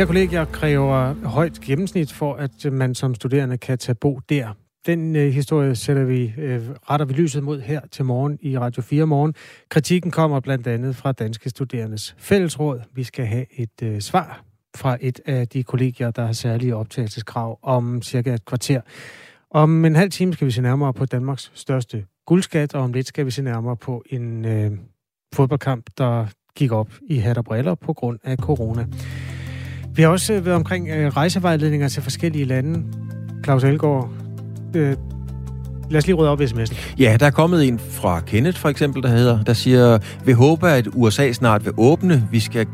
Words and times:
Flere 0.00 0.06
kolleger 0.06 0.44
kræver 0.44 1.14
højt 1.28 1.60
gennemsnit 1.60 2.12
for, 2.12 2.34
at 2.34 2.72
man 2.72 2.94
som 2.94 3.14
studerende 3.14 3.58
kan 3.58 3.78
tage 3.78 3.94
bo 3.94 4.20
der. 4.28 4.48
Den 4.86 5.16
øh, 5.16 5.32
historie 5.32 5.74
sætter 5.74 6.04
vi, 6.04 6.34
øh, 6.38 6.60
retter 6.90 7.06
vi 7.06 7.12
lyset 7.12 7.42
mod 7.42 7.60
her 7.60 7.80
til 7.92 8.04
morgen 8.04 8.38
i 8.42 8.58
Radio 8.58 8.82
4 8.82 9.06
morgen. 9.06 9.34
Kritikken 9.68 10.10
kommer 10.10 10.40
blandt 10.40 10.66
andet 10.66 10.96
fra 10.96 11.12
Danske 11.12 11.50
Studerendes 11.50 12.14
Fællesråd. 12.18 12.80
Vi 12.94 13.04
skal 13.04 13.26
have 13.26 13.46
et 13.60 13.82
øh, 13.82 14.00
svar 14.00 14.44
fra 14.76 14.96
et 15.00 15.20
af 15.26 15.48
de 15.48 15.62
kollegier, 15.62 16.10
der 16.10 16.26
har 16.26 16.32
særlige 16.32 16.76
optagelseskrav 16.76 17.58
om 17.62 18.02
cirka 18.02 18.34
et 18.34 18.44
kvarter. 18.44 18.80
Om 19.50 19.84
en 19.84 19.96
halv 19.96 20.10
time 20.10 20.32
skal 20.32 20.46
vi 20.46 20.52
se 20.52 20.62
nærmere 20.62 20.92
på 20.92 21.04
Danmarks 21.04 21.52
største 21.54 22.04
guldskat, 22.26 22.74
og 22.74 22.82
om 22.82 22.92
lidt 22.92 23.06
skal 23.06 23.26
vi 23.26 23.30
se 23.30 23.42
nærmere 23.42 23.76
på 23.76 24.02
en 24.10 24.44
øh, 24.44 24.70
fodboldkamp, 25.34 25.90
der 25.98 26.26
gik 26.56 26.72
op 26.72 26.90
i 27.02 27.16
hat 27.16 27.38
og 27.38 27.44
briller 27.44 27.74
på 27.74 27.92
grund 27.92 28.18
af 28.24 28.36
corona. 28.36 28.86
Vi 29.94 30.02
har 30.02 30.08
også 30.08 30.32
øh, 30.32 30.46
været 30.46 30.56
omkring 30.56 30.88
øh, 30.88 31.08
rejsevejledninger 31.08 31.88
til 31.88 32.02
forskellige 32.02 32.44
lande. 32.44 32.82
Claus 33.44 33.64
Elgaard, 33.64 34.08
øh, 34.74 34.96
lad 35.90 35.98
os 35.98 36.06
lige 36.06 36.16
rydde 36.16 36.30
op 36.30 36.40
i 36.40 36.44
sms'en. 36.44 36.94
Ja, 36.98 37.16
der 37.20 37.26
er 37.26 37.30
kommet 37.30 37.68
en 37.68 37.78
fra 37.78 38.20
Kenneth 38.20 38.58
for 38.58 38.68
eksempel, 38.68 39.02
der 39.02 39.08
hedder, 39.08 39.42
der 39.42 39.52
siger, 39.52 39.98
vi 40.24 40.32
håber, 40.32 40.68
at 40.68 40.88
USA 40.92 41.32
snart 41.32 41.64
vil 41.64 41.72
åbne. 41.76 42.28
Vi 42.30 42.40
skal 42.40 42.66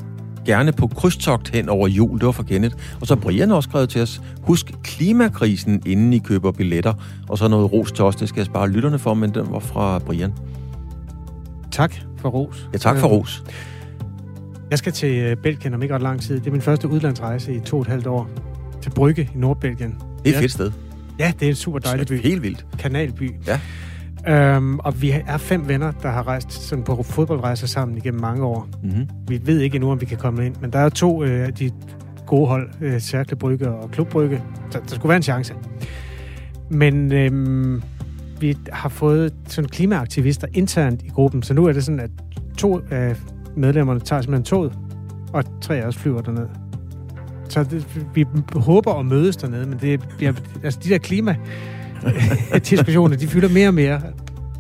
gerne 0.47 0.73
på 0.73 0.87
krydstogt 0.87 1.49
hen 1.49 1.69
over 1.69 1.89
jul. 1.89 2.19
Det 2.19 2.27
var 2.27 2.33
fra 2.33 2.43
Kenneth. 2.43 2.77
Og 3.01 3.07
så 3.07 3.17
Brian 3.17 3.51
også 3.51 3.69
skrevet 3.71 3.89
til 3.89 4.03
os, 4.03 4.21
husk 4.43 4.73
klimakrisen, 4.83 5.83
inden 5.87 6.13
I 6.13 6.19
køber 6.19 6.53
billetter. 6.53 6.95
Og 7.29 7.39
så 7.39 7.49
noget 7.49 7.73
ros 7.73 7.93
til 7.93 8.05
os, 8.05 8.17
det 8.17 8.29
skal 8.29 8.41
jeg 8.41 8.47
spare 8.47 8.71
lytterne 8.71 8.99
for, 8.99 9.15
men 9.15 9.35
den 9.35 9.47
var 9.51 9.59
fra 9.59 9.99
Brian. 9.99 10.33
Tak 11.71 11.95
for 12.17 12.29
ros. 12.29 12.69
Ja, 12.73 12.79
tak 12.79 12.99
for 12.99 13.09
ros. 13.09 13.45
Jeg 14.71 14.79
skal 14.79 14.93
til 14.93 15.19
øh, 15.19 15.37
Belgien 15.37 15.75
om 15.75 15.83
ikke 15.83 15.95
ret 15.95 16.03
lang 16.03 16.23
tid. 16.23 16.41
Det 16.41 16.47
er 16.47 16.51
min 16.51 16.61
første 16.61 16.89
udlandsrejse 16.89 17.55
i 17.55 17.61
to 17.61 17.77
og 17.77 17.83
et 17.83 17.89
halvt 17.89 18.07
år. 18.07 18.31
Til 18.83 18.91
Brygge 18.91 19.23
i 19.35 19.39
Nordbelgien. 19.39 19.95
Det 20.25 20.33
er 20.33 20.37
et 20.37 20.41
fedt 20.41 20.53
sted. 20.53 20.73
Ja, 21.19 21.33
det 21.41 21.47
er 21.47 21.51
en 21.51 21.57
super 21.57 21.79
dejlig 21.79 22.07
by. 22.07 22.21
Helt 22.21 22.43
vildt. 22.43 22.67
Kanalby. 22.79 23.35
Ja. 23.47 23.61
Øhm, 24.29 24.79
og 24.79 25.03
vi 25.03 25.11
er 25.27 25.37
fem 25.37 25.69
venner, 25.69 25.91
der 26.03 26.09
har 26.09 26.27
rejst 26.27 26.53
sådan 26.53 26.85
på 26.85 27.03
fodboldrejser 27.03 27.67
sammen 27.67 27.97
igennem 27.97 28.21
mange 28.21 28.45
år. 28.45 28.69
Mm-hmm. 28.83 29.09
Vi 29.29 29.41
ved 29.45 29.61
ikke 29.61 29.75
endnu, 29.75 29.91
om 29.91 30.01
vi 30.01 30.07
kan 30.07 30.19
komme 30.19 30.47
ind, 30.47 30.55
men 30.61 30.73
der 30.73 30.79
er 30.79 30.89
to 30.89 31.23
af 31.23 31.29
øh, 31.29 31.49
de 31.59 31.71
gode 32.27 32.47
hold, 32.47 32.71
øh, 32.81 33.01
Cercle 33.01 33.37
Brygge 33.37 33.69
og 33.69 33.91
Klub 33.91 34.09
Brygge, 34.09 34.43
så 34.71 34.81
der 34.89 34.95
skulle 34.95 35.09
være 35.09 35.17
en 35.17 35.23
chance. 35.23 35.55
Men 36.71 37.13
øhm, 37.13 37.83
vi 38.41 38.57
har 38.73 38.89
fået 38.89 39.35
sådan 39.49 39.69
klimaaktivister 39.69 40.47
internt 40.55 41.03
i 41.03 41.09
gruppen, 41.09 41.43
så 41.43 41.55
nu 41.55 41.65
er 41.65 41.73
det 41.73 41.85
sådan, 41.85 42.01
at 42.01 42.11
to 42.59 42.81
af 42.91 43.17
medlemmerne 43.57 44.01
tager 44.01 44.23
simpelthen 44.23 44.45
toget, 44.45 44.73
og 45.33 45.45
tre 45.61 45.77
af 45.77 45.87
os 45.87 45.97
flyver 45.97 46.21
derned. 46.21 46.47
Så 47.49 47.65
det, 47.65 48.07
vi 48.15 48.27
håber 48.55 48.95
at 48.95 49.07
mødes 49.07 49.37
dernede, 49.37 49.67
men 49.67 49.79
det 49.81 50.09
bliver, 50.17 50.33
altså 50.65 50.81
de 50.85 50.89
der 50.89 50.99
klima 50.99 51.37
diskussioner, 52.71 53.17
de 53.17 53.27
fylder 53.27 53.49
mere 53.49 53.69
og 53.69 53.75
mere. 53.75 54.01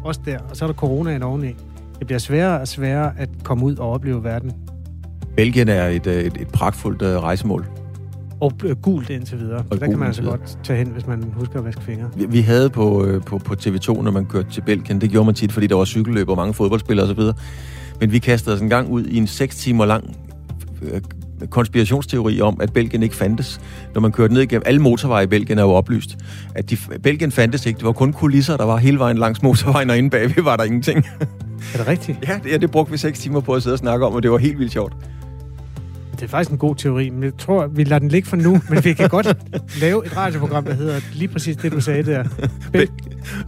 Også 0.04 0.20
der. 0.24 0.38
Og 0.50 0.56
så 0.56 0.64
er 0.64 0.66
der 0.66 0.74
coronaen 0.74 1.22
oveni. 1.22 1.54
Det 1.98 2.06
bliver 2.06 2.18
sværere 2.18 2.60
og 2.60 2.68
sværere 2.68 3.12
at 3.18 3.28
komme 3.42 3.64
ud 3.64 3.76
og 3.76 3.90
opleve 3.90 4.24
verden. 4.24 4.52
Belgien 5.36 5.68
er 5.68 5.88
et, 5.88 6.06
øh, 6.06 6.14
et, 6.14 6.36
et 6.40 6.48
pragtfuldt 6.48 7.02
uh, 7.02 7.08
rejsemål. 7.08 7.66
Og 8.40 8.52
øh, 8.64 8.76
gult 8.76 9.10
indtil 9.10 9.38
videre. 9.38 9.64
Og 9.70 9.80
der 9.80 9.86
kan 9.86 9.98
man 9.98 10.06
altså 10.06 10.22
godt 10.22 10.58
tage 10.64 10.78
hen, 10.78 10.88
hvis 10.88 11.06
man 11.06 11.24
husker 11.36 11.58
at 11.58 11.64
vaske 11.64 11.82
fingre. 11.82 12.10
Vi, 12.16 12.26
vi 12.26 12.40
havde 12.40 12.70
på, 12.70 13.04
øh, 13.04 13.22
på, 13.22 13.38
på 13.38 13.54
TV2, 13.54 14.02
når 14.02 14.10
man 14.10 14.26
kørte 14.26 14.50
til 14.50 14.60
Belgien, 14.60 15.00
det 15.00 15.10
gjorde 15.10 15.26
man 15.26 15.34
tit, 15.34 15.52
fordi 15.52 15.66
der 15.66 15.74
var 15.74 15.84
cykelløb 15.84 16.28
og 16.28 16.36
mange 16.36 16.54
fodboldspillere 16.54 17.06
osv., 17.06 17.20
men 18.00 18.12
vi 18.12 18.18
kastede 18.18 18.54
os 18.54 18.60
en 18.60 18.68
gang 18.68 18.88
ud 18.90 19.04
i 19.04 19.16
en 19.16 19.26
6 19.26 19.56
timer 19.56 19.84
lang 19.84 20.16
øh, 20.82 21.00
konspirationsteori 21.50 22.40
om, 22.40 22.60
at 22.60 22.72
Belgien 22.72 23.02
ikke 23.02 23.16
fandtes. 23.16 23.60
Når 23.94 24.00
man 24.00 24.12
kørte 24.12 24.34
ned 24.34 24.42
igennem 24.42 24.62
alle 24.66 24.80
motorveje 24.80 25.24
i 25.24 25.26
Belgien 25.26 25.58
er 25.58 25.62
jo 25.62 25.70
oplyst, 25.70 26.16
at 26.54 26.70
de, 26.70 26.76
Belgien 27.02 27.32
fandtes 27.32 27.66
ikke. 27.66 27.78
Det 27.78 27.86
var 27.86 27.92
kun 27.92 28.12
kulisser, 28.12 28.56
der 28.56 28.64
var 28.64 28.76
hele 28.76 28.98
vejen 28.98 29.18
langs 29.18 29.42
motorvejen, 29.42 29.90
og 29.90 29.98
inde 29.98 30.10
bagved 30.10 30.42
var 30.42 30.56
der 30.56 30.64
ingenting. 30.64 31.04
Er 31.74 31.78
det 31.78 31.86
rigtigt? 31.88 32.18
ja, 32.28 32.38
det, 32.44 32.50
ja, 32.50 32.56
det 32.56 32.70
brugte 32.70 32.92
vi 32.92 32.98
6 32.98 33.18
timer 33.18 33.40
på 33.40 33.54
at 33.54 33.62
sidde 33.62 33.74
og 33.74 33.78
snakke 33.78 34.06
om, 34.06 34.12
og 34.14 34.22
det 34.22 34.30
var 34.30 34.38
helt 34.38 34.58
vildt 34.58 34.72
sjovt. 34.72 34.92
Det 36.12 36.22
er 36.22 36.28
faktisk 36.28 36.50
en 36.50 36.58
god 36.58 36.74
teori, 36.76 37.10
men 37.10 37.22
jeg 37.22 37.32
tror, 37.38 37.66
vi 37.66 37.84
lader 37.84 37.98
den 37.98 38.08
ligge 38.08 38.28
for 38.28 38.36
nu. 38.36 38.60
Men 38.70 38.84
vi 38.84 38.92
kan 38.92 39.08
godt 39.08 39.36
lave 39.82 40.06
et 40.06 40.16
radioprogram, 40.16 40.64
der 40.64 40.74
hedder 40.74 41.00
lige 41.14 41.28
præcis 41.28 41.56
det, 41.56 41.72
du 41.72 41.80
sagde 41.80 42.02
der. 42.02 42.24
Bel- 42.76 42.90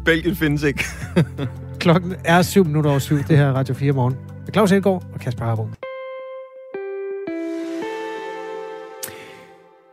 Belgien 0.05 0.37
findes 0.37 0.63
ikke. 0.63 0.85
Klokken 1.81 2.15
er 2.25 2.43
syv 2.43 2.65
minutter 2.65 2.91
over 2.91 2.99
syv. 2.99 3.19
Det 3.29 3.37
her 3.39 3.47
er 3.47 3.53
Radio 3.53 3.75
4 3.75 3.93
morgen. 3.93 4.15
Med 4.49 4.53
Claus 4.53 4.73
Elgaard 4.73 5.05
og 5.15 5.21
Kasper 5.21 5.45
Harbo. 5.45 5.69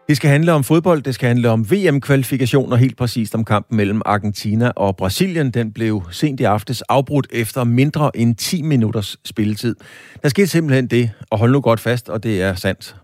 Det 0.07 0.17
skal 0.17 0.29
handle 0.29 0.51
om 0.51 0.63
fodbold, 0.63 1.01
det 1.01 1.15
skal 1.15 1.27
handle 1.27 1.49
om 1.49 1.71
VM-kvalifikation 1.71 2.71
og 2.71 2.77
helt 2.77 2.97
præcist 2.97 3.35
om 3.35 3.45
kampen 3.45 3.77
mellem 3.77 4.01
Argentina 4.05 4.71
og 4.75 4.97
Brasilien. 4.97 5.51
Den 5.51 5.73
blev 5.73 6.03
sent 6.11 6.39
i 6.39 6.43
aftes 6.43 6.81
afbrudt 6.81 7.27
efter 7.31 7.63
mindre 7.63 8.17
end 8.17 8.35
10 8.35 8.61
minutters 8.61 9.17
spilletid. 9.25 9.75
Der 10.23 10.29
skete 10.29 10.47
simpelthen 10.47 10.87
det, 10.87 11.11
og 11.29 11.39
hold 11.39 11.51
nu 11.51 11.61
godt 11.61 11.79
fast, 11.79 12.09
og 12.09 12.23
det 12.23 12.41
er 12.41 12.55
sandt. 12.55 12.95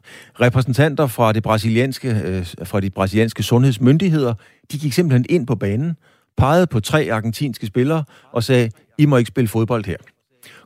Repræsentanter 0.42 1.08
fra, 1.08 1.34
det 1.34 1.44
brasilianske, 1.44 2.22
øh, 2.26 2.46
fra 2.64 2.80
de 2.80 2.90
brasilianske 2.90 3.44
sundhedsmyndigheder, 3.44 4.34
de 4.72 4.80
gik 4.80 4.94
simpelthen 4.94 5.26
ind 5.30 5.48
på 5.48 5.56
banen, 5.56 5.96
pegede 6.38 6.68
på 6.68 6.80
tre 6.80 7.08
argentinske 7.12 7.68
spillere 7.68 8.04
og 8.32 8.44
sagde, 8.44 8.70
I 8.98 9.06
må 9.06 9.18
ikke 9.18 9.28
spille 9.28 9.48
fodbold 9.48 9.86
her. 9.86 9.98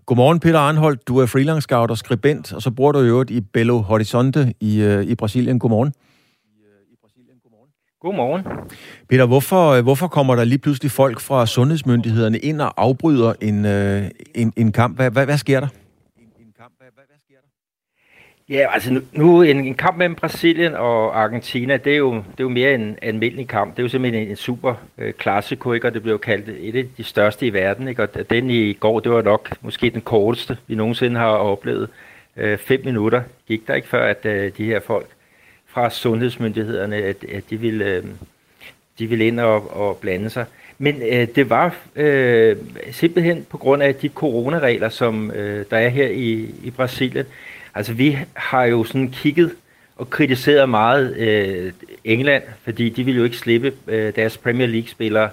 Godmorgen, 0.06 0.40
Peter 0.40 0.60
Arnholdt. 0.60 1.08
Du 1.08 1.18
er 1.18 1.26
freelance 1.26 1.62
scout 1.62 1.92
og 1.92 1.98
skribent, 1.98 2.54
og 2.54 2.62
så 2.62 2.72
bor 2.72 2.92
du 2.92 3.00
i 3.00 3.08
øvrigt 3.08 3.32
i 3.32 3.42
Belo 3.42 3.78
Horizonte 3.78 4.54
i, 4.60 4.82
øh, 4.82 5.04
i 5.04 5.16
Brasilien. 5.16 5.60
Godmorgen. 5.60 5.94
Godmorgen. 8.02 8.44
Peter, 9.10 9.26
hvorfor, 9.26 9.70
øh, 9.70 9.84
hvorfor 9.84 10.08
kommer 10.08 10.36
der 10.36 10.44
lige 10.44 10.58
pludselig 10.58 10.92
folk 10.92 11.20
fra 11.20 11.46
sundhedsmyndighederne 11.46 12.38
ind 12.38 12.62
og 12.62 12.74
afbryder 12.78 13.34
en, 13.42 13.66
øh, 13.66 14.04
en, 14.36 14.54
en 14.56 14.72
kamp? 14.72 14.96
Hvad, 14.96 15.12
hvad, 15.12 15.26
hvad 15.26 15.38
sker 15.38 15.60
der? 15.60 15.68
Ja, 18.50 18.74
altså 18.74 18.94
nu, 18.94 19.02
nu 19.12 19.42
en, 19.42 19.66
en 19.66 19.76
kamp 19.76 19.98
mellem 19.98 20.16
Brasilien 20.16 20.74
og 20.74 21.24
Argentina, 21.24 21.78
det 21.78 21.94
er 21.94 21.98
jo, 21.98 22.14
det 22.14 22.40
er 22.40 22.44
jo 22.44 22.50
mere 22.50 22.74
en 22.74 22.98
almindelig 23.02 23.48
kamp. 23.48 23.72
Det 23.72 23.80
er 23.80 23.84
jo 23.84 23.90
simpelthen 23.90 24.24
en, 24.24 24.30
en 24.30 24.36
super 24.36 24.76
øh, 24.98 25.14
klassiko, 25.14 25.74
ikke? 25.74 25.88
og 25.88 25.94
det 25.94 26.02
blev 26.02 26.14
jo 26.14 26.18
kaldt 26.18 26.50
et 26.50 26.76
af 26.76 26.86
de 26.98 27.04
største 27.04 27.48
i 27.48 27.54
verden. 27.54 27.88
Ikke? 27.88 28.04
Og 28.04 28.30
den 28.30 28.50
i 28.50 28.74
går, 28.74 29.00
det 29.00 29.12
var 29.12 29.22
nok 29.22 29.50
måske 29.62 29.90
den 29.90 30.02
korteste, 30.02 30.58
vi 30.68 30.76
nogensinde 30.76 31.20
har 31.20 31.28
oplevet. 31.28 31.90
Øh, 32.38 32.58
fem 32.58 32.82
minutter 32.86 33.22
gik 33.48 33.68
der 33.68 33.76
ikke 33.76 33.88
før, 33.88 34.08
at 34.08 34.26
øh, 34.26 34.52
de 34.58 34.66
her 34.66 34.80
folk 34.80 35.08
fra 35.68 35.90
sundhedsmyndighederne, 35.90 36.96
at, 36.96 37.24
at 37.24 37.44
de, 37.50 37.58
ville, 37.60 37.86
øh, 37.86 38.04
de 39.00 39.08
ville 39.08 39.28
ind 39.28 39.40
og, 39.40 39.78
og 39.78 39.98
blande 39.98 40.30
sig. 40.30 40.46
Men 40.78 41.02
øh, 41.02 41.28
det 41.36 41.50
var 41.50 41.76
øh, 41.96 42.58
simpelthen 42.92 43.46
på 43.50 43.58
grund 43.58 43.84
af 43.84 43.96
de 43.96 44.10
coronaregler, 44.10 44.90
som 44.90 45.32
øh, 45.32 45.66
der 45.72 45.78
er 45.78 45.90
her 45.90 46.08
i, 46.08 46.50
i 46.64 46.72
Brasilien. 46.72 47.26
Altså 47.76 47.94
vi 47.94 48.18
har 48.34 48.64
jo 48.66 48.84
sådan 48.84 49.10
kigget 49.10 49.52
og 49.96 50.10
kritiseret 50.10 50.70
meget 50.70 51.18
øh, 51.18 51.74
England, 52.04 52.44
fordi 52.64 52.90
de 52.90 53.04
ville 53.04 53.18
jo 53.18 53.24
ikke 53.24 53.38
slippe 53.38 53.74
øh, 53.88 54.16
deres 54.16 54.38
Premier 54.38 54.68
League-spillere 54.68 55.30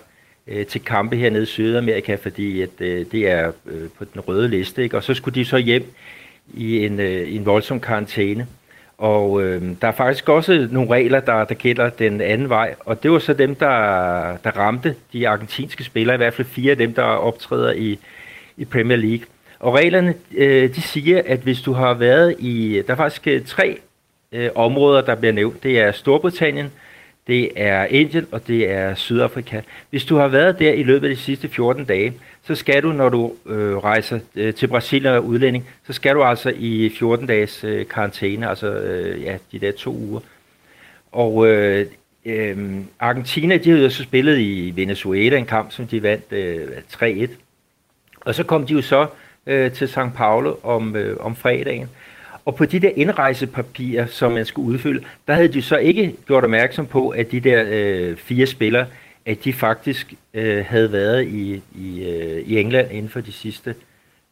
øh, 0.47 0.67
til 0.67 0.85
kampe 0.85 1.17
hernede 1.17 1.43
i 1.43 1.47
Sydamerika, 1.47 2.15
fordi 2.15 2.63
at, 2.63 2.71
øh, 2.81 3.07
det 3.13 3.31
er 3.31 3.53
øh, 3.67 3.89
på 3.99 4.05
den 4.05 4.21
røde 4.21 4.49
liste. 4.49 4.83
Ikke? 4.83 4.97
Og 4.97 5.03
så 5.03 5.15
skulle 5.15 5.35
de 5.35 5.45
så 5.45 5.57
hjem 5.57 5.85
i 6.55 6.87
en, 6.87 7.01
øh, 7.01 7.35
en 7.35 7.47
voldsom 7.47 7.81
karantæne. 7.81 8.47
Og 8.99 9.43
øh, 9.43 9.63
der 9.81 9.89
er 9.89 9.93
faktisk 9.93 10.29
også 10.29 10.69
nogle 10.71 10.91
regler, 10.91 11.21
der, 11.21 11.45
der 11.45 11.55
gælder 11.55 11.89
den 11.89 12.21
anden 12.21 12.49
vej, 12.49 12.75
og 12.81 13.03
det 13.03 13.11
var 13.11 13.19
så 13.19 13.33
dem, 13.33 13.55
der, 13.55 13.69
der 14.37 14.51
ramte 14.51 14.95
de 15.13 15.29
argentinske 15.29 15.85
spillere, 15.85 16.15
i 16.15 16.17
hvert 16.17 16.35
fald 16.35 16.47
fire 16.47 16.71
af 16.71 16.77
dem, 16.77 16.95
der 16.95 17.03
optræder 17.03 17.73
i, 17.73 17.99
i 18.57 18.65
Premier 18.65 18.97
League. 18.97 19.27
Og 19.63 19.75
reglerne, 19.75 20.15
øh, 20.35 20.75
de 20.75 20.83
siger, 20.83 21.23
at 21.27 21.41
hvis 21.41 21.61
du 21.61 21.73
har 21.73 21.95
været 21.95 22.37
i, 22.39 22.83
der 22.87 22.93
er 22.93 22.97
faktisk 22.97 23.27
øh, 23.27 23.45
tre 23.45 23.79
øh, 24.33 24.51
områder, 24.55 25.01
der 25.01 25.15
bliver 25.15 25.33
nævnt. 25.33 25.63
Det 25.63 25.81
er 25.81 25.93
Storbritannien, 25.93 26.73
det 27.27 27.51
er 27.57 27.85
Indien 27.85 28.27
og 28.33 28.47
det 28.47 28.71
er 28.71 28.95
Sydafrika. 28.95 29.61
Hvis 29.91 30.05
du 30.05 30.17
har 30.17 30.29
været 30.29 30.59
der 30.59 30.73
i 30.73 30.83
løbet 30.83 31.09
af 31.09 31.17
de 31.17 31.21
sidste 31.21 31.49
14 31.49 31.85
dage, 31.85 32.15
så 32.45 32.55
skal 32.55 32.83
du, 32.83 32.93
når 32.93 33.09
du 33.09 33.33
øh, 33.47 33.77
rejser 33.77 34.19
øh, 34.35 34.55
til 34.55 34.67
Brasilien 34.67 35.15
og 35.15 35.25
udlænding, 35.25 35.69
så 35.87 35.93
skal 35.93 36.15
du 36.15 36.23
altså 36.23 36.53
i 36.57 36.93
14 36.99 37.27
dages 37.27 37.65
øh, 37.65 37.87
karantæne, 37.89 38.49
altså 38.49 38.67
øh, 38.75 39.23
ja, 39.23 39.37
de 39.53 39.59
der 39.59 39.73
to 39.73 39.93
uger. 39.95 40.21
Og 41.13 41.47
øh, 41.47 41.87
øh, 42.25 42.81
Argentina, 42.99 43.57
de 43.57 43.71
havde 43.71 43.83
jo 43.83 43.91
så 43.91 44.03
spillet 44.03 44.39
i 44.39 44.73
Venezuela 44.77 45.37
en 45.37 45.47
kamp, 45.47 45.73
som 45.73 45.87
de 45.87 46.03
vandt 46.03 46.33
øh, 46.33 46.69
3-1. 46.93 47.31
Og 48.21 48.35
så 48.35 48.45
kom 48.45 48.67
de 48.67 48.73
jo 48.73 48.83
så 48.83 49.07
øh, 49.47 49.73
til 49.73 49.87
São 49.87 50.11
Paulo 50.17 50.55
om, 50.63 50.97
øh, 50.97 51.17
om 51.21 51.37
fredagen. 51.37 51.89
Og 52.45 52.55
på 52.55 52.65
de 52.65 52.79
der 52.79 52.91
indrejsepapirer, 52.97 54.07
som 54.07 54.33
man 54.33 54.47
skulle 54.47 54.69
udfylde, 54.69 55.05
der 55.29 55.35
havde 55.35 55.49
de 55.49 55.63
så 55.63 55.77
ikke 55.77 56.15
gjort 56.27 56.45
opmærksom 56.45 56.87
på, 56.87 57.09
at 57.09 57.33
de 57.33 57.41
der 57.41 57.65
øh, 57.69 58.17
fire 58.17 58.47
spillere, 58.47 58.87
at 59.27 59.45
de 59.45 59.53
faktisk 59.53 60.15
øh, 60.35 60.65
havde 60.67 60.93
været 60.93 61.27
i, 61.27 61.63
i, 61.75 62.05
øh, 62.09 62.43
i 62.47 62.61
England 62.61 62.93
inden 62.93 63.11
for 63.11 63.21
de 63.21 63.33
sidste 63.33 63.75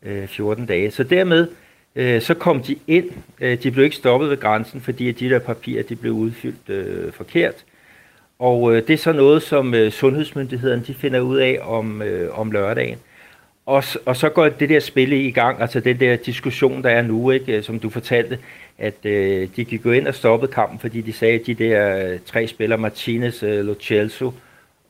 øh, 0.03 0.27
14 0.29 0.67
dage. 0.67 0.91
Så 0.91 1.03
dermed 1.03 1.49
Øh, 1.97 2.21
så 2.21 2.35
kom 2.35 2.63
de 2.63 2.77
ind. 2.87 3.11
Øh, 3.41 3.63
de 3.63 3.71
blev 3.71 3.85
ikke 3.85 3.97
stoppet 3.97 4.31
ved 4.31 4.37
grænsen, 4.37 4.81
fordi 4.81 5.13
de 5.13 5.31
der 5.31 5.39
papirer 5.39 5.83
de 5.83 5.97
blev 5.97 6.13
udfyldt 6.13 6.69
øh, 6.69 7.13
forkert. 7.13 7.65
Og 8.39 8.75
øh, 8.75 8.87
det 8.87 8.95
er 8.95 8.99
så 8.99 9.13
noget, 9.13 9.43
som 9.43 9.75
øh, 9.75 9.93
sundhedsmyndighederne 9.93 10.83
de 10.87 10.95
finder 10.95 11.21
ud 11.21 11.39
af 11.39 11.59
om, 11.63 12.03
øh, 12.03 12.39
om 12.39 12.51
lørdagen. 12.51 12.99
Og, 13.71 13.85
og 14.07 14.17
så 14.17 14.29
går 14.29 14.49
det 14.49 14.69
der 14.69 14.81
spil 14.81 15.13
i 15.13 15.31
gang, 15.31 15.61
altså 15.61 15.81
den 15.81 16.01
der 16.01 16.17
diskussion, 16.17 16.83
der 16.83 16.91
er 16.91 17.03
nu, 17.03 17.31
ikke, 17.31 17.57
øh, 17.57 17.63
som 17.63 17.79
du 17.79 17.91
fortalte, 17.91 18.39
at 18.79 18.95
øh, 19.05 19.49
de 19.57 19.65
gik 19.65 19.83
gå 19.83 19.93
ind 19.93 20.07
og 20.07 20.15
stoppede 20.15 20.53
kampen, 20.53 20.79
fordi 20.79 21.01
de 21.01 21.13
sagde, 21.13 21.35
at 21.35 21.47
de 21.47 21.55
der 21.55 21.97
øh, 21.97 22.19
tre 22.27 22.47
spillere, 22.47 22.79
Martinez, 22.79 23.43
øh, 23.43 23.65
Lo 23.65 23.75
Celso 23.81 24.33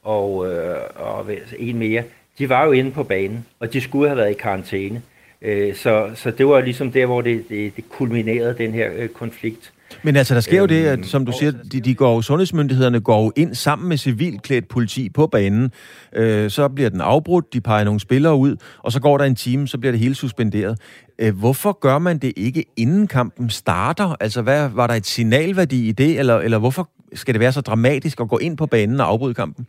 og, 0.02 0.52
øh, 0.52 0.76
og 0.94 1.26
en 1.58 1.78
mere, 1.78 2.02
de 2.38 2.48
var 2.48 2.64
jo 2.64 2.72
inde 2.72 2.90
på 2.90 3.02
banen, 3.02 3.46
og 3.60 3.72
de 3.72 3.80
skulle 3.80 4.08
have 4.08 4.16
været 4.16 4.30
i 4.30 4.34
karantæne. 4.34 5.02
Øh, 5.42 5.74
så, 5.74 6.10
så 6.14 6.30
det 6.30 6.46
var 6.46 6.60
ligesom 6.60 6.92
der, 6.92 7.06
hvor 7.06 7.20
det, 7.20 7.48
det, 7.48 7.76
det 7.76 7.88
kulminerede, 7.88 8.54
den 8.58 8.72
her 8.72 8.90
øh, 8.96 9.08
konflikt. 9.08 9.72
Men 10.02 10.16
altså, 10.16 10.34
der 10.34 10.40
sker 10.40 10.58
jo 10.58 10.66
det, 10.66 10.86
at, 10.86 10.98
øhm, 10.98 11.04
som 11.04 11.26
du 11.26 11.32
siger, 11.38 11.52
de, 11.72 11.80
de 11.80 11.94
går, 11.94 12.20
sundhedsmyndighederne 12.20 13.00
går 13.00 13.32
ind 13.36 13.54
sammen 13.54 13.88
med 13.88 13.96
civilklædt 13.96 14.68
politi 14.68 15.08
på 15.08 15.26
banen. 15.26 15.72
Øh, 16.12 16.50
så 16.50 16.68
bliver 16.68 16.90
den 16.90 17.00
afbrudt, 17.00 17.52
de 17.52 17.60
peger 17.60 17.84
nogle 17.84 18.00
spillere 18.00 18.34
ud, 18.34 18.56
og 18.78 18.92
så 18.92 19.00
går 19.00 19.18
der 19.18 19.24
en 19.24 19.34
time, 19.34 19.68
så 19.68 19.78
bliver 19.78 19.92
det 19.92 20.00
hele 20.00 20.14
suspenderet. 20.14 20.78
Øh, 21.18 21.38
hvorfor 21.38 21.72
gør 21.80 21.98
man 21.98 22.18
det 22.18 22.32
ikke, 22.36 22.64
inden 22.76 23.06
kampen 23.06 23.50
starter? 23.50 24.16
Altså, 24.20 24.42
hvad, 24.42 24.68
var 24.68 24.86
der 24.86 24.94
et 24.94 25.06
signalværdi 25.06 25.88
i 25.88 25.92
det, 25.92 26.18
eller, 26.18 26.38
eller 26.38 26.58
hvorfor 26.58 26.90
skal 27.14 27.34
det 27.34 27.40
være 27.40 27.52
så 27.52 27.60
dramatisk 27.60 28.20
at 28.20 28.28
gå 28.28 28.38
ind 28.38 28.56
på 28.56 28.66
banen 28.66 29.00
og 29.00 29.08
afbryde 29.08 29.34
kampen? 29.34 29.66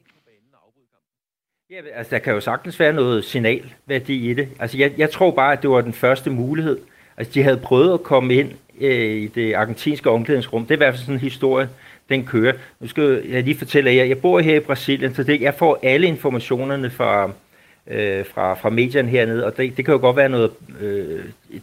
Ja, 1.71 1.75
altså, 1.95 2.11
der 2.11 2.19
kan 2.19 2.33
jo 2.33 2.39
sagtens 2.39 2.79
være 2.79 2.93
noget 2.93 3.25
signalværdi 3.25 4.29
i 4.29 4.33
det. 4.33 4.47
Altså, 4.59 4.77
jeg, 4.77 4.91
jeg 4.97 5.11
tror 5.11 5.31
bare, 5.31 5.53
at 5.53 5.61
det 5.61 5.69
var 5.69 5.81
den 5.81 5.93
første 5.93 6.29
mulighed. 6.29 6.79
Altså, 7.17 7.33
de 7.33 7.43
havde 7.43 7.57
prøvet 7.57 7.93
at 7.93 8.03
komme 8.03 8.33
ind 8.33 8.51
øh, 8.81 9.15
i 9.15 9.27
det 9.27 9.53
argentinske 9.53 10.09
omklædningsrum. 10.09 10.61
Det 10.61 10.71
er 10.71 10.75
i 10.75 10.77
hvert 10.77 10.93
fald 10.93 11.01
sådan 11.01 11.15
en 11.15 11.19
historie, 11.19 11.69
den 12.09 12.25
kører. 12.25 12.53
Nu 12.79 12.87
skal 12.87 13.23
jeg 13.29 13.43
lige 13.43 13.57
fortælle 13.57 13.95
jer, 13.95 14.03
jeg 14.03 14.17
bor 14.17 14.39
her 14.39 14.55
i 14.55 14.59
Brasilien, 14.59 15.15
så 15.15 15.23
det, 15.23 15.41
jeg 15.41 15.53
får 15.53 15.79
alle 15.83 16.07
informationerne 16.07 16.89
fra, 16.89 17.31
øh, 17.87 18.25
fra, 18.25 18.53
fra 18.53 18.69
medierne 18.69 19.09
hernede, 19.09 19.45
og 19.45 19.57
det, 19.57 19.77
det 19.77 19.85
kan 19.85 19.91
jo 19.91 19.99
godt 19.99 20.17
være 20.17 20.29
noget, 20.29 20.51
øh, 20.81 21.19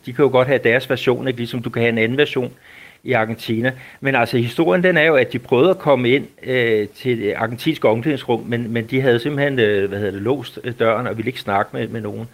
de 0.07 0.13
kan 0.13 0.25
jo 0.25 0.31
godt 0.31 0.49
have 0.49 0.61
deres 0.65 0.91
version, 0.91 1.29
ikke? 1.29 1.39
ligesom 1.39 1.63
du 1.63 1.71
kan 1.71 1.83
have 1.83 1.93
en 1.93 1.99
anden 1.99 2.19
version 2.19 2.53
i 3.05 3.13
Argentina. 3.13 3.73
Men 4.01 4.15
altså 4.15 4.37
historien 4.37 4.83
den 4.83 4.97
er 4.97 5.03
jo, 5.03 5.15
at 5.15 5.33
de 5.33 5.39
prøvede 5.39 5.71
at 5.71 5.79
komme 5.79 6.11
ind 6.11 6.27
øh, 6.43 6.89
til 6.89 7.19
det 7.19 7.35
argentinske 7.35 7.89
omklædningsrum, 7.89 8.45
men, 8.47 8.73
men 8.73 8.87
de 8.87 9.01
havde 9.01 9.21
simpelthen 9.21 9.59
øh, 9.59 9.89
hvad 9.89 9.99
hedder 9.99 10.13
det, 10.13 10.23
låst 10.23 10.59
øh, 10.65 10.73
døren 10.79 11.07
og 11.07 11.17
ville 11.17 11.29
ikke 11.29 11.41
snakke 11.41 11.71
med, 11.77 11.89
med 11.89 12.01
nogen. 12.01 12.29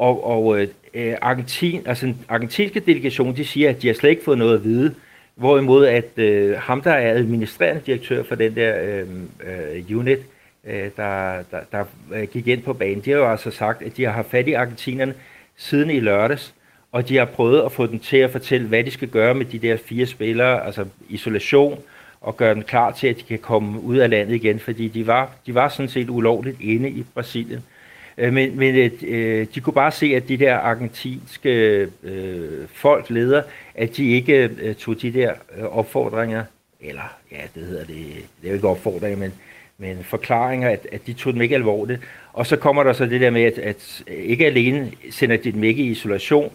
Og, 0.00 0.26
og 0.26 0.60
øh, 0.94 1.14
Argentin, 1.20 1.82
altså 1.86 2.06
den 2.06 2.24
argentinske 2.28 2.80
delegation, 2.80 3.36
de 3.36 3.44
siger, 3.44 3.70
at 3.70 3.82
de 3.82 3.86
har 3.86 3.94
slet 3.94 4.10
ikke 4.10 4.24
fået 4.24 4.38
noget 4.38 4.54
at 4.54 4.64
vide. 4.64 4.94
Hvorimod 5.34 5.86
at 5.86 6.18
øh, 6.18 6.58
ham, 6.58 6.82
der 6.82 6.90
er 6.90 7.14
administrerende 7.14 7.82
direktør 7.86 8.22
for 8.22 8.34
den 8.34 8.54
der 8.54 8.82
øh, 8.82 9.06
øh, 9.46 9.98
unit, 9.98 10.18
øh, 10.64 10.90
der, 10.96 11.42
der, 11.50 11.60
der 11.72 11.84
øh, 12.14 12.28
gik 12.28 12.48
ind 12.48 12.62
på 12.62 12.72
banen, 12.72 13.00
de 13.04 13.10
har 13.10 13.18
jo 13.18 13.30
altså 13.30 13.50
sagt, 13.50 13.82
at 13.82 13.96
de 13.96 14.04
har 14.04 14.12
haft 14.12 14.30
fat 14.30 14.48
i 14.48 14.52
argentinerne 14.52 15.14
siden 15.56 15.90
i 15.90 16.00
lørdags, 16.00 16.54
og 16.92 17.08
de 17.08 17.16
har 17.16 17.24
prøvet 17.24 17.62
at 17.62 17.72
få 17.72 17.86
dem 17.86 17.98
til 17.98 18.16
at 18.16 18.30
fortælle, 18.30 18.66
hvad 18.66 18.84
de 18.84 18.90
skal 18.90 19.08
gøre 19.08 19.34
med 19.34 19.44
de 19.44 19.58
der 19.58 19.76
fire 19.76 20.06
spillere, 20.06 20.66
altså 20.66 20.84
isolation, 21.08 21.82
og 22.20 22.36
gøre 22.36 22.54
dem 22.54 22.62
klar 22.62 22.90
til, 22.90 23.06
at 23.06 23.16
de 23.16 23.22
kan 23.22 23.38
komme 23.38 23.80
ud 23.80 23.96
af 23.96 24.10
landet 24.10 24.34
igen, 24.34 24.58
fordi 24.58 24.88
de 24.88 25.06
var, 25.06 25.30
de 25.46 25.54
var 25.54 25.68
sådan 25.68 25.88
set 25.88 26.10
ulovligt 26.10 26.60
inde 26.60 26.90
i 26.90 27.04
Brasilien. 27.14 27.58
Øh, 27.58 27.79
Øh, 28.20 28.32
men, 28.32 28.58
men 28.58 28.74
øh, 28.74 28.90
øh, 29.02 29.46
de 29.54 29.60
kunne 29.60 29.74
bare 29.74 29.92
se, 29.92 30.06
at 30.06 30.28
de 30.28 30.36
der 30.36 30.54
argentinske 30.54 31.88
øh, 32.02 32.68
folk, 32.72 33.10
leder, 33.10 33.42
at 33.74 33.96
de 33.96 34.10
ikke 34.10 34.50
øh, 34.60 34.74
tog 34.74 35.02
de 35.02 35.12
der 35.12 35.32
øh, 35.56 35.64
opfordringer, 35.64 36.44
eller 36.80 37.18
ja, 37.32 37.40
det 37.54 37.66
hedder 37.66 37.84
det, 37.84 38.06
det 38.40 38.46
er 38.46 38.48
jo 38.48 38.54
ikke 38.54 38.68
opfordringer, 38.68 39.18
men, 39.18 39.32
men 39.78 40.04
forklaringer, 40.04 40.68
at, 40.68 40.86
at 40.92 41.06
de 41.06 41.12
tog 41.12 41.32
dem 41.32 41.42
ikke 41.42 41.54
alvorligt. 41.54 42.00
Og 42.32 42.46
så 42.46 42.56
kommer 42.56 42.82
der 42.82 42.92
så 42.92 43.06
det 43.06 43.20
der 43.20 43.30
med, 43.30 43.42
at, 43.42 43.58
at 43.58 44.02
ikke 44.08 44.46
alene 44.46 44.92
sender 45.10 45.36
de 45.36 45.52
dem 45.52 45.64
ikke 45.64 45.82
i 45.82 45.90
isolation, 45.90 46.52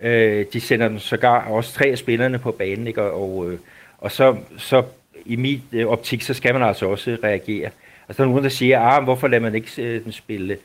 øh, 0.00 0.46
de 0.52 0.60
sender 0.60 0.88
dem 0.88 0.98
sågar 0.98 1.48
også 1.48 1.72
tre 1.72 1.86
af 1.86 1.98
spillerne 1.98 2.38
på 2.38 2.52
banen, 2.52 2.86
ikke? 2.86 3.02
og, 3.02 3.38
og, 3.38 3.50
øh, 3.52 3.58
og 3.98 4.12
så, 4.12 4.36
så 4.58 4.82
i 5.26 5.36
mit 5.36 5.60
øh, 5.72 5.86
optik, 5.86 6.22
så 6.22 6.34
skal 6.34 6.54
man 6.54 6.62
altså 6.62 6.86
også 6.86 7.18
reagere. 7.24 7.70
Altså 8.08 8.22
der 8.22 8.28
er 8.28 8.32
nogen, 8.32 8.44
der 8.44 8.50
siger, 8.50 8.80
ah, 8.80 9.04
hvorfor 9.04 9.28
lader 9.28 9.42
man 9.42 9.54
ikke 9.54 9.82
øh, 9.82 10.04
dem 10.04 10.12
spille 10.12 10.58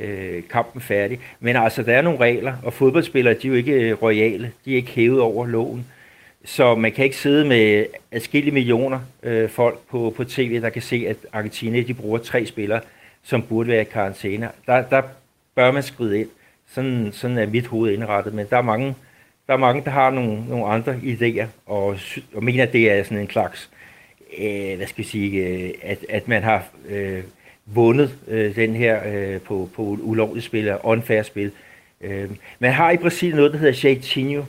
øh, 0.00 0.42
kampen 0.50 0.80
færdig. 0.80 1.20
Men 1.40 1.56
altså, 1.56 1.82
der 1.82 1.94
er 1.94 2.02
nogle 2.02 2.20
regler, 2.20 2.54
og 2.62 2.72
fodboldspillere, 2.72 3.34
de 3.34 3.46
er 3.46 3.50
jo 3.50 3.54
ikke 3.54 3.72
øh, 3.72 4.02
royale. 4.02 4.52
De 4.64 4.72
er 4.72 4.76
ikke 4.76 4.90
hævet 4.90 5.20
over 5.20 5.46
loven. 5.46 5.86
Så 6.44 6.74
man 6.74 6.92
kan 6.92 7.04
ikke 7.04 7.16
sidde 7.16 7.44
med 7.44 7.86
adskillige 8.12 8.54
millioner 8.54 9.00
øh, 9.22 9.48
folk 9.48 9.78
på, 9.90 10.14
på 10.16 10.24
tv, 10.24 10.60
der 10.60 10.70
kan 10.70 10.82
se, 10.82 11.04
at 11.08 11.16
Argentina 11.32 11.80
de 11.80 11.94
bruger 11.94 12.18
tre 12.18 12.46
spillere, 12.46 12.80
som 13.22 13.42
burde 13.42 13.68
være 13.68 13.80
i 13.80 13.84
karantæne. 13.84 14.48
Der, 14.66 14.82
der 14.82 15.02
bør 15.54 15.70
man 15.70 15.82
skride 15.82 16.20
ind. 16.20 16.28
Sådan, 16.74 17.10
sådan 17.12 17.38
er 17.38 17.46
mit 17.46 17.66
hoved 17.66 17.92
indrettet, 17.92 18.34
men 18.34 18.46
der 18.50 18.56
er 18.56 18.62
mange, 18.62 18.94
der, 19.46 19.52
er 19.52 19.58
mange, 19.58 19.82
der 19.84 19.90
har 19.90 20.10
nogle, 20.10 20.44
nogle 20.48 20.66
andre 20.66 20.94
idéer, 20.94 21.46
og, 21.66 21.96
og 22.34 22.44
mener, 22.44 22.62
at 22.62 22.72
det 22.72 22.90
er 22.90 23.02
sådan 23.02 23.18
en 23.18 23.30
slags, 23.30 23.70
øh, 24.38 24.76
hvad 24.76 24.86
skal 24.86 25.04
vi 25.04 25.08
sige, 25.08 25.46
øh, 25.46 25.70
at, 25.82 25.98
at 26.08 26.28
man 26.28 26.42
har 26.42 26.64
øh, 26.88 27.22
vundet 27.74 28.14
øh, 28.28 28.56
den 28.56 28.74
her 28.74 29.00
øh, 29.06 29.40
på, 29.40 29.68
på 29.76 29.82
ulovligt 29.82 30.46
spil, 30.46 30.70
og 30.70 30.80
unfair 30.82 31.22
spil. 31.22 31.50
Øh, 32.00 32.30
man 32.58 32.72
har 32.72 32.90
i 32.90 32.96
Brasilien 32.96 33.36
noget, 33.36 33.52
der 33.52 33.58
hedder 33.58 33.80
jeitinho, 33.88 34.42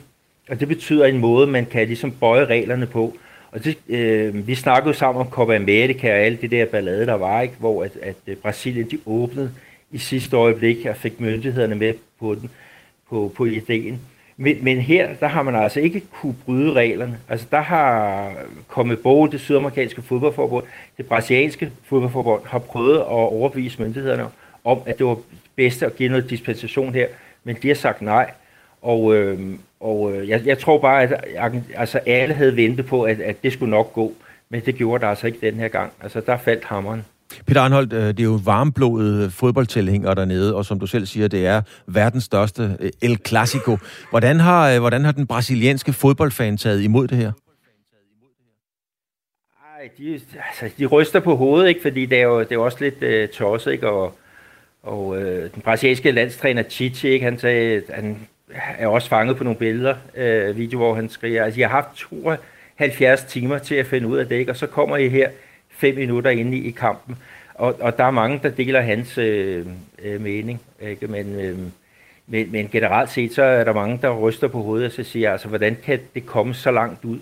og 0.50 0.60
det 0.60 0.68
betyder 0.68 1.06
en 1.06 1.18
måde, 1.18 1.48
man 1.48 1.66
kan 1.66 1.88
ligesom 1.88 2.12
bøje 2.12 2.46
reglerne 2.46 2.86
på. 2.86 3.18
Og 3.52 3.64
det, 3.64 3.78
øh, 3.90 4.48
vi 4.48 4.56
snakkede 4.56 4.88
jo 4.88 4.94
sammen 4.94 5.22
om 5.22 5.30
Copa 5.30 5.56
America 5.56 6.12
og 6.12 6.20
alle 6.20 6.38
det 6.42 6.52
der 6.52 6.66
ballade, 6.66 7.06
der 7.06 7.14
var, 7.14 7.42
ikke? 7.42 7.56
hvor 7.60 7.84
at, 7.84 7.92
at 8.02 8.16
øh, 8.28 8.36
Brasilien 8.36 8.92
de 8.92 9.00
åbnede 9.06 9.52
i 9.92 9.98
sidste 9.98 10.38
øjeblik 10.38 10.86
og 10.86 10.96
fik 10.96 11.20
myndighederne 11.20 11.76
med 11.76 11.94
på 12.20 12.36
den, 12.36 12.50
på, 13.10 13.32
på 13.36 13.46
ideen. 13.46 14.02
Men, 14.42 14.64
men 14.64 14.78
her, 14.78 15.14
der 15.20 15.28
har 15.28 15.44
man 15.44 15.56
altså 15.56 15.80
ikke 15.80 16.02
kunne 16.12 16.36
bryde 16.46 16.74
reglerne. 16.74 17.18
Altså 17.30 17.48
der 17.52 17.62
har 17.62 18.34
kommet 18.68 19.00
både 19.00 19.32
det 19.32 19.40
sydamerikanske 19.40 20.02
fodboldforbund, 20.02 20.66
det 20.98 21.06
brasilianske 21.06 21.72
fodboldforbund, 21.84 22.42
har 22.46 22.60
prøvet 22.60 22.98
at 22.98 23.06
overbevise 23.06 23.82
myndighederne 23.82 24.28
om, 24.64 24.82
at 24.86 24.98
det 24.98 25.06
var 25.06 25.18
bedst 25.56 25.84
at 25.84 25.96
give 25.96 26.10
noget 26.10 26.30
dispensation 26.30 26.94
her, 26.94 27.08
men 27.44 27.58
de 27.62 27.68
har 27.68 27.76
sagt 27.76 28.02
nej. 28.02 28.32
Og, 28.82 29.16
øh, 29.16 29.40
og 29.80 30.14
øh, 30.14 30.30
jeg, 30.30 30.46
jeg 30.46 30.60
tror 30.60 30.78
bare, 30.78 31.04
at 31.04 31.54
altså, 31.76 32.00
alle 32.06 32.34
havde 32.34 32.56
ventet 32.56 32.86
på, 32.86 33.04
at, 33.04 33.20
at 33.20 33.44
det 33.44 33.54
skulle 33.54 33.72
nok 33.72 33.94
gå, 33.94 34.14
men 34.50 34.62
det 34.66 34.76
gjorde 34.76 35.02
der 35.02 35.10
altså 35.10 35.28
ikke 35.28 35.52
den 35.52 35.56
her 35.56 35.68
gang. 35.68 35.92
Altså 36.02 36.22
der 36.22 36.38
faldt 36.38 36.64
hammeren. 36.64 37.06
Peter 37.48 37.62
Arnholdt, 37.62 37.94
øh, 37.94 38.08
det 38.08 38.20
er 38.20 38.24
jo 38.24 38.40
varmblodet 38.46 39.24
øh, 39.24 39.32
fodboldtilhænger 39.32 40.14
dernede, 40.14 40.56
og 40.56 40.66
som 40.66 40.80
du 40.80 40.88
selv 40.88 41.06
siger, 41.06 41.28
det 41.28 41.46
er 41.46 41.62
verdens 41.88 42.24
største 42.24 42.78
øh, 42.80 42.90
El 43.02 43.20
Clasico. 43.28 43.78
Hvordan 44.10 44.40
har, 44.40 44.80
hvordan 44.80 45.06
har 45.06 45.12
den 45.12 45.28
brasilianske 45.28 45.94
fodboldfan 45.94 46.58
taget 46.58 46.82
imod 46.82 47.08
det 47.08 47.18
her? 47.18 47.32
Ej, 49.82 49.90
de, 49.98 50.20
altså, 50.50 50.76
de 50.78 50.86
ryster 50.86 51.20
på 51.20 51.36
hovedet, 51.36 51.70
ikke? 51.70 51.82
fordi 51.82 52.06
det 52.06 52.18
er 52.18 52.24
jo, 52.24 52.40
det 52.40 52.52
er 52.52 52.58
også 52.58 52.78
lidt 52.80 53.04
uh, 53.04 53.36
tosset, 53.36 53.72
ikke? 53.72 53.90
og, 53.90 54.18
og 54.84 55.08
uh, 55.08 55.18
den 55.18 55.62
brasilianske 55.64 56.12
landstræner 56.12 56.64
Chichi, 56.64 57.10
ikke? 57.10 57.26
han 57.26 57.40
sagde, 57.40 57.82
han 57.90 58.18
er 58.78 58.88
også 58.88 59.10
fanget 59.10 59.38
på 59.38 59.44
nogle 59.44 59.60
billeder, 59.60 59.96
uh, 60.18 60.58
video, 60.58 60.78
hvor 60.78 60.96
han 60.96 61.10
skriver, 61.10 61.44
altså 61.44 61.60
jeg 61.60 61.70
har 61.70 61.76
haft 61.76 61.98
72 62.78 63.24
timer 63.24 63.58
til 63.58 63.76
at 63.76 63.86
finde 63.86 64.08
ud 64.08 64.18
af 64.18 64.28
det, 64.28 64.36
ikke? 64.36 64.52
og 64.52 64.58
så 64.58 64.68
kommer 64.68 64.98
I 64.98 65.10
her 65.10 65.30
fem 65.82 65.96
minutter 65.96 66.30
inde 66.30 66.58
i, 66.58 66.68
i 66.68 66.72
kampen. 66.72 67.18
Og, 67.54 67.76
og 67.80 67.98
der 67.98 68.04
er 68.04 68.12
mange, 68.12 68.40
der 68.44 68.50
deler 68.50 68.82
hans 68.82 69.18
øh, 69.18 69.66
øh, 70.04 70.22
mening. 70.22 70.62
Ikke? 70.82 71.08
Men, 71.08 71.40
øh, 71.40 71.58
men, 72.28 72.52
men 72.52 72.70
generelt 72.72 73.10
set, 73.10 73.34
så 73.34 73.44
er 73.44 73.64
der 73.64 73.74
mange, 73.74 74.00
der 74.02 74.18
ryster 74.18 74.48
på 74.48 74.62
hovedet 74.62 74.86
og 74.86 74.92
så 74.92 75.04
siger, 75.04 75.32
altså, 75.32 75.48
hvordan 75.48 75.78
kan 75.84 76.00
det 76.14 76.26
komme 76.26 76.54
så 76.54 76.72
langt 76.72 77.06
ud? 77.06 77.20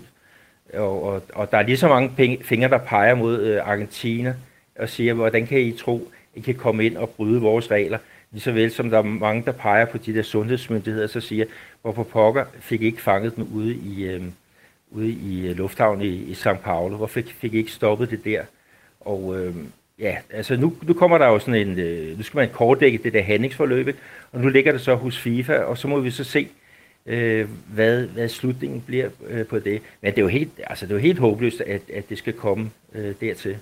Og, 0.74 1.02
og, 1.02 1.22
og 1.34 1.50
der 1.50 1.58
er 1.58 1.62
lige 1.62 1.76
så 1.76 1.88
mange 1.88 2.12
penge, 2.16 2.38
fingre, 2.44 2.68
der 2.68 2.78
peger 2.78 3.14
mod 3.14 3.40
øh, 3.40 3.68
Argentina 3.68 4.34
og 4.78 4.88
siger, 4.88 5.14
hvordan 5.14 5.46
kan 5.46 5.60
I 5.60 5.72
tro, 5.72 6.08
I 6.34 6.40
kan 6.40 6.54
komme 6.54 6.86
ind 6.86 6.96
og 6.96 7.10
bryde 7.10 7.40
vores 7.40 7.70
regler? 7.70 7.98
Lige 8.32 8.42
så 8.42 8.52
vel 8.52 8.70
som 8.70 8.90
der 8.90 8.98
er 8.98 9.02
mange, 9.02 9.42
der 9.46 9.52
peger 9.52 9.84
på 9.84 9.98
de 9.98 10.14
der 10.14 10.22
sundhedsmyndigheder, 10.22 11.06
så 11.06 11.20
siger, 11.20 11.44
hvorfor 11.82 12.02
pokker 12.02 12.44
fik 12.60 12.82
I 12.82 12.86
ikke 12.86 13.02
fanget 13.02 13.36
dem 13.36 13.48
ude 13.54 13.74
i, 13.74 14.04
øh, 14.04 14.22
ude 14.90 15.10
i 15.10 15.46
øh, 15.48 15.56
lufthavnen 15.56 16.06
i, 16.06 16.08
i 16.08 16.32
São 16.32 16.56
Paulo. 16.56 16.96
Hvorfor 16.96 17.20
fik 17.40 17.54
I 17.54 17.58
ikke 17.58 17.72
stoppet 17.72 18.10
det 18.10 18.24
der? 18.24 18.42
Og 19.00 19.40
øh, 19.40 19.54
ja, 19.98 20.16
altså 20.30 20.56
nu, 20.56 20.76
nu 20.82 20.94
kommer 20.94 21.18
der 21.18 21.26
jo 21.26 21.38
sådan 21.38 21.68
en, 21.68 21.78
øh, 21.78 22.16
nu 22.16 22.22
skal 22.22 22.38
man 22.38 22.48
kortdække 22.52 22.98
det 22.98 23.12
der 23.12 23.22
handlingsforløb, 23.22 23.96
og 24.32 24.40
nu 24.40 24.48
ligger 24.48 24.72
det 24.72 24.80
så 24.80 24.94
hos 24.94 25.18
FIFA, 25.18 25.58
og 25.58 25.78
så 25.78 25.88
må 25.88 26.00
vi 26.00 26.10
så 26.10 26.24
se, 26.24 26.48
øh, 27.06 27.48
hvad, 27.74 28.06
hvad 28.06 28.28
slutningen 28.28 28.80
bliver 28.86 29.08
øh, 29.28 29.46
på 29.46 29.58
det. 29.58 29.82
Men 30.00 30.12
det 30.12 30.18
er 30.18 30.22
jo 30.22 30.28
helt, 30.28 30.50
altså, 30.66 30.86
det 30.86 30.92
er 30.92 30.96
jo 30.96 31.02
helt 31.02 31.18
håbløst, 31.18 31.60
at, 31.60 31.82
at 31.92 32.08
det 32.08 32.18
skal 32.18 32.32
komme 32.32 32.70
øh, 32.94 33.14
dertil. 33.20 33.58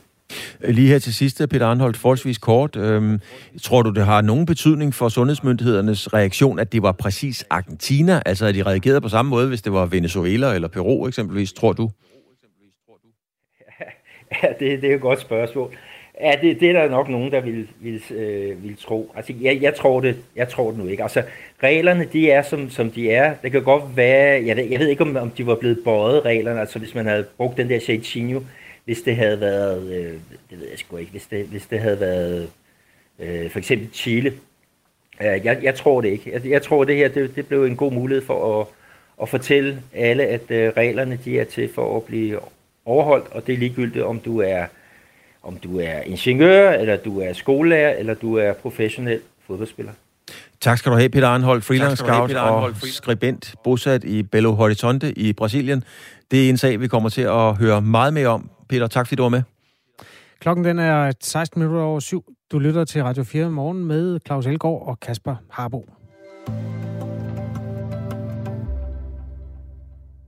Lige 0.61 0.89
her 0.89 0.99
til 0.99 1.15
sidst, 1.15 1.43
Peter 1.51 1.67
Arnholdt, 1.67 1.97
forholdsvis 1.97 2.39
kort. 2.39 2.77
Øhm, 2.77 3.21
tror 3.63 3.83
du, 3.83 3.91
det 3.91 4.05
har 4.05 4.21
nogen 4.21 4.47
betydning 4.47 4.95
for 4.95 5.09
sundhedsmyndighedernes 5.09 6.15
reaktion, 6.15 6.59
at 6.59 6.73
det 6.73 6.83
var 6.83 6.93
præcis 6.93 7.47
Argentina? 7.51 8.23
Altså, 8.27 8.47
at 8.47 8.55
de 8.55 8.63
reagerede 8.63 9.01
på 9.01 9.09
samme 9.09 9.31
måde, 9.31 9.49
hvis 9.49 9.63
det 9.63 9.73
var 9.73 9.87
Venezuela 9.87 10.55
eller 10.55 10.69
Peru 10.69 11.07
eksempelvis, 11.07 11.53
tror 11.53 11.73
du? 11.73 11.91
Ja, 14.43 14.49
det, 14.61 14.83
det 14.83 14.91
er 14.91 14.95
et 14.95 15.01
godt 15.01 15.21
spørgsmål. 15.21 15.75
Ja, 16.21 16.35
det, 16.43 16.61
det 16.61 16.69
er 16.69 16.73
der 16.73 16.91
nok 16.91 17.09
nogen, 17.09 17.33
der 17.33 17.41
vil, 17.41 17.69
vil, 17.81 18.03
øh, 18.11 18.65
vil 18.65 18.77
tro. 18.77 19.13
Altså, 19.17 19.33
jeg, 19.41 19.59
jeg, 19.63 19.75
tror 19.75 20.01
det, 20.01 20.17
jeg 20.37 20.49
tror 20.49 20.71
det 20.71 20.79
nu 20.79 20.87
ikke. 20.87 21.03
Altså, 21.03 21.23
reglerne, 21.63 22.09
de 22.13 22.31
er, 22.31 22.43
som, 22.43 22.71
som 22.71 22.91
de 22.91 23.11
er. 23.11 23.35
Det 23.43 23.53
kan 23.53 23.63
godt 23.63 23.97
være, 23.97 24.47
jeg 24.47 24.57
ved, 24.57 24.65
jeg 24.65 24.81
ved 24.81 24.89
ikke, 24.89 25.03
om, 25.03 25.17
om 25.17 25.31
de 25.31 25.47
var 25.47 25.55
blevet 25.55 25.79
bøjet, 25.85 26.25
reglerne. 26.25 26.61
Altså, 26.61 26.79
hvis 26.79 26.95
man 26.95 27.07
havde 27.07 27.27
brugt 27.37 27.57
den 27.57 27.69
der 27.69 27.81
Shadchinho, 27.81 28.41
hvis 28.89 29.03
det 29.03 29.17
havde 29.17 29.41
været, 29.41 29.83
øh, 29.93 30.13
det 30.51 30.61
ved 30.61 30.69
jeg 30.71 30.79
sgu 30.79 30.97
ikke, 30.97 31.11
hvis 31.11 31.27
det, 31.27 31.47
hvis 31.47 31.67
det 31.67 31.81
havde 31.81 32.01
været 32.01 32.51
øh, 33.19 33.51
for 33.51 33.59
eksempel 33.59 33.89
Chile. 33.93 34.33
Øh, 35.21 35.45
jeg, 35.45 35.59
jeg 35.63 35.75
tror 35.75 36.01
det 36.01 36.09
ikke. 36.09 36.33
Jeg, 36.33 36.47
jeg 36.47 36.63
tror, 36.63 36.85
det 36.85 36.97
her, 36.97 37.09
det, 37.09 37.37
det 37.37 37.47
blev 37.47 37.65
en 37.65 37.77
god 37.77 37.93
mulighed 37.93 38.25
for 38.25 38.61
at, 38.61 38.67
at 39.23 39.29
fortælle 39.29 39.83
alle, 39.95 40.27
at 40.27 40.51
øh, 40.51 40.73
reglerne, 40.77 41.21
de 41.25 41.41
er 41.41 41.45
til 41.45 41.73
for 41.73 41.97
at 41.97 42.05
blive 42.05 42.41
overholdt, 42.85 43.29
og 43.33 43.47
det 43.47 43.53
er 43.53 43.59
ligegyldigt, 43.59 44.05
om 44.05 44.21
du 44.21 44.41
er 44.41 44.67
om 45.43 45.57
du 45.57 45.81
er 45.81 46.01
ingeniør, 46.01 46.71
eller 46.71 46.97
du 46.97 47.21
er 47.21 47.33
skolelærer, 47.33 47.97
eller 47.97 48.15
du 48.15 48.35
er 48.35 48.53
professionel 48.53 49.21
fodboldspiller. 49.47 49.93
Tak 50.61 50.79
skal 50.79 50.93
du 50.93 50.97
have, 50.97 51.09
Peter 51.09 51.29
Arnhold, 51.29 51.63
freelance 51.63 51.97
scout 51.97 52.35
og 52.35 52.77
skribent, 52.77 53.55
bosat 53.65 54.05
i 54.05 54.23
Belo 54.23 54.53
Horizonte 54.53 55.19
i 55.19 55.33
Brasilien. 55.33 55.85
Det 56.31 56.45
er 56.45 56.49
en 56.49 56.57
sag, 56.57 56.81
vi 56.81 56.89
kommer 56.89 57.09
til 57.09 57.23
at 57.23 57.57
høre 57.57 57.83
meget 57.83 58.15
mere 58.15 58.29
om. 58.29 58.51
Peter, 58.69 58.87
tak 58.87 59.07
fordi 59.07 59.17
du 59.17 59.23
var 59.23 59.29
med. 59.29 59.43
Klokken 60.41 60.65
den 60.65 60.79
er 60.79 61.13
16 61.21 61.61
minutter 61.61 61.83
over 61.83 62.01
syv. 62.01 62.25
Du 62.53 62.59
lytter 62.59 62.85
til 62.85 63.03
Radio 63.03 63.25
4 63.25 63.51
morgen 63.51 63.85
med 63.85 64.21
Claus 64.27 64.47
Elgaard 64.47 64.83
og 64.87 65.01
Kasper 65.01 65.37
Harbo. 65.51 65.87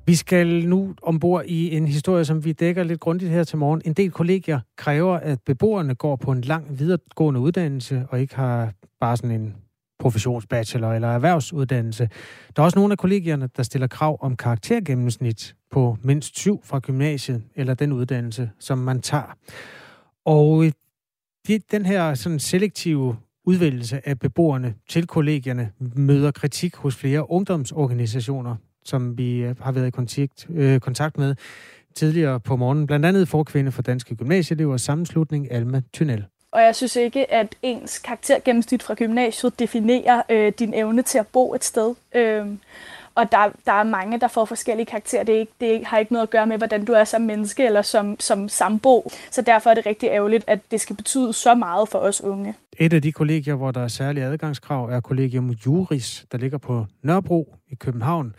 Vi 0.06 0.14
skal 0.14 0.68
nu 0.68 0.94
ombord 1.02 1.44
i 1.46 1.76
en 1.76 1.86
historie, 1.86 2.24
som 2.24 2.44
vi 2.44 2.52
dækker 2.52 2.82
lidt 2.82 3.00
grundigt 3.00 3.30
her 3.30 3.44
til 3.44 3.58
morgen. 3.58 3.82
En 3.84 3.92
del 3.92 4.10
kollegier 4.10 4.60
kræver, 4.76 5.16
at 5.16 5.38
beboerne 5.46 5.94
går 5.94 6.16
på 6.16 6.32
en 6.32 6.40
lang 6.40 6.78
videregående 6.78 7.40
uddannelse 7.40 8.06
og 8.08 8.20
ikke 8.20 8.36
har 8.36 8.72
bare 9.00 9.16
sådan 9.16 9.30
en 9.30 9.54
professionsbachelor 10.00 10.92
eller 10.92 11.08
erhvervsuddannelse. 11.08 12.08
Der 12.56 12.62
er 12.62 12.64
også 12.64 12.78
nogle 12.78 12.92
af 12.92 12.98
kollegierne, 12.98 13.48
der 13.56 13.62
stiller 13.62 13.86
krav 13.86 14.18
om 14.20 14.36
karaktergennemsnit 14.36 15.54
på 15.70 15.96
mindst 16.02 16.38
syv 16.38 16.60
fra 16.64 16.78
gymnasiet 16.78 17.42
eller 17.54 17.74
den 17.74 17.92
uddannelse, 17.92 18.50
som 18.58 18.78
man 18.78 19.00
tager. 19.00 19.36
Og 20.24 20.64
øh, 20.64 20.72
det, 21.46 21.72
den 21.72 21.86
her 21.86 22.14
sådan 22.14 22.38
selektive 22.38 23.16
udvælgelse 23.44 24.08
af 24.08 24.18
beboerne 24.18 24.74
til 24.88 25.06
kollegierne 25.06 25.70
møder 25.96 26.30
kritik 26.30 26.76
hos 26.76 26.96
flere 26.96 27.30
ungdomsorganisationer, 27.30 28.56
som 28.84 29.18
vi 29.18 29.36
øh, 29.36 29.56
har 29.60 29.72
været 29.72 29.86
i 29.86 29.90
kontakt, 29.90 30.46
øh, 30.50 30.80
kontakt 30.80 31.18
med 31.18 31.34
tidligere 31.94 32.40
på 32.40 32.56
morgenen. 32.56 32.86
Blandt 32.86 33.06
andet 33.06 33.28
forkvinde 33.28 33.72
for 33.72 33.82
Danske 33.82 34.16
Gymnasieelever 34.16 34.76
sammenslutning, 34.76 35.52
Alma 35.52 35.82
Tunnel. 35.92 36.24
Og 36.52 36.62
jeg 36.62 36.76
synes 36.76 36.96
ikke, 36.96 37.32
at 37.32 37.54
ens 37.62 37.98
karaktergennemsnit 37.98 38.82
fra 38.82 38.94
gymnasiet 38.94 39.58
definerer 39.58 40.22
øh, 40.28 40.52
din 40.58 40.74
evne 40.74 41.02
til 41.02 41.18
at 41.18 41.26
bo 41.26 41.54
et 41.54 41.64
sted. 41.64 41.94
Øh, 42.14 42.46
og 43.14 43.32
der, 43.32 43.52
der 43.66 43.72
er 43.72 43.82
mange, 43.82 44.20
der 44.20 44.28
får 44.28 44.44
forskellige 44.44 44.86
karakterer. 44.86 45.24
Det, 45.24 45.34
er 45.34 45.40
ikke, 45.40 45.52
det 45.60 45.86
har 45.86 45.98
ikke 45.98 46.12
noget 46.12 46.26
at 46.26 46.30
gøre 46.30 46.46
med, 46.46 46.58
hvordan 46.58 46.84
du 46.84 46.92
er 46.92 47.04
som 47.04 47.22
menneske 47.22 47.66
eller 47.66 47.82
som, 47.82 48.20
som 48.20 48.48
sambo. 48.48 49.10
Så 49.30 49.42
derfor 49.42 49.70
er 49.70 49.74
det 49.74 49.86
rigtig 49.86 50.08
ærgerligt, 50.08 50.44
at 50.46 50.60
det 50.70 50.80
skal 50.80 50.96
betyde 50.96 51.32
så 51.32 51.54
meget 51.54 51.88
for 51.88 51.98
os 51.98 52.20
unge. 52.20 52.54
Et 52.78 52.92
af 52.92 53.02
de 53.02 53.12
kollegier, 53.12 53.54
hvor 53.54 53.70
der 53.70 53.80
er 53.80 53.88
særlige 53.88 54.24
adgangskrav, 54.24 54.84
er 54.84 55.00
kollegium 55.00 55.50
Juris, 55.50 56.26
der 56.32 56.38
ligger 56.38 56.58
på 56.58 56.86
Nørrebro 57.02 57.54
i 57.68 57.74
København. 57.74 58.34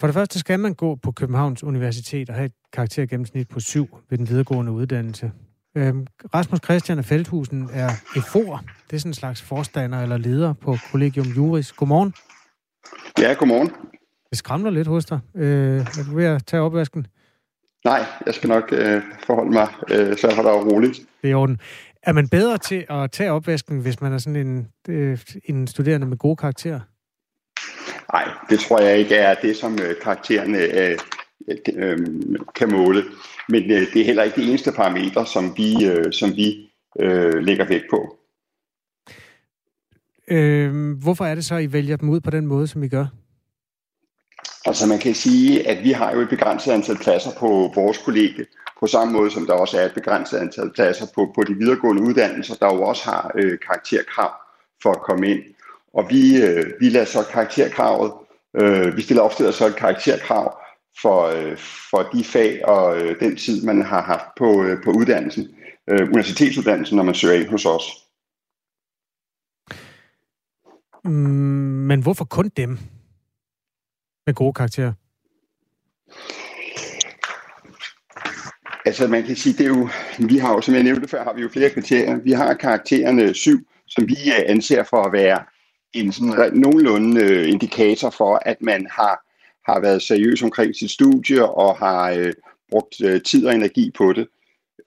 For 0.00 0.06
det 0.06 0.14
første 0.14 0.38
skal 0.38 0.60
man 0.60 0.74
gå 0.74 0.94
på 0.94 1.12
Københavns 1.12 1.64
Universitet 1.64 2.28
og 2.30 2.34
have 2.34 2.46
et 2.46 2.52
karaktergennemsnit 2.72 3.48
på 3.48 3.60
syv 3.60 3.98
ved 4.10 4.18
den 4.18 4.28
videregående 4.28 4.72
uddannelse. 4.72 5.30
Øhm, 5.76 6.06
Rasmus 6.34 6.60
Christian 6.64 6.98
af 6.98 7.04
Feldhusen 7.04 7.70
er 7.72 7.90
EFOR. 8.16 8.64
Det 8.90 8.96
er 8.96 9.00
sådan 9.00 9.10
en 9.10 9.14
slags 9.14 9.42
forstander 9.42 10.02
eller 10.02 10.16
leder 10.16 10.52
på 10.52 10.76
Collegium 10.90 11.26
Juris. 11.26 11.72
Godmorgen. 11.72 12.14
Ja, 13.18 13.32
godmorgen. 13.32 13.70
Det 14.30 14.38
skræmmer 14.38 14.70
lidt 14.70 14.88
hos 14.88 15.04
dig. 15.04 15.20
Øh, 15.34 15.80
er 15.80 16.04
du 16.10 16.16
ved 16.16 16.24
at 16.24 16.46
tage 16.46 16.62
opvasken? 16.62 17.06
Nej, 17.84 18.04
jeg 18.26 18.34
skal 18.34 18.48
nok 18.48 18.72
øh, 18.72 19.02
forholde 19.26 19.50
mig, 19.50 19.68
øh, 19.90 20.16
så 20.16 20.26
jeg 20.28 20.36
holder 20.36 20.52
roligt. 20.52 20.94
Det 21.22 21.28
er 21.28 21.28
i 21.28 21.34
orden. 21.34 21.60
Er 22.02 22.12
man 22.12 22.28
bedre 22.28 22.58
til 22.58 22.86
at 22.90 23.10
tage 23.10 23.32
opvasken, 23.32 23.80
hvis 23.80 24.00
man 24.00 24.12
er 24.12 24.18
sådan 24.18 24.36
en, 24.36 24.68
øh, 24.88 25.18
en 25.44 25.66
studerende 25.66 26.06
med 26.06 26.16
gode 26.16 26.36
karakterer? 26.36 26.80
Nej, 28.12 28.28
det 28.50 28.60
tror 28.60 28.80
jeg 28.80 28.98
ikke 28.98 29.14
er 29.14 29.34
det, 29.34 29.56
som 29.56 29.74
øh, 29.74 29.94
karaktererne 30.02 30.58
øh, 30.58 30.98
øh, 31.74 31.98
kan 32.54 32.72
måle. 32.72 33.02
Men 33.48 33.62
øh, 33.62 33.92
det 33.92 34.00
er 34.00 34.04
heller 34.04 34.22
ikke 34.22 34.40
det 34.40 34.48
eneste 34.48 34.72
parametre, 34.72 35.26
som 35.26 35.56
vi, 35.56 35.86
øh, 35.86 36.12
som 36.12 36.36
vi 36.36 36.70
øh, 37.00 37.34
lægger 37.34 37.64
vægt 37.64 37.84
på. 37.90 38.16
Øh, 40.28 40.98
hvorfor 41.02 41.24
er 41.24 41.34
det 41.34 41.44
så, 41.44 41.54
at 41.54 41.62
I 41.62 41.72
vælger 41.72 41.96
dem 41.96 42.08
ud 42.08 42.20
på 42.20 42.30
den 42.30 42.46
måde, 42.46 42.66
som 42.66 42.82
I 42.82 42.88
gør? 42.88 43.06
Altså 44.64 44.86
man 44.86 44.98
kan 44.98 45.14
sige, 45.14 45.68
at 45.68 45.84
vi 45.84 45.92
har 45.92 46.12
jo 46.12 46.20
et 46.20 46.28
begrænset 46.28 46.72
antal 46.72 46.96
pladser 46.96 47.30
på 47.38 47.72
vores 47.74 47.98
kollegie, 47.98 48.46
på 48.80 48.86
samme 48.86 49.12
måde 49.12 49.30
som 49.30 49.46
der 49.46 49.52
også 49.52 49.80
er 49.80 49.84
et 49.84 49.94
begrænset 49.94 50.38
antal 50.38 50.70
pladser 50.74 51.06
på, 51.14 51.32
på 51.34 51.42
de 51.42 51.54
videregående 51.54 52.02
uddannelser, 52.02 52.54
der 52.54 52.74
jo 52.74 52.82
også 52.82 53.04
har 53.04 53.32
øh, 53.34 53.58
karakterkrav 53.58 54.32
for 54.82 54.90
at 54.90 55.02
komme 55.02 55.30
ind. 55.30 55.42
Og 55.94 56.06
vi, 56.10 56.42
øh, 56.42 56.64
vi 56.80 56.88
lader 56.88 57.04
så 57.04 57.24
karakterkravet, 57.32 58.12
øh, 58.54 58.96
vi 58.96 59.02
stiller 59.02 59.22
ofte 59.22 59.52
så 59.52 59.66
et 59.66 59.76
karakterkrav 59.76 60.58
for, 61.02 61.22
øh, 61.22 61.56
for 61.90 62.02
de 62.12 62.24
fag 62.24 62.64
og 62.64 62.98
øh, 62.98 63.20
den 63.20 63.36
tid, 63.36 63.66
man 63.66 63.82
har 63.82 64.02
haft 64.02 64.26
på, 64.38 64.64
øh, 64.64 64.82
på 64.84 64.90
uddannelsen, 64.90 65.48
øh, 65.90 66.08
universitetsuddannelsen, 66.08 66.96
når 66.96 67.02
man 67.02 67.14
søger 67.14 67.34
ind 67.34 67.48
hos 67.48 67.66
os. 67.66 67.82
Mm, 71.04 71.10
men 71.88 72.02
hvorfor 72.02 72.24
kun 72.24 72.48
dem 72.56 72.78
med 74.26 74.34
gode 74.34 74.52
karakterer? 74.52 74.92
Altså 78.84 79.08
man 79.08 79.24
kan 79.24 79.36
sige, 79.36 79.52
det 79.52 79.64
er 79.64 79.78
jo, 79.78 79.88
vi 80.18 80.38
har 80.38 80.52
jo, 80.52 80.60
som 80.60 80.74
jeg 80.74 80.82
nævnte 80.82 81.08
før, 81.08 81.24
har 81.24 81.32
vi 81.32 81.42
jo 81.42 81.48
flere 81.48 81.70
kriterier. 81.70 82.16
Vi 82.16 82.32
har 82.32 82.54
karaktererne 82.54 83.34
syv, 83.34 83.58
som 83.86 84.08
vi 84.08 84.16
anser 84.46 84.84
for 84.84 85.02
at 85.02 85.12
være 85.12 85.44
en 85.92 86.12
sådan 86.12 86.52
nogenlunde 86.52 87.48
indikator 87.48 88.10
for, 88.10 88.42
at 88.42 88.56
man 88.60 88.86
har, 88.90 89.25
har 89.66 89.80
været 89.80 90.02
seriøs 90.02 90.42
omkring 90.42 90.76
sit 90.76 90.90
studie 90.90 91.48
og 91.48 91.76
har 91.76 92.10
øh, 92.10 92.32
brugt 92.70 92.94
øh, 93.04 93.22
tid 93.22 93.46
og 93.46 93.54
energi 93.54 93.90
på 93.98 94.12
det. 94.12 94.28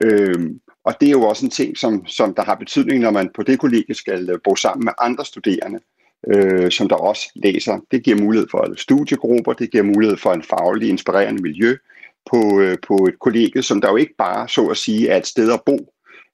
Øhm, 0.04 0.60
og 0.84 0.94
det 1.00 1.06
er 1.06 1.12
jo 1.12 1.22
også 1.22 1.46
en 1.46 1.50
ting, 1.50 1.78
som, 1.78 2.06
som 2.06 2.34
der 2.34 2.42
har 2.42 2.54
betydning, 2.54 3.00
når 3.00 3.10
man 3.10 3.30
på 3.34 3.42
det 3.42 3.58
kollegie 3.58 3.94
skal 3.94 4.30
øh, 4.30 4.38
bo 4.44 4.56
sammen 4.56 4.84
med 4.84 4.92
andre 4.98 5.24
studerende, 5.24 5.80
øh, 6.28 6.70
som 6.70 6.88
der 6.88 6.96
også 6.96 7.30
læser. 7.34 7.80
Det 7.90 8.04
giver 8.04 8.20
mulighed 8.20 8.48
for 8.50 8.74
studiegrupper, 8.76 9.52
det 9.52 9.70
giver 9.70 9.84
mulighed 9.84 10.16
for 10.16 10.32
en 10.32 10.42
faglig, 10.42 10.88
inspirerende 10.88 11.42
miljø 11.42 11.76
på, 12.30 12.60
øh, 12.60 12.78
på 12.86 12.94
et 13.08 13.18
kollegie, 13.18 13.62
som 13.62 13.80
der 13.80 13.90
jo 13.90 13.96
ikke 13.96 14.14
bare, 14.18 14.48
så 14.48 14.66
at 14.66 14.76
sige, 14.76 15.08
er 15.08 15.16
et 15.16 15.26
sted 15.26 15.52
at 15.52 15.60
bo. 15.66 15.78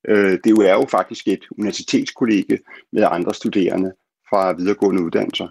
Øh, 0.08 0.38
det 0.44 0.50
jo 0.50 0.56
er 0.56 0.72
jo 0.72 0.86
faktisk 0.90 1.28
et 1.28 1.44
universitetskollegie 1.58 2.58
med 2.92 3.08
andre 3.10 3.34
studerende 3.34 3.92
fra 4.30 4.52
videregående 4.52 5.02
uddannelser. 5.02 5.48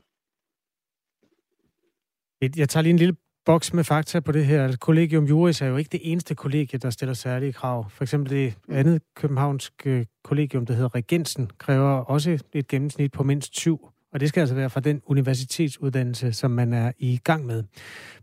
Jeg 2.42 2.70
tager 2.70 2.82
lige 2.82 2.92
en 2.94 3.00
lille 3.00 3.16
boks 3.46 3.74
med 3.74 3.84
fakta 3.84 4.20
på 4.20 4.32
det 4.32 4.46
her. 4.46 4.64
Altså, 4.64 4.78
Collegium 4.78 5.26
Juris 5.26 5.62
er 5.62 5.68
jo 5.68 5.78
ikke 5.78 5.90
det 5.90 6.00
eneste 6.04 6.36
kollegie, 6.36 6.80
der 6.80 6.90
stiller 6.90 7.14
særlige 7.14 7.54
krav. 7.54 7.90
For 7.90 8.04
eksempel 8.04 8.32
det 8.32 8.54
andet 8.70 9.02
københavnske 9.16 9.90
øh, 9.90 10.06
kollegium, 10.24 10.66
der 10.66 10.74
hedder 10.74 10.96
Regensen, 10.96 11.50
kræver 11.58 11.90
også 11.90 12.44
et 12.54 12.68
gennemsnit 12.68 13.12
på 13.12 13.24
mindst 13.24 13.56
syv. 13.58 13.90
Og 14.14 14.20
det 14.20 14.30
skal 14.30 14.42
altså 14.42 14.56
være 14.56 14.70
fra 14.70 14.80
den 14.80 15.02
universitetsuddannelse, 15.06 16.34
som 16.34 16.52
man 16.52 16.74
er 16.74 16.92
i 16.98 17.20
gang 17.24 17.46
med. 17.46 17.64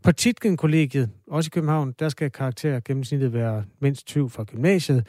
På 0.03 0.11
Titgen-kollegiet, 0.11 1.09
også 1.27 1.47
i 1.47 1.53
København, 1.53 1.93
der 1.99 2.09
skal 2.09 2.31
karakter 2.31 2.79
gennemsnittet 2.79 3.33
være 3.33 3.63
mindst 3.81 4.07
20 4.07 4.29
fra 4.29 4.43
gymnasiet. 4.43 5.07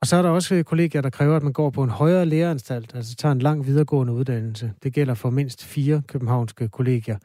Og 0.00 0.06
så 0.06 0.16
er 0.16 0.22
der 0.22 0.30
også 0.30 0.54
øh, 0.54 0.64
kollegier, 0.64 1.00
der 1.00 1.10
kræver, 1.10 1.36
at 1.36 1.42
man 1.42 1.52
går 1.52 1.70
på 1.70 1.82
en 1.82 1.90
højere 1.90 2.26
læreranstalt, 2.26 2.94
altså 2.94 3.16
tager 3.16 3.32
en 3.32 3.38
lang 3.38 3.66
videregående 3.66 4.12
uddannelse. 4.12 4.72
Det 4.82 4.92
gælder 4.92 5.14
for 5.14 5.30
mindst 5.30 5.64
fire 5.64 6.02
københavnske 6.08 6.68
kollegier. 6.68 7.18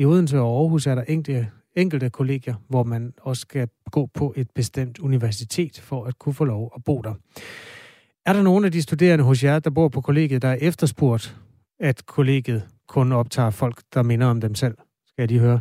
I 0.00 0.04
Odense 0.04 0.38
og 0.38 0.60
Aarhus 0.60 0.86
er 0.86 0.94
der 0.94 1.02
enkelte, 1.02 1.48
enkelte 1.76 2.10
kollegier, 2.10 2.54
hvor 2.68 2.82
man 2.82 3.12
også 3.20 3.40
skal 3.40 3.68
gå 3.90 4.06
på 4.14 4.34
et 4.36 4.50
bestemt 4.54 4.98
universitet 4.98 5.80
for 5.80 6.04
at 6.04 6.18
kunne 6.18 6.34
få 6.34 6.44
lov 6.44 6.72
at 6.76 6.84
bo 6.84 7.02
der. 7.02 7.14
Er 8.26 8.32
der 8.32 8.42
nogle 8.42 8.66
af 8.66 8.72
de 8.72 8.82
studerende 8.82 9.24
hos 9.24 9.44
jer, 9.44 9.58
der 9.58 9.70
bor 9.70 9.88
på 9.88 10.00
kollegiet, 10.00 10.42
der 10.42 10.48
er 10.48 10.58
efterspurgt, 10.60 11.36
at 11.80 12.06
kollegiet 12.06 12.68
kun 12.88 13.12
optager 13.12 13.50
folk, 13.50 13.82
der 13.94 14.02
minder 14.02 14.26
om 14.26 14.40
dem 14.40 14.54
selv? 14.54 14.74
Skal 15.06 15.28
de 15.28 15.38
høre? 15.38 15.60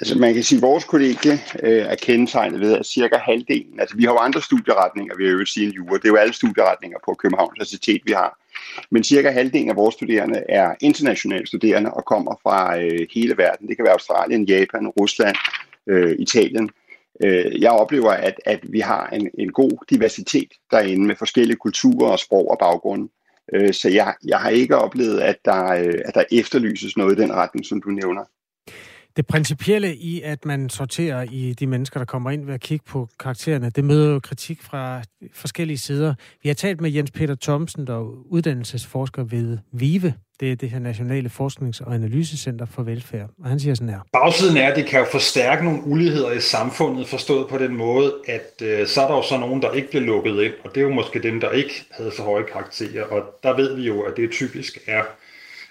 Altså 0.00 0.18
man 0.18 0.34
kan 0.34 0.42
sige, 0.42 0.58
at 0.58 0.62
vores 0.62 0.84
kollegie 0.84 1.32
øh, 1.62 1.86
er 1.86 1.94
kendetegnet 1.94 2.60
ved, 2.60 2.72
at 2.72 2.86
cirka 2.86 3.16
halvdelen, 3.16 3.80
altså 3.80 3.96
vi 3.96 4.04
har 4.04 4.12
jo 4.12 4.18
andre 4.18 4.42
studieretninger, 4.42 5.16
vi 5.16 5.24
har 5.24 5.32
jo 5.32 5.44
sige 5.44 5.66
en 5.66 5.72
jure, 5.72 5.98
det 5.98 6.04
er 6.04 6.08
jo 6.08 6.16
alle 6.16 6.34
studieretninger 6.34 6.98
på 7.04 7.14
Københavns 7.14 7.50
Universitet, 7.50 8.00
vi 8.04 8.12
har. 8.12 8.43
Men 8.90 9.04
cirka 9.04 9.30
halvdelen 9.30 9.70
af 9.70 9.76
vores 9.76 9.94
studerende 9.94 10.42
er 10.48 10.74
internationale 10.80 11.46
studerende 11.46 11.90
og 11.90 12.04
kommer 12.04 12.34
fra 12.42 12.78
øh, 12.80 13.06
hele 13.14 13.36
verden. 13.36 13.68
Det 13.68 13.76
kan 13.76 13.84
være 13.84 13.92
Australien, 13.92 14.44
Japan, 14.44 14.88
Rusland, 14.88 15.36
øh, 15.86 16.16
Italien. 16.18 16.70
Øh, 17.24 17.62
jeg 17.62 17.70
oplever, 17.70 18.10
at, 18.10 18.40
at 18.44 18.60
vi 18.62 18.80
har 18.80 19.06
en, 19.06 19.30
en 19.38 19.52
god 19.52 19.84
diversitet 19.90 20.52
derinde 20.70 21.06
med 21.06 21.16
forskellige 21.16 21.56
kulturer 21.56 22.10
og 22.10 22.18
sprog 22.18 22.50
og 22.50 22.58
baggrunde. 22.58 23.08
Øh, 23.54 23.72
så 23.72 23.88
jeg, 23.88 24.14
jeg 24.24 24.38
har 24.38 24.50
ikke 24.50 24.76
oplevet, 24.76 25.20
at 25.20 25.36
der, 25.44 25.64
øh, 25.64 26.00
at 26.04 26.14
der 26.14 26.24
efterlyses 26.32 26.96
noget 26.96 27.18
i 27.18 27.22
den 27.22 27.32
retning, 27.32 27.66
som 27.66 27.82
du 27.82 27.88
nævner. 27.88 28.24
Det 29.16 29.26
principielle 29.26 29.96
i, 29.96 30.22
at 30.22 30.44
man 30.44 30.68
sorterer 30.68 31.26
i 31.30 31.52
de 31.52 31.66
mennesker, 31.66 32.00
der 32.00 32.04
kommer 32.04 32.30
ind 32.30 32.46
ved 32.46 32.54
at 32.54 32.60
kigge 32.60 32.84
på 32.88 33.08
karaktererne, 33.20 33.70
det 33.70 33.84
møder 33.84 34.12
jo 34.12 34.20
kritik 34.20 34.62
fra 34.62 35.02
forskellige 35.32 35.78
sider. 35.78 36.14
Vi 36.42 36.48
har 36.48 36.54
talt 36.54 36.80
med 36.80 36.90
Jens 36.90 37.10
Peter 37.10 37.34
Thomsen, 37.42 37.86
der 37.86 37.94
er 37.94 38.24
uddannelsesforsker 38.30 39.24
ved 39.24 39.58
VIVE. 39.72 40.14
Det 40.40 40.52
er 40.52 40.56
det 40.56 40.70
her 40.70 40.78
Nationale 40.78 41.28
Forsknings- 41.28 41.80
og 41.80 41.94
Analysecenter 41.94 42.66
for 42.66 42.82
Velfærd. 42.82 43.30
Og 43.42 43.48
han 43.48 43.60
siger 43.60 43.74
sådan 43.74 43.88
her. 43.88 44.00
Bagsiden 44.12 44.56
er, 44.56 44.68
at 44.68 44.76
det 44.76 44.86
kan 44.86 45.00
jo 45.00 45.06
forstærke 45.12 45.64
nogle 45.64 45.84
uligheder 45.84 46.32
i 46.32 46.40
samfundet, 46.40 47.08
forstået 47.08 47.48
på 47.48 47.58
den 47.58 47.76
måde, 47.76 48.14
at 48.28 48.62
øh, 48.62 48.86
så 48.86 49.02
er 49.02 49.06
der 49.08 49.14
jo 49.14 49.22
så 49.22 49.38
nogen, 49.38 49.62
der 49.62 49.72
ikke 49.72 49.90
bliver 49.90 50.04
lukket 50.04 50.42
ind, 50.42 50.52
og 50.64 50.70
det 50.74 50.76
er 50.80 50.84
jo 50.84 50.94
måske 50.94 51.22
dem, 51.22 51.40
der 51.40 51.50
ikke 51.50 51.84
havde 51.90 52.12
så 52.16 52.22
høje 52.22 52.44
karakterer. 52.52 53.04
Og 53.04 53.22
der 53.42 53.56
ved 53.56 53.76
vi 53.76 53.82
jo, 53.82 54.00
at 54.00 54.16
det 54.16 54.30
typisk 54.30 54.78
er 54.86 55.02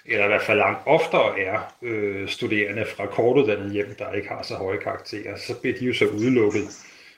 eller 0.06 0.24
i 0.24 0.28
hvert 0.28 0.42
fald 0.42 0.58
langt 0.58 0.80
oftere 0.86 1.40
er 1.40 1.74
øh, 1.82 2.28
studerende 2.28 2.84
fra 2.96 3.06
kortuddannede 3.06 3.72
hjem, 3.72 3.94
der 3.98 4.12
ikke 4.12 4.28
har 4.28 4.42
så 4.42 4.54
høje 4.54 4.78
karakterer, 4.78 5.36
så 5.36 5.60
bliver 5.60 5.78
de 5.78 5.84
jo 5.84 5.94
så 5.94 6.06
udelukket. 6.06 6.62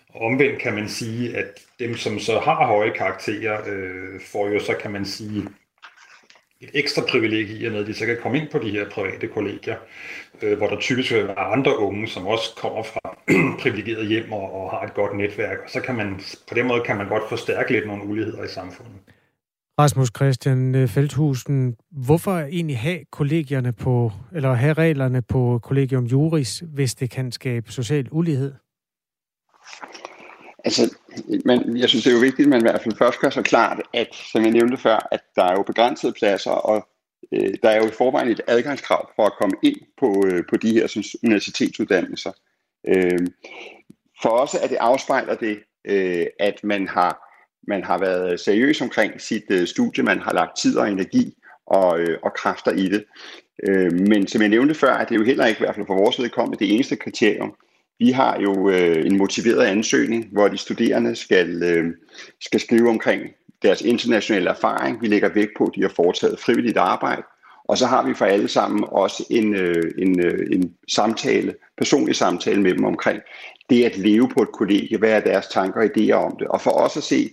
Og 0.08 0.20
omvendt 0.20 0.58
kan 0.58 0.74
man 0.74 0.88
sige, 0.88 1.36
at 1.36 1.60
dem, 1.78 1.96
som 1.96 2.18
så 2.18 2.38
har 2.38 2.66
høje 2.66 2.90
karakterer, 2.90 3.60
øh, 3.66 4.20
får 4.20 4.48
jo 4.48 4.60
så, 4.60 4.74
kan 4.74 4.90
man 4.90 5.04
sige, 5.04 5.48
et 6.60 6.70
ekstra 6.74 7.02
privilegie 7.08 7.58
i, 7.58 7.66
at 7.66 7.86
de 7.86 7.94
så 7.94 8.06
kan 8.06 8.18
komme 8.22 8.38
ind 8.38 8.48
på 8.48 8.58
de 8.58 8.70
her 8.70 8.90
private 8.90 9.28
kollegier, 9.28 9.76
øh, 10.42 10.58
hvor 10.58 10.66
der 10.66 10.80
typisk 10.80 11.12
vil 11.12 11.26
være 11.26 11.38
andre 11.38 11.78
unge, 11.78 12.08
som 12.08 12.26
også 12.26 12.54
kommer 12.56 12.82
fra 12.82 13.16
privilegerede 13.62 14.06
hjem 14.06 14.32
og, 14.32 14.62
og 14.62 14.70
har 14.70 14.80
et 14.80 14.94
godt 14.94 15.16
netværk. 15.16 15.58
Og 15.64 15.70
så 15.70 15.80
kan 15.80 15.94
man, 15.94 16.20
på 16.48 16.54
den 16.54 16.66
måde 16.66 16.82
kan 16.82 16.96
man 16.96 17.08
godt 17.08 17.28
forstærke 17.28 17.72
lidt 17.72 17.86
nogle 17.86 18.04
uligheder 18.04 18.44
i 18.44 18.48
samfundet. 18.48 18.94
Rasmus 19.78 20.08
Christian 20.16 20.74
øh, 20.74 20.88
Feldhusen, 20.88 21.76
hvorfor 21.90 22.38
egentlig 22.38 22.78
have 22.78 23.04
kollegierne 23.10 23.72
på, 23.72 24.12
eller 24.32 24.52
have 24.52 24.72
reglerne 24.72 25.22
på 25.22 25.60
Collegium 25.62 26.04
Juris, 26.04 26.62
hvis 26.74 26.94
det 26.94 27.10
kan 27.10 27.32
skabe 27.32 27.72
social 27.72 28.08
ulighed? 28.10 28.54
Altså, 30.64 30.96
man, 31.44 31.76
jeg 31.76 31.88
synes, 31.88 32.04
det 32.04 32.10
er 32.10 32.14
jo 32.14 32.20
vigtigt, 32.20 32.46
at 32.46 32.50
man 32.50 32.60
i 32.60 32.62
hvert 32.70 32.82
fald 32.82 32.96
først 32.96 33.20
gør 33.20 33.30
så 33.30 33.42
klart, 33.42 33.82
at, 33.94 34.08
som 34.32 34.42
jeg 34.42 34.50
nævnte 34.50 34.76
før, 34.76 35.08
at 35.12 35.20
der 35.36 35.44
er 35.44 35.52
jo 35.52 35.62
begrænsede 35.62 36.12
pladser, 36.12 36.50
og 36.50 36.88
øh, 37.32 37.54
der 37.62 37.70
er 37.70 37.76
jo 37.76 37.88
i 37.88 37.98
forvejen 37.98 38.28
et 38.28 38.40
adgangskrav 38.46 39.10
for 39.16 39.26
at 39.26 39.32
komme 39.40 39.56
ind 39.62 39.76
på, 40.00 40.26
øh, 40.26 40.44
på 40.50 40.56
de 40.56 40.72
her 40.72 40.86
sådan, 40.86 41.04
universitetsuddannelser. 41.24 42.32
Øh, 42.88 43.26
for 44.22 44.28
os 44.28 44.54
er 44.54 44.68
det 44.68 44.76
afspejler 44.76 45.34
det, 45.34 45.58
øh, 45.84 46.26
at 46.40 46.64
man 46.64 46.88
har 46.88 47.25
man 47.68 47.84
har 47.84 47.98
været 47.98 48.40
seriøs 48.40 48.80
omkring 48.80 49.20
sit 49.20 49.44
øh, 49.50 49.66
studie, 49.66 50.04
man 50.04 50.18
har 50.18 50.32
lagt 50.32 50.58
tid 50.58 50.76
og 50.76 50.90
energi 50.90 51.34
og, 51.66 52.00
øh, 52.00 52.18
og 52.22 52.34
kræfter 52.34 52.72
i 52.72 52.88
det. 52.88 53.04
Øh, 53.68 53.92
men 53.92 54.26
som 54.26 54.40
jeg 54.40 54.48
nævnte 54.48 54.74
før, 54.74 54.94
er 54.94 55.04
det 55.04 55.16
jo 55.16 55.24
heller 55.24 55.46
ikke, 55.46 55.58
i 55.58 55.64
hvert 55.64 55.74
fald 55.74 55.86
for 55.86 55.94
vores 55.94 56.18
vedkommende, 56.18 56.64
det 56.64 56.74
eneste 56.74 56.96
kriterium. 56.96 57.54
Vi 57.98 58.10
har 58.10 58.40
jo 58.40 58.68
øh, 58.68 59.06
en 59.06 59.18
motiveret 59.18 59.64
ansøgning, 59.64 60.28
hvor 60.32 60.48
de 60.48 60.56
studerende 60.56 61.16
skal, 61.16 61.62
øh, 61.62 61.94
skal 62.40 62.60
skrive 62.60 62.88
omkring 62.88 63.22
deres 63.62 63.82
internationale 63.82 64.50
erfaring. 64.50 65.02
Vi 65.02 65.06
lægger 65.06 65.28
vægt 65.28 65.50
på, 65.58 65.64
at 65.64 65.72
de 65.74 65.82
har 65.82 65.92
foretaget 65.96 66.40
frivilligt 66.40 66.76
arbejde. 66.76 67.22
Og 67.64 67.78
så 67.78 67.86
har 67.86 68.06
vi 68.06 68.14
for 68.14 68.24
alle 68.24 68.48
sammen 68.48 68.84
også 68.88 69.24
en, 69.30 69.54
øh, 69.54 69.92
en, 69.98 70.20
øh, 70.20 70.46
en 70.52 70.74
samtale, 70.88 71.54
personlig 71.78 72.16
samtale 72.16 72.62
med 72.62 72.74
dem 72.74 72.84
omkring 72.84 73.20
det 73.70 73.84
at 73.84 73.96
leve 73.98 74.28
på 74.28 74.42
et 74.42 74.52
kollegie. 74.52 74.98
Hvad 74.98 75.10
er 75.10 75.20
deres 75.20 75.46
tanker 75.46 75.80
og 75.80 75.86
idéer 75.86 76.12
om 76.12 76.36
det? 76.38 76.48
Og 76.48 76.60
for 76.60 76.70
os 76.70 76.96
at 76.96 77.02
se, 77.02 77.30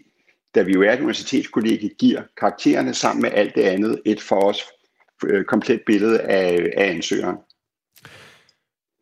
da 0.55 0.61
vi 0.61 0.71
jo 0.71 0.81
er 0.81 0.93
et 0.93 0.99
universitetskollegie, 0.99 1.89
giver 1.99 2.21
karaktererne 2.37 2.93
sammen 2.93 3.21
med 3.21 3.31
alt 3.33 3.55
det 3.55 3.61
andet 3.61 4.01
et 4.05 4.21
for 4.21 4.49
os 4.49 4.63
øh, 5.25 5.45
komplet 5.45 5.81
billede 5.85 6.21
af, 6.21 6.69
af 6.77 6.89
ansøgeren. 6.89 7.37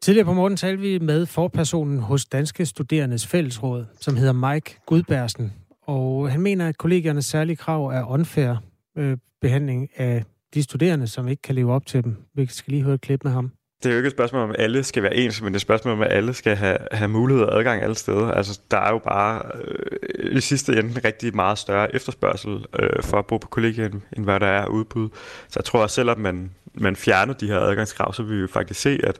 Tidligere 0.02 0.26
på 0.26 0.34
morgen 0.34 0.58
talte 0.58 0.82
vi 0.82 1.00
med 1.00 1.26
forpersonen 1.26 2.00
hos 2.00 2.26
Danske 2.26 2.66
Studerendes 2.66 3.28
Fællesråd, 3.28 3.86
som 4.00 4.16
hedder 4.16 4.54
Mike 4.54 4.80
Gudbærsen. 4.86 5.54
Og 5.82 6.32
han 6.32 6.42
mener, 6.42 6.68
at 6.68 6.78
kollegiernes 6.78 7.26
særlige 7.26 7.56
krav 7.56 7.88
er 7.88 8.12
unfair 8.12 8.56
øh, 8.98 9.18
behandling 9.42 9.90
af 9.96 10.24
de 10.54 10.64
studerende, 10.64 11.08
som 11.08 11.28
ikke 11.28 11.42
kan 11.42 11.56
leve 11.56 11.74
op 11.74 11.86
til 11.86 12.04
dem. 12.04 12.16
Vi 12.34 12.46
skal 12.46 12.72
lige 12.72 12.84
høre 12.84 12.96
et 12.96 13.02
klip 13.02 13.24
med 13.24 13.32
ham 13.32 13.52
det 13.84 13.90
er 13.90 13.94
jo 13.94 13.98
ikke 13.98 14.08
et 14.08 14.14
spørgsmål 14.14 14.42
om, 14.42 14.50
at 14.50 14.56
alle 14.60 14.84
skal 14.84 15.04
være 15.04 15.16
ens, 15.16 15.42
men 15.42 15.48
det 15.48 15.54
er 15.54 15.58
et 15.58 15.62
spørgsmål 15.62 15.94
om, 15.94 16.02
at 16.02 16.12
alle 16.12 16.34
skal 16.34 16.56
have, 16.56 16.78
have 16.92 17.08
mulighed 17.08 17.44
og 17.44 17.60
adgang 17.60 17.84
alle 17.84 17.96
steder. 17.96 18.32
Altså, 18.32 18.60
der 18.72 18.78
er 18.78 18.90
jo 18.90 18.98
bare 18.98 19.42
øh, 19.64 20.38
i 20.38 20.42
sidste 20.42 20.80
ende 20.80 21.02
rigtig 21.06 21.36
meget 21.36 21.58
større 21.58 21.96
efterspørgsel 21.96 22.66
øh, 22.80 23.04
for 23.04 23.20
at 23.20 23.26
bo 23.26 23.38
på 23.38 23.48
kollegiet, 23.48 24.02
end 24.18 24.24
hvad 24.24 24.40
der 24.40 24.48
er 24.48 24.68
udbud. 24.68 25.10
Så 25.48 25.54
jeg 25.56 25.66
tror 25.66 25.82
også, 25.82 25.96
selvom 25.96 26.20
man, 26.20 26.52
man 26.74 26.96
fjerner 26.96 27.34
de 27.34 27.48
her 27.48 27.60
adgangskrav, 27.60 28.14
så 28.14 28.24
vil 28.24 28.36
vi 28.36 28.42
jo 28.42 28.48
faktisk 28.48 28.82
se, 28.82 29.00
at 29.04 29.20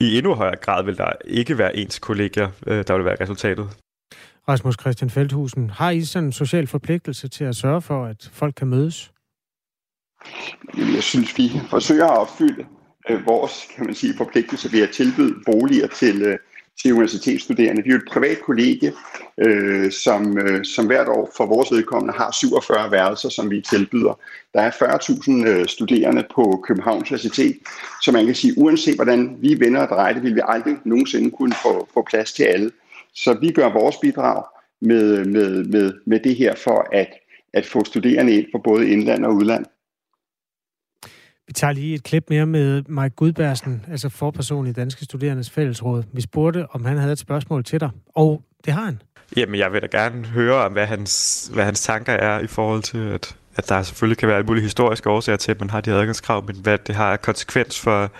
i 0.00 0.18
endnu 0.18 0.34
højere 0.34 0.56
grad 0.56 0.84
vil 0.84 0.96
der 0.96 1.12
ikke 1.24 1.58
være 1.58 1.76
ens 1.76 1.98
kollegier, 1.98 2.48
øh, 2.66 2.84
der 2.86 2.96
vil 2.96 3.04
være 3.04 3.16
resultatet. 3.20 3.68
Rasmus 4.48 4.76
Christian 4.80 5.10
Feldhusen, 5.10 5.70
har 5.70 5.90
I 5.90 6.04
sådan 6.04 6.26
en 6.26 6.32
social 6.32 6.66
forpligtelse 6.66 7.28
til 7.28 7.44
at 7.44 7.56
sørge 7.56 7.82
for, 7.82 8.04
at 8.04 8.30
folk 8.32 8.54
kan 8.54 8.68
mødes? 8.68 9.12
Jeg 10.76 11.02
synes, 11.02 11.38
vi 11.38 11.50
forsøger 11.70 12.06
at 12.06 12.18
opfylde 12.18 12.64
øh, 13.08 13.26
vores 13.26 13.68
kan 13.76 13.86
man 13.86 13.94
sige, 13.94 14.16
forpligtelse 14.16 14.72
ved 14.72 14.82
at 14.82 14.90
tilbyde 14.90 15.34
boliger 15.46 15.86
til, 15.86 16.22
øh, 16.22 16.38
til 16.82 16.92
universitetsstuderende. 16.92 17.82
Vi 17.82 17.90
er 17.90 17.94
jo 17.94 17.98
et 17.98 18.08
privat 18.12 18.40
kollegie, 18.40 18.92
øh, 19.38 19.92
som, 19.92 20.38
øh, 20.38 20.64
som 20.64 20.86
hvert 20.86 21.08
år 21.08 21.32
for 21.36 21.46
vores 21.46 21.72
vedkommende 21.72 22.14
har 22.14 22.30
47 22.40 22.90
værelser, 22.90 23.28
som 23.28 23.50
vi 23.50 23.60
tilbyder. 23.60 24.18
Der 24.54 24.60
er 24.60 24.70
40.000 24.70 25.48
øh, 25.48 25.66
studerende 25.66 26.24
på 26.34 26.64
Københavns 26.66 27.10
Universitet, 27.10 27.56
så 28.02 28.12
man 28.12 28.26
kan 28.26 28.34
sige, 28.34 28.54
uanset 28.58 28.94
hvordan 28.94 29.36
vi 29.40 29.60
vender 29.60 29.80
og 29.80 29.88
drejer 29.88 30.12
det, 30.12 30.22
vil 30.22 30.34
vi 30.34 30.40
aldrig 30.44 30.76
nogensinde 30.84 31.30
kunne 31.30 31.54
få, 31.62 31.88
få 31.94 32.06
plads 32.10 32.32
til 32.32 32.42
alle. 32.42 32.70
Så 33.14 33.34
vi 33.40 33.50
gør 33.52 33.72
vores 33.72 33.96
bidrag 33.96 34.42
med, 34.80 35.24
med, 35.24 35.64
med, 35.64 35.92
med 36.06 36.20
det 36.20 36.36
her 36.36 36.54
for 36.54 36.88
at, 36.92 37.08
at 37.52 37.66
få 37.66 37.84
studerende 37.84 38.32
ind 38.32 38.46
på 38.52 38.58
både 38.58 38.90
indland 38.90 39.24
og 39.24 39.34
udland. 39.34 39.64
Vi 41.50 41.54
tager 41.54 41.72
lige 41.72 41.94
et 41.94 42.02
klip 42.02 42.24
mere 42.28 42.46
med 42.46 42.82
Mike 42.88 43.14
Gudbærsen, 43.16 43.84
altså 43.90 44.08
forperson 44.08 44.66
i 44.66 44.72
Danske 44.72 45.04
Studerendes 45.04 45.50
Fællesråd. 45.50 46.02
Vi 46.12 46.20
spurgte, 46.20 46.66
om 46.70 46.84
han 46.84 46.98
havde 46.98 47.12
et 47.12 47.18
spørgsmål 47.18 47.64
til 47.64 47.80
dig, 47.80 47.90
og 48.14 48.42
det 48.64 48.72
har 48.72 48.84
han. 48.84 49.02
Jamen, 49.36 49.60
jeg 49.60 49.72
vil 49.72 49.82
da 49.82 49.86
gerne 49.86 50.26
høre 50.26 50.54
om, 50.54 50.72
hvad 50.72 50.86
hans, 50.86 51.50
hvad 51.54 51.64
hans 51.64 51.82
tanker 51.82 52.12
er 52.12 52.40
i 52.40 52.46
forhold 52.46 52.82
til, 52.82 52.98
at, 52.98 53.36
at 53.56 53.68
der 53.68 53.82
selvfølgelig 53.82 54.18
kan 54.18 54.28
være 54.28 54.42
mulige 54.42 54.62
historiske 54.62 55.10
årsager 55.10 55.36
til, 55.36 55.50
at 55.50 55.60
man 55.60 55.70
har 55.70 55.80
de 55.80 55.92
adgangskrav, 55.92 56.44
men 56.46 56.56
hvad 56.56 56.78
det 56.78 56.94
har 56.94 57.16
konsekvens 57.16 57.80
for, 57.80 58.10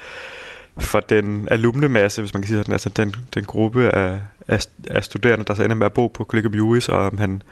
for 0.78 1.00
den 1.00 1.48
alumnemasse, 1.50 2.22
hvis 2.22 2.34
man 2.34 2.42
kan 2.42 2.48
sige 2.48 2.58
sådan, 2.58 2.72
altså 2.72 2.88
den, 2.88 3.14
den 3.34 3.44
gruppe 3.44 3.90
af, 3.90 4.20
af, 4.48 4.66
af 4.90 5.04
studerende, 5.04 5.44
der 5.44 5.54
så 5.54 5.62
ender 5.62 5.76
med 5.76 5.86
at 5.86 5.92
bo 5.92 6.06
på 6.06 6.24
Collegium 6.24 6.54
Juris, 6.54 6.88
og 6.88 6.98
om 6.98 7.18
han 7.18 7.42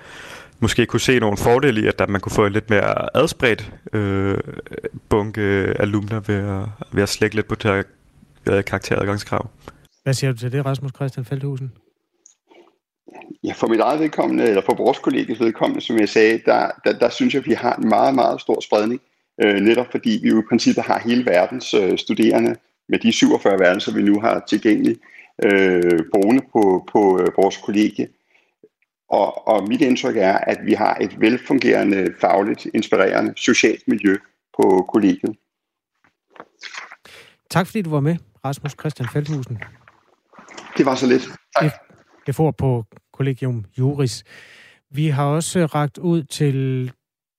måske 0.61 0.87
kunne 0.87 1.01
se 1.01 1.19
nogle 1.19 1.37
fordele 1.37 1.81
i, 1.81 1.87
at 1.87 2.09
man 2.09 2.21
kunne 2.21 2.33
få 2.33 2.47
en 2.47 2.53
lidt 2.53 2.71
mere 2.71 3.17
adspredt 3.17 3.73
øh, 3.93 4.39
bunke 5.09 5.41
alumner 5.79 6.21
ved 6.21 6.37
at, 6.37 6.69
ved 6.93 7.03
at 7.03 7.09
slække 7.09 7.37
lidt 7.37 7.49
på 7.49 7.55
det 7.55 7.85
her 8.47 8.63
karakteradgangskrav. 8.63 9.51
Hvad 10.03 10.15
siger 10.15 10.33
du 10.33 10.39
til 10.39 10.53
det, 10.53 10.65
Rasmus 10.67 10.93
Christian 10.97 11.25
Feldhusen? 11.25 11.73
Ja, 13.45 13.53
for 13.53 13.67
mit 13.67 13.81
eget 13.81 14.01
vedkommende, 14.01 14.45
eller 14.45 14.63
for 14.63 14.75
vores 14.75 14.99
kollegies 14.99 15.41
vedkommende, 15.41 15.81
som 15.85 15.99
jeg 15.99 16.09
sagde, 16.09 16.41
der, 16.47 16.71
der, 16.85 16.99
der 16.99 17.09
synes 17.09 17.35
jeg, 17.35 17.41
at 17.41 17.47
vi 17.47 17.55
har 17.55 17.75
en 17.75 17.89
meget, 17.89 18.15
meget 18.15 18.41
stor 18.41 18.61
spredning. 18.61 19.01
Øh, 19.43 19.61
netop 19.61 19.87
fordi 19.91 20.21
vi 20.23 20.29
jo 20.29 20.41
i 20.41 20.49
princippet 20.49 20.85
har 20.85 20.99
hele 20.99 21.27
verdens 21.27 21.75
øh, 21.75 21.99
studerende 21.99 22.57
med 22.89 22.99
de 22.99 23.13
47 23.13 23.59
værelser, 23.59 23.95
vi 23.95 24.03
nu 24.03 24.21
har 24.21 24.45
tilgængeligt 24.49 25.01
øh, 25.45 26.01
boende 26.15 26.43
på, 26.53 26.89
på 26.93 27.21
øh, 27.21 27.27
vores 27.37 27.57
kollegie. 27.57 28.09
Og, 29.09 29.49
og 29.49 29.69
mit 29.69 29.81
indtryk 29.81 30.17
er, 30.17 30.39
at 30.39 30.59
vi 30.65 30.73
har 30.73 30.97
et 31.01 31.21
velfungerende, 31.21 32.15
fagligt 32.21 32.67
inspirerende 32.75 33.33
socialt 33.37 33.89
miljø 33.89 34.17
på 34.57 34.89
kollegiet. 34.93 35.37
Tak 37.51 37.67
fordi 37.67 37.83
du 37.83 37.91
var 37.91 38.01
med, 38.01 38.17
Rasmus 38.45 38.73
Christian 38.81 39.09
Feldhusen. 39.13 39.59
Det 40.77 40.87
var 40.87 40.95
så 40.95 41.07
lidt. 41.07 41.23
Tak. 41.61 41.73
Det 42.27 42.35
får 42.35 42.51
på 42.51 42.85
Collegium 43.13 43.65
Juris. 43.79 44.25
Vi 44.91 45.09
har 45.09 45.25
også 45.25 45.67
ragt 45.67 45.99
ud 45.99 46.23
til 46.23 46.91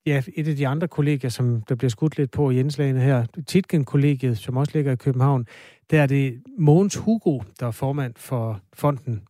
ja, 0.05 0.23
et 0.35 0.47
af 0.47 0.55
de 0.55 0.67
andre 0.67 0.87
kolleger, 0.87 1.29
som 1.29 1.61
der 1.61 1.75
bliver 1.75 1.89
skudt 1.89 2.17
lidt 2.17 2.31
på 2.31 2.49
i 2.49 2.59
indslagene 2.59 3.01
her, 3.01 3.25
Titgen-kollegiet, 3.47 4.37
som 4.37 4.57
også 4.57 4.71
ligger 4.75 4.91
i 4.91 4.95
København, 4.95 5.47
der 5.91 6.01
er 6.01 6.07
det 6.07 6.43
Mogens 6.57 6.95
Hugo, 6.95 7.39
der 7.59 7.67
er 7.67 7.71
formand 7.71 8.13
for 8.17 8.61
fonden. 8.73 9.23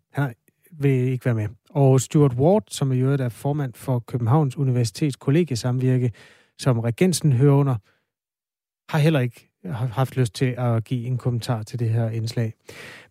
Vil 0.82 0.92
ikke 0.92 1.26
være 1.26 1.36
med. 1.36 1.48
Og 1.70 2.02
Stuart 2.02 2.34
Ward, 2.34 2.64
som 2.70 2.92
er 2.92 2.98
øvrigt 2.98 3.22
er 3.22 3.30
formand 3.30 3.74
for 3.74 4.00
Københavns 4.00 4.58
Universitets 4.58 5.16
kollegiesamvirke, 5.16 6.12
som 6.58 6.80
regensen 6.80 7.32
hører 7.32 7.56
under, 7.56 7.76
har 8.92 9.00
heller 9.00 9.20
ikke 9.20 9.50
haft 9.66 10.18
lyst 10.18 10.34
til 10.34 10.56
at 10.58 10.84
give 10.84 11.06
en 11.06 11.18
kommentar 11.18 11.64
til 11.64 11.80
det 11.80 11.90
her 11.90 12.10
indslag. 12.10 12.54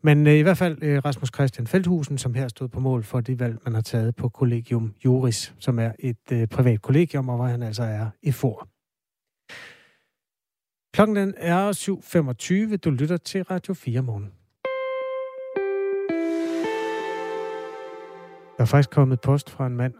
Men 0.02 0.26
øh, 0.26 0.34
i 0.34 0.40
hvert 0.40 0.58
fald 0.58 0.82
øh, 0.82 1.04
Rasmus 1.04 1.30
Christian 1.34 1.66
Feldhusen, 1.66 2.18
som 2.18 2.34
her 2.34 2.48
stod 2.48 2.68
på 2.68 2.80
mål 2.80 3.04
for 3.04 3.20
det 3.20 3.40
valg, 3.40 3.58
man 3.64 3.74
har 3.74 3.80
taget 3.80 4.16
på 4.16 4.28
Collegium 4.28 4.94
Juris, 5.04 5.54
som 5.58 5.78
er 5.78 5.92
et 5.98 6.32
øh, 6.32 6.46
privat 6.46 6.82
kollegium, 6.82 7.28
og 7.28 7.36
hvor 7.36 7.46
han 7.46 7.62
altså 7.62 7.82
er 7.82 8.10
i 8.22 8.32
for. 8.32 8.68
Klokken 10.94 11.16
den 11.16 11.34
er 11.36 11.72
7.25. 12.70 12.76
Du 12.76 12.90
lytter 12.90 13.16
til 13.16 13.42
Radio 13.42 13.74
4 13.74 14.02
morgen. 14.02 14.37
Der 18.58 18.64
er 18.64 18.66
faktisk 18.66 18.90
kommet 18.90 19.20
post 19.20 19.50
fra 19.50 19.66
en 19.66 19.76
mand, 19.76 19.94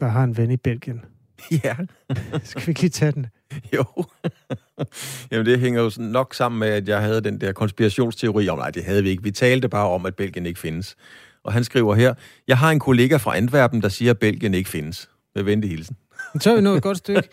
der 0.00 0.06
har 0.06 0.24
en 0.24 0.36
ven 0.36 0.50
i 0.50 0.56
Belgien. 0.56 1.00
Ja. 1.64 1.76
Skal 2.44 2.66
vi 2.66 2.70
ikke 2.70 2.80
lige 2.80 2.90
tage 2.90 3.12
den? 3.12 3.26
Jo. 3.76 3.84
Jamen, 5.30 5.46
det 5.46 5.60
hænger 5.60 5.82
jo 5.82 5.90
nok 5.98 6.34
sammen 6.34 6.58
med, 6.58 6.68
at 6.68 6.88
jeg 6.88 7.00
havde 7.00 7.20
den 7.20 7.40
der 7.40 7.52
konspirationsteori 7.52 8.48
om, 8.48 8.58
nej, 8.58 8.70
det 8.70 8.84
havde 8.84 9.02
vi 9.02 9.10
ikke. 9.10 9.22
Vi 9.22 9.30
talte 9.30 9.68
bare 9.68 9.88
om, 9.88 10.06
at 10.06 10.16
Belgien 10.16 10.46
ikke 10.46 10.60
findes. 10.60 10.96
Og 11.44 11.52
han 11.52 11.64
skriver 11.64 11.94
her, 11.94 12.14
jeg 12.48 12.58
har 12.58 12.70
en 12.70 12.78
kollega 12.78 13.16
fra 13.16 13.36
Antwerpen, 13.36 13.82
der 13.82 13.88
siger, 13.88 14.10
at 14.10 14.18
Belgien 14.18 14.54
ikke 14.54 14.70
findes. 14.70 15.10
Med 15.34 15.42
venlig 15.42 15.70
hilsen. 15.70 15.96
Så 16.40 16.50
er 16.50 16.54
vi 16.54 16.60
nået 16.60 16.76
et 16.76 16.82
godt 16.82 16.98
stykke. 16.98 17.28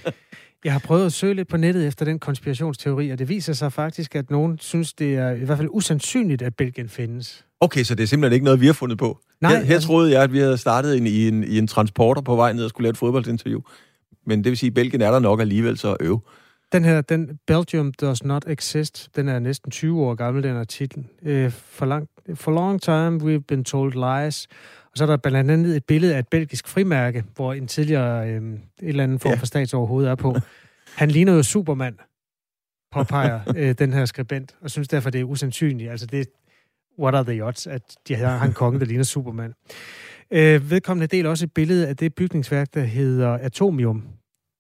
Jeg 0.63 0.71
har 0.71 0.79
prøvet 0.79 1.05
at 1.05 1.13
søge 1.13 1.33
lidt 1.33 1.47
på 1.47 1.57
nettet 1.57 1.87
efter 1.87 2.05
den 2.05 2.19
konspirationsteori, 2.19 3.09
og 3.09 3.19
det 3.19 3.29
viser 3.29 3.53
sig 3.53 3.73
faktisk, 3.73 4.15
at 4.15 4.29
nogen 4.29 4.57
synes, 4.59 4.93
det 4.93 5.15
er 5.15 5.31
i 5.31 5.45
hvert 5.45 5.57
fald 5.57 5.69
usandsynligt, 5.71 6.41
at 6.41 6.55
Belgien 6.55 6.89
findes. 6.89 7.45
Okay, 7.61 7.83
så 7.83 7.95
det 7.95 8.03
er 8.03 8.07
simpelthen 8.07 8.33
ikke 8.33 8.43
noget, 8.45 8.61
vi 8.61 8.65
har 8.65 8.73
fundet 8.73 8.97
på? 8.97 9.19
Nej. 9.41 9.51
Her, 9.55 9.63
her 9.63 9.73
altså- 9.73 9.87
troede 9.87 10.11
jeg, 10.11 10.23
at 10.23 10.33
vi 10.33 10.39
havde 10.39 10.57
startet 10.57 10.97
en, 10.97 11.07
i, 11.07 11.27
en, 11.27 11.43
i 11.43 11.57
en 11.57 11.67
transporter 11.67 12.21
på 12.21 12.35
vej 12.35 12.53
ned 12.53 12.63
og 12.63 12.69
skulle 12.69 12.85
lave 12.85 12.91
et 12.91 12.97
fodboldinterview. 12.97 13.59
Men 14.25 14.43
det 14.43 14.49
vil 14.49 14.57
sige, 14.57 14.67
at 14.67 14.73
Belgien 14.73 15.01
er 15.01 15.11
der 15.11 15.19
nok 15.19 15.39
alligevel 15.39 15.77
så 15.77 15.97
øv. 15.99 16.19
Den 16.71 16.85
her, 16.85 17.01
den 17.01 17.39
Belgium 17.47 17.93
Does 18.01 18.23
Not 18.23 18.43
Exist, 18.47 19.09
den 19.15 19.27
er 19.29 19.39
næsten 19.39 19.71
20 19.71 20.01
år 20.01 20.15
gammel, 20.15 20.43
den 20.43 20.55
artikel. 20.55 21.05
Øh, 21.23 21.51
for, 21.51 21.85
lang, 21.85 22.07
for 22.35 22.51
long 22.51 22.81
time 22.81 23.17
we've 23.23 23.43
been 23.47 23.63
told 23.63 23.93
lies. 23.93 24.47
Og 24.91 24.97
så 24.97 25.03
er 25.03 25.07
der 25.07 25.17
blandt 25.17 25.51
andet 25.51 25.75
et 25.75 25.85
billede 25.85 26.15
af 26.15 26.19
et 26.19 26.27
belgisk 26.27 26.67
frimærke, 26.67 27.23
hvor 27.35 27.53
en 27.53 27.67
tidligere 27.67 28.29
øh, 28.29 28.41
et 28.53 28.59
eller 28.81 29.03
andet 29.03 29.21
form 29.21 29.31
Ja. 29.31 29.37
for 29.37 29.45
statsoverhoved 29.45 30.05
er 30.05 30.15
på. 30.15 30.35
Han 30.95 31.11
ligner 31.11 31.33
jo 31.33 31.43
Superman, 31.43 31.97
påpeger 32.91 33.39
øh, 33.57 33.75
den 33.79 33.93
her 33.93 34.05
skribent, 34.05 34.55
og 34.61 34.69
synes 34.71 34.87
derfor, 34.87 35.09
det 35.09 35.21
er 35.21 35.25
usandsynligt. 35.25 35.91
Altså 35.91 36.05
det, 36.05 36.27
what 36.99 37.15
are 37.15 37.23
the 37.23 37.45
odds, 37.45 37.67
at 37.67 37.81
de 38.07 38.15
har 38.15 38.45
en 38.45 38.53
konge, 38.53 38.79
der 38.79 38.85
ligner 38.85 39.03
Superman. 39.03 39.53
Øh, 40.31 40.71
vedkommende 40.71 41.07
del 41.07 41.25
også 41.25 41.45
et 41.45 41.53
billede 41.53 41.87
af 41.87 41.97
det 41.97 42.15
bygningsværk, 42.15 42.73
der 42.73 42.81
hedder 42.83 43.29
Atomium, 43.29 44.03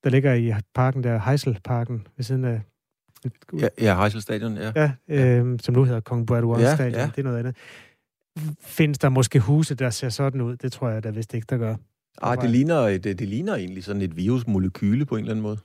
der 0.03 0.09
ligger 0.09 0.33
i 0.33 0.53
parken 0.75 1.03
der, 1.03 1.19
Heiselparken, 1.19 2.07
ved 2.17 2.23
siden 2.23 2.45
af 2.45 2.61
Ja, 3.59 3.67
ja 3.81 4.01
Heysel 4.01 4.21
Stadion, 4.21 4.57
ja. 4.57 4.71
Ja, 4.75 4.91
øh, 5.07 5.59
som 5.61 5.73
nu 5.75 5.83
hedder 5.83 5.99
Kong 5.99 6.27
Bradwell 6.27 6.61
Ja, 6.61 6.75
Stadion. 6.75 6.93
ja. 6.99 7.05
Det 7.15 7.17
er 7.17 7.23
noget 7.23 7.39
andet. 7.39 7.55
Findes 8.61 8.97
der 8.97 9.09
måske 9.09 9.39
huse, 9.39 9.75
der 9.75 9.89
ser 9.89 10.09
sådan 10.09 10.41
ud? 10.41 10.55
Det 10.55 10.71
tror 10.71 10.89
jeg 10.89 11.03
da 11.03 11.09
vist 11.09 11.33
ikke, 11.33 11.45
der 11.49 11.57
gør. 11.57 11.75
Ah, 12.21 12.41
det 12.41 12.49
ligner, 12.49 12.75
et, 12.75 13.03
det 13.03 13.21
ligner 13.21 13.55
egentlig 13.55 13.83
sådan 13.83 14.01
et 14.01 14.17
virusmolekyle 14.17 15.05
på 15.05 15.15
en 15.15 15.19
eller 15.19 15.31
anden 15.31 15.43
måde. 15.43 15.57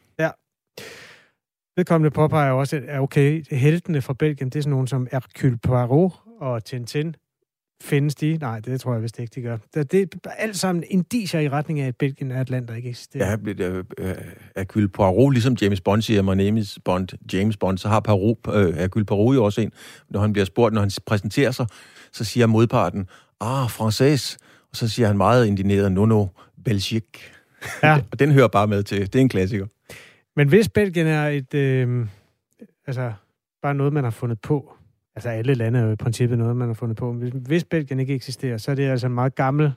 Vedkommende 1.77 2.11
påpeger 2.11 2.53
også, 2.53 2.83
at 2.89 3.01
okay, 3.01 3.45
heltene 3.51 4.03
fra 4.03 4.15
Belgien, 4.15 4.51
det 4.51 4.59
er 4.59 4.63
sådan 4.63 4.71
nogen 4.71 4.87
som 4.87 5.09
Hercule 5.13 5.59
Poirot 5.63 6.13
og 6.45 6.65
Tintin. 6.65 7.17
Findes 7.83 8.15
de? 8.15 8.39
Nej, 8.41 8.61
det 8.61 8.81
tror 8.81 8.93
jeg 8.93 9.03
vist 9.03 9.19
ikke, 9.19 9.33
de 9.35 9.43
gør. 9.43 9.57
Det, 9.75 9.93
det 9.93 10.15
er 10.25 10.31
alt 10.31 10.57
sammen 10.57 10.85
indicier 10.89 11.41
i 11.41 11.49
retning 11.49 11.81
af, 11.81 11.89
at 11.89 11.97
Belgien 11.97 12.31
er 12.31 12.41
et 12.41 12.51
land, 12.51 12.69
der 12.69 12.75
ikke 12.75 12.89
eksisterer. 12.89 13.31
Ja, 13.31 13.65
er 13.65 13.83
øh, 13.99 14.15
Hercule 14.57 14.89
Poirot, 14.89 15.33
ligesom 15.33 15.57
James 15.63 15.81
Bond 15.81 16.03
siger, 16.03 16.23
my 16.23 16.43
name 16.43 16.61
is 16.61 16.79
Bond, 16.85 17.09
James 17.33 17.57
Bond, 17.57 17.79
så 17.79 17.89
har 17.89 18.01
Poirot, 18.01 18.39
øh, 18.55 18.75
Hercule 18.75 19.05
Poirot 19.05 19.35
jo 19.35 19.45
også 19.45 19.61
en. 19.61 19.73
Når 20.11 20.21
han 20.21 20.33
bliver 20.33 20.47
spurgt, 20.47 20.75
når 20.75 20.81
han 20.81 20.91
præsenterer 21.07 21.51
sig, 21.51 21.67
så 22.13 22.25
siger 22.25 22.47
modparten, 22.47 23.09
ah, 23.41 23.65
français, 23.65 24.37
og 24.71 24.77
så 24.77 24.89
siger 24.89 25.07
han 25.07 25.17
meget 25.17 25.47
indineret, 25.47 25.93
no, 25.93 26.07
no, 26.07 26.27
Belgique. 26.65 27.23
Ja. 27.83 28.01
og 28.13 28.19
den 28.19 28.33
hører 28.33 28.49
bare 28.49 28.67
med 28.67 28.83
til. 28.83 29.01
Det 29.01 29.15
er 29.15 29.21
en 29.21 29.29
klassiker. 29.29 29.67
Men 30.37 30.49
hvis 30.49 30.69
Belgien 30.69 31.07
er 31.07 31.29
et, 31.29 31.55
øh, 31.55 32.07
altså 32.87 33.13
bare 33.63 33.75
noget, 33.75 33.93
man 33.93 34.05
har 34.05 34.11
fundet 34.11 34.41
på, 34.41 34.75
altså 35.17 35.29
alle 35.29 35.55
lande 35.55 35.79
er 35.79 35.85
jo 35.85 35.93
i 35.93 35.97
princippet 35.97 36.39
noget, 36.39 36.57
man 36.57 36.69
har 36.69 36.75
fundet 36.75 36.97
på, 36.97 37.13
hvis, 37.13 37.33
hvis 37.35 37.65
Belgien 37.65 38.01
ikke 38.01 38.15
eksisterer, 38.15 38.57
så 38.57 38.71
er 38.71 38.75
det 38.75 38.89
altså 38.89 39.07
en 39.07 39.15
meget 39.15 39.35
gammel 39.35 39.73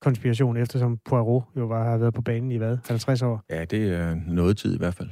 konspiration, 0.00 0.56
eftersom 0.56 0.98
Poirot 1.04 1.44
jo 1.56 1.66
var, 1.66 1.84
har 1.84 1.96
været 1.96 2.14
på 2.14 2.22
banen 2.22 2.52
i 2.52 2.56
hvad, 2.56 2.78
50 2.88 3.22
år. 3.22 3.44
Ja, 3.50 3.64
det 3.64 3.94
er 3.94 4.14
noget 4.26 4.56
tid 4.56 4.74
i 4.74 4.78
hvert 4.78 4.94
fald. 4.94 5.08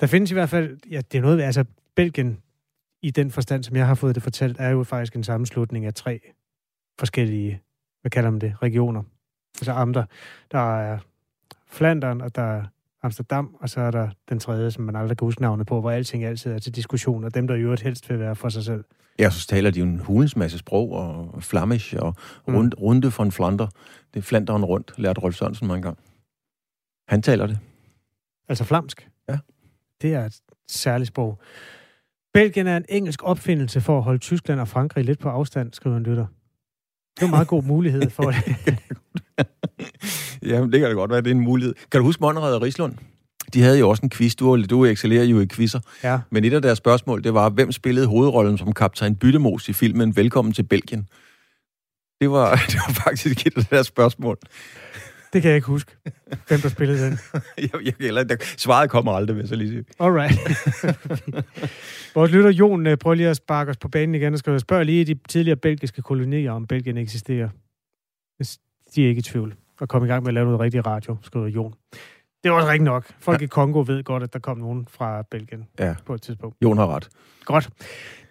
Der 0.00 0.06
findes 0.06 0.30
i 0.30 0.34
hvert 0.34 0.48
fald, 0.48 0.78
ja, 0.90 1.00
det 1.12 1.18
er 1.18 1.22
noget, 1.22 1.42
altså 1.42 1.64
Belgien, 1.96 2.38
i 3.02 3.10
den 3.10 3.30
forstand, 3.30 3.62
som 3.62 3.76
jeg 3.76 3.86
har 3.86 3.94
fået 3.94 4.14
det 4.14 4.22
fortalt, 4.22 4.56
er 4.60 4.68
jo 4.68 4.84
faktisk 4.84 5.16
en 5.16 5.24
sammenslutning 5.24 5.86
af 5.86 5.94
tre 5.94 6.20
forskellige, 6.98 7.62
hvad 8.00 8.10
kalder 8.10 8.30
man 8.30 8.40
det, 8.40 8.54
regioner. 8.62 9.02
Altså 9.60 9.72
amter. 9.72 10.04
Der 10.52 10.78
er 10.78 10.98
Flandern, 11.66 12.20
og 12.20 12.34
der 12.34 12.42
er 12.42 12.64
Amsterdam, 13.02 13.54
og 13.60 13.68
så 13.68 13.80
er 13.80 13.90
der 13.90 14.08
den 14.28 14.38
tredje, 14.38 14.70
som 14.70 14.84
man 14.84 14.96
aldrig 14.96 15.18
kan 15.18 15.26
huske 15.26 15.40
navnet 15.42 15.66
på, 15.66 15.80
hvor 15.80 15.90
alting 15.90 16.24
altid 16.24 16.52
er 16.52 16.58
til 16.58 16.74
diskussion, 16.74 17.24
og 17.24 17.34
dem, 17.34 17.46
der 17.46 17.54
i 17.54 17.60
øvrigt 17.60 17.82
helst 17.82 18.10
vil 18.10 18.18
være 18.18 18.36
for 18.36 18.48
sig 18.48 18.64
selv. 18.64 18.84
Ja, 19.18 19.30
så 19.30 19.46
taler 19.46 19.70
de 19.70 19.78
jo 19.78 19.84
en 19.84 19.98
hulens 20.00 20.36
masse 20.36 20.58
sprog, 20.58 20.92
og 20.92 21.42
flamish, 21.42 21.94
og 21.98 22.14
Mm. 22.48 22.54
rund, 22.54 22.72
runde 22.80 23.12
von 23.18 23.32
Flander. 23.32 23.66
Det 24.14 24.20
er 24.20 24.22
Flanderen 24.24 24.64
rundt, 24.64 24.92
lærte 24.98 25.20
Rolf 25.20 25.34
Sørensen 25.36 25.66
mig 25.66 25.76
engang. 25.76 25.98
Han 27.08 27.22
taler 27.22 27.46
det. 27.46 27.58
Altså 28.48 28.64
flamsk. 28.64 29.08
Ja. 29.28 29.38
Det 30.02 30.14
er 30.14 30.24
et 30.24 30.40
særligt 30.68 31.08
sprog. 31.08 31.38
Belgien 32.34 32.66
er 32.66 32.76
en 32.76 32.84
engelsk 32.88 33.22
opfindelse 33.22 33.80
for 33.80 33.98
at 33.98 34.04
holde 34.04 34.18
Tyskland 34.18 34.60
og 34.60 34.68
Frankrig 34.68 35.04
lidt 35.04 35.18
på 35.18 35.28
afstand, 35.28 35.72
skriver 35.72 35.96
en 35.96 36.02
lytter. 36.02 36.26
Det 37.16 37.22
er 37.22 37.26
en 37.26 37.30
meget 37.30 37.48
god 37.48 37.62
mulighed 37.62 38.10
for 38.10 38.22
det. 38.30 38.44
Ja, 40.42 40.60
det 40.60 40.72
kan 40.72 40.82
da 40.82 40.88
godt 40.88 41.10
være, 41.10 41.20
det 41.20 41.26
er 41.30 41.34
en 41.34 41.40
mulighed. 41.40 41.74
Kan 41.90 42.00
du 42.00 42.04
huske 42.04 42.20
Monrad 42.20 42.54
og 42.54 42.62
Rislund? 42.62 42.94
De 43.54 43.62
havde 43.62 43.78
jo 43.78 43.88
også 43.88 44.02
en 44.02 44.10
quiz. 44.10 44.34
Du, 44.34 44.64
du 44.64 44.84
excellerer 44.84 45.24
jo 45.24 45.40
i 45.40 45.46
quizzer. 45.46 45.80
Ja. 46.02 46.20
Men 46.30 46.44
et 46.44 46.52
af 46.52 46.62
deres 46.62 46.78
spørgsmål, 46.78 47.24
det 47.24 47.34
var, 47.34 47.50
hvem 47.50 47.72
spillede 47.72 48.06
hovedrollen 48.06 48.58
som 48.58 48.72
kaptajn 48.72 49.16
Byttemos 49.16 49.68
i 49.68 49.72
filmen 49.72 50.16
Velkommen 50.16 50.54
til 50.54 50.62
Belgien? 50.62 51.08
Det 52.20 52.30
var, 52.30 52.50
det 52.70 52.78
var 52.86 52.92
faktisk 52.92 53.46
et 53.46 53.56
af 53.56 53.64
deres 53.64 53.86
spørgsmål. 53.86 54.38
Det 55.32 55.42
kan 55.42 55.48
jeg 55.48 55.56
ikke 55.56 55.66
huske, 55.66 55.96
hvem 56.48 56.60
der 56.60 56.68
spillede 56.68 57.04
den. 57.04 57.18
Jeg, 57.58 57.70
jeg, 57.84 57.94
eller, 58.00 58.22
der, 58.24 58.36
svaret 58.56 58.90
kommer 58.90 59.12
aldrig, 59.12 59.36
vil 59.36 59.42
jeg 59.42 59.48
så 59.48 59.54
lige 59.54 59.70
sige. 59.70 59.84
Alright. 60.00 60.38
Vores 62.14 62.30
lytter 62.30 62.50
Jon 62.50 62.86
øh, 62.86 62.96
prøver 62.96 63.14
lige 63.14 63.28
at 63.28 63.36
sparke 63.36 63.70
os 63.70 63.76
på 63.76 63.88
banen 63.88 64.14
igen 64.14 64.32
og 64.32 64.38
skriver, 64.38 64.58
spørg 64.58 64.86
lige 64.86 65.04
de 65.04 65.18
tidligere 65.28 65.56
belgiske 65.56 66.02
kolonier, 66.02 66.52
om 66.52 66.66
Belgien 66.66 66.98
eksisterer. 66.98 67.48
De 68.94 69.04
er 69.04 69.08
ikke 69.08 69.18
i 69.18 69.22
tvivl. 69.22 69.54
Og 69.82 69.88
kom 69.88 70.04
i 70.04 70.06
gang 70.06 70.22
med 70.22 70.28
at 70.28 70.34
lave 70.34 70.44
noget 70.44 70.60
rigtig 70.60 70.86
radio, 70.86 71.16
skriver 71.22 71.46
Jon. 71.46 71.74
Det 72.42 72.48
er 72.48 72.52
også 72.52 72.68
rigtigt 72.68 72.84
nok. 72.84 73.12
Folk 73.20 73.40
ja. 73.40 73.44
i 73.44 73.46
Kongo 73.46 73.84
ved 73.86 74.04
godt, 74.04 74.22
at 74.22 74.32
der 74.32 74.38
kom 74.38 74.58
nogen 74.58 74.86
fra 74.90 75.22
Belgien 75.30 75.68
Ja, 75.78 75.94
på 76.06 76.14
et 76.14 76.22
tidspunkt. 76.22 76.56
Jon 76.62 76.78
har 76.78 76.96
ret. 76.96 77.08
Godt. 77.44 77.70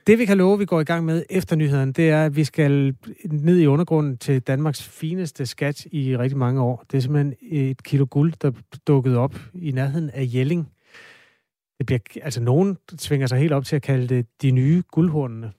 Det 0.08 0.20
vi 0.20 0.26
kan 0.26 0.38
love, 0.38 0.60
vi 0.60 0.66
går 0.66 0.82
i 0.82 0.84
gang 0.84 1.06
med 1.06 1.24
efter 1.30 1.56
nyhederne, 1.56 1.94
det 1.94 2.10
er, 2.10 2.26
at 2.26 2.36
vi 2.36 2.44
skal 2.44 2.96
ned 3.26 3.60
i 3.60 3.66
undergrunden 3.66 4.18
til 4.18 4.42
Danmarks 4.42 4.84
fineste 4.84 5.46
skat 5.46 5.86
i 5.86 6.18
rigtig 6.18 6.38
mange 6.38 6.62
år. 6.62 6.86
Det 6.92 6.98
er 6.98 7.02
simpelthen 7.02 7.36
et 7.42 7.84
kilo 7.84 8.08
guld, 8.10 8.34
der 8.42 8.52
dukkede 8.88 9.18
op 9.18 9.36
i 9.54 9.72
nærheden 9.72 10.10
af 10.10 10.30
Jelling. 10.34 10.72
Det 11.78 11.86
bliver, 11.86 12.00
altså 12.22 12.42
nogen 12.42 12.78
svinger 12.98 13.28
sig 13.28 13.40
helt 13.40 13.54
op 13.54 13.66
til 13.66 13.76
at 13.76 13.82
kalde 13.82 14.08
det 14.08 14.26
de 14.42 14.52
nye 14.52 14.84
guldhornene. 14.92 15.52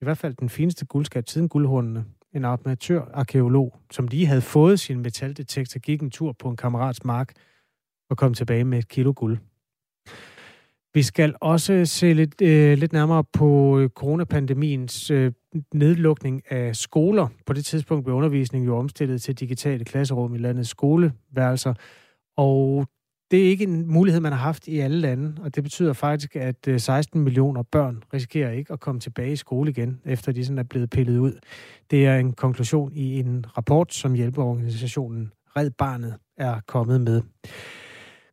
I 0.00 0.04
hvert 0.04 0.18
fald 0.18 0.34
den 0.34 0.48
fineste 0.48 0.86
guldskat 0.86 1.30
siden 1.30 1.48
guldhornene. 1.48 2.04
En 2.34 2.44
amatør-arkeolog, 2.44 3.80
som 3.90 4.08
lige 4.08 4.26
havde 4.26 4.40
fået 4.40 4.80
sin 4.80 5.00
metaldetektor, 5.00 5.80
gik 5.80 6.02
en 6.02 6.10
tur 6.10 6.32
på 6.32 6.48
en 6.50 6.56
kammerats 6.56 7.04
mark 7.04 7.32
og 8.10 8.16
kom 8.16 8.34
tilbage 8.34 8.64
med 8.64 8.78
et 8.78 8.88
kilo 8.88 9.12
guld. 9.16 9.38
Vi 10.94 11.02
skal 11.02 11.34
også 11.40 11.84
se 11.84 12.12
lidt, 12.12 12.42
øh, 12.42 12.78
lidt 12.78 12.92
nærmere 12.92 13.24
på 13.24 13.78
øh, 13.78 13.88
coronapandemiens 13.88 15.10
øh, 15.10 15.32
nedlukning 15.74 16.52
af 16.52 16.76
skoler. 16.76 17.28
På 17.46 17.52
det 17.52 17.64
tidspunkt 17.64 18.04
blev 18.04 18.16
undervisningen 18.16 18.66
jo 18.66 18.76
omstillet 18.76 19.22
til 19.22 19.34
digitale 19.34 19.84
klasserum 19.84 20.34
i 20.34 20.38
landets 20.38 20.70
skoleværelser. 20.70 21.74
Og 22.36 22.86
det 23.30 23.44
er 23.44 23.50
ikke 23.50 23.64
en 23.64 23.92
mulighed, 23.92 24.20
man 24.20 24.32
har 24.32 24.38
haft 24.38 24.68
i 24.68 24.78
alle 24.78 25.00
lande, 25.00 25.42
og 25.42 25.54
det 25.54 25.62
betyder 25.62 25.92
faktisk, 25.92 26.36
at 26.36 26.68
øh, 26.68 26.80
16 26.80 27.20
millioner 27.20 27.62
børn 27.62 28.02
risikerer 28.14 28.50
ikke 28.50 28.72
at 28.72 28.80
komme 28.80 29.00
tilbage 29.00 29.32
i 29.32 29.36
skole 29.36 29.70
igen, 29.70 30.00
efter 30.04 30.32
de 30.32 30.44
sådan 30.44 30.58
er 30.58 30.62
blevet 30.62 30.90
pillet 30.90 31.18
ud. 31.18 31.38
Det 31.90 32.06
er 32.06 32.16
en 32.16 32.32
konklusion 32.32 32.92
i 32.94 33.20
en 33.20 33.44
rapport, 33.56 33.94
som 33.94 34.14
hjælpeorganisationen 34.14 35.32
Red 35.56 35.70
Barnet 35.70 36.14
er 36.36 36.60
kommet 36.66 37.00
med. 37.00 37.22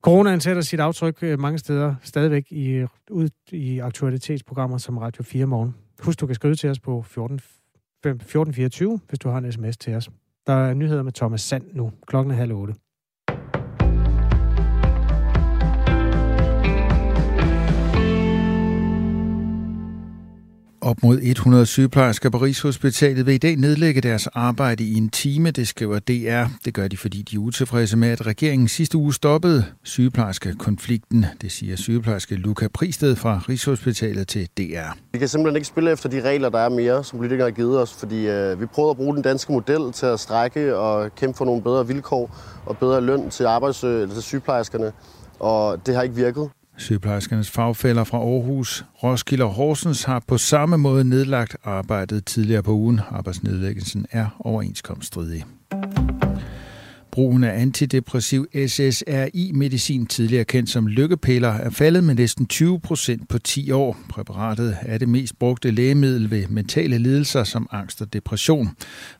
Coronaen 0.01 0.41
sætter 0.41 0.61
sit 0.61 0.79
aftryk 0.79 1.17
øh, 1.21 1.39
mange 1.39 1.57
steder 1.57 1.95
stadigvæk 2.03 2.51
i, 2.51 2.85
ud 3.11 3.29
i 3.51 3.79
aktualitetsprogrammer 3.79 4.77
som 4.77 4.97
Radio 4.97 5.23
4 5.23 5.45
Morgen. 5.45 5.75
Husk, 5.99 6.19
du 6.19 6.25
kan 6.25 6.35
skrive 6.35 6.55
til 6.55 6.69
os 6.69 6.79
på 6.79 7.01
14, 7.01 7.35
1424, 7.35 8.99
hvis 9.09 9.19
du 9.19 9.29
har 9.29 9.37
en 9.37 9.51
sms 9.51 9.77
til 9.77 9.95
os. 9.95 10.09
Der 10.47 10.53
er 10.53 10.73
nyheder 10.73 11.03
med 11.03 11.11
Thomas 11.11 11.41
Sand 11.41 11.63
nu. 11.73 11.91
Klokken 12.07 12.31
er 12.31 12.35
halv 12.35 12.53
otte. 12.53 12.73
Op 20.85 21.03
mod 21.03 21.19
100 21.21 21.65
sygeplejersker 21.65 22.29
på 22.29 22.37
Rigshospitalet 22.37 23.25
vil 23.25 23.33
i 23.33 23.37
dag 23.37 23.55
nedlægge 23.55 24.01
deres 24.01 24.27
arbejde 24.27 24.83
i 24.83 24.93
en 24.93 25.09
time, 25.09 25.51
det 25.51 25.67
skriver 25.67 25.99
DR. 25.99 26.45
Det 26.65 26.73
gør 26.73 26.87
de, 26.87 26.97
fordi 26.97 27.21
de 27.21 27.35
er 27.35 27.39
utilfredse 27.39 27.97
med, 27.97 28.09
at 28.09 28.25
regeringen 28.25 28.67
sidste 28.67 28.97
uge 28.97 29.13
stoppede 29.13 29.65
sygeplejerskekonflikten. 29.83 31.25
Det 31.41 31.51
siger 31.51 31.75
sygeplejerske 31.75 32.35
Luca 32.35 32.67
Pristed 32.67 33.15
fra 33.15 33.41
Rigshospitalet 33.49 34.27
til 34.27 34.47
DR. 34.57 34.97
Vi 35.11 35.19
kan 35.19 35.27
simpelthen 35.27 35.55
ikke 35.55 35.67
spille 35.67 35.91
efter 35.91 36.09
de 36.09 36.21
regler, 36.21 36.49
der 36.49 36.59
er 36.59 36.69
mere, 36.69 37.03
som 37.03 37.19
politikere 37.19 37.47
har 37.47 37.55
givet 37.55 37.81
os, 37.81 37.93
fordi 37.93 38.27
øh, 38.27 38.61
vi 38.61 38.65
prøvede 38.65 38.91
at 38.91 38.97
bruge 38.97 39.15
den 39.15 39.23
danske 39.23 39.51
model 39.51 39.91
til 39.91 40.05
at 40.05 40.19
strække 40.19 40.77
og 40.77 41.15
kæmpe 41.15 41.37
for 41.37 41.45
nogle 41.45 41.61
bedre 41.61 41.87
vilkår 41.87 42.37
og 42.65 42.77
bedre 42.77 43.01
løn 43.01 43.29
til, 43.29 43.43
arbejds- 43.45 43.83
øh, 43.83 44.01
eller 44.01 44.13
til 44.13 44.23
sygeplejerskerne, 44.23 44.91
og 45.39 45.85
det 45.85 45.95
har 45.95 46.01
ikke 46.01 46.15
virket. 46.15 46.49
Sygeplejerskernes 46.77 47.51
fagfælder 47.51 48.03
fra 48.03 48.17
Aarhus, 48.17 48.85
Roskilde 49.03 49.43
og 49.43 49.51
Horsens 49.51 50.03
har 50.03 50.23
på 50.27 50.37
samme 50.37 50.77
måde 50.77 51.03
nedlagt 51.03 51.57
arbejdet 51.63 52.25
tidligere 52.25 52.63
på 52.63 52.71
ugen. 52.71 53.01
Arbejdsnedlæggelsen 53.09 54.05
er 54.11 54.27
overenskomststridig. 54.39 55.45
Brugen 57.15 57.43
af 57.43 57.61
antidepressiv 57.61 58.47
SSRI-medicin, 58.67 60.05
tidligere 60.05 60.45
kendt 60.45 60.69
som 60.69 60.87
lykkepiller, 60.87 61.49
er 61.49 61.69
faldet 61.69 62.03
med 62.03 62.15
næsten 62.15 62.45
20 62.45 62.79
procent 62.79 63.29
på 63.29 63.39
10 63.39 63.71
år. 63.71 63.97
Præparatet 64.09 64.77
er 64.81 64.97
det 64.97 65.09
mest 65.09 65.39
brugte 65.39 65.71
lægemiddel 65.71 66.31
ved 66.31 66.47
mentale 66.47 66.97
lidelser 66.97 67.43
som 67.43 67.67
angst 67.71 68.01
og 68.01 68.13
depression. 68.13 68.69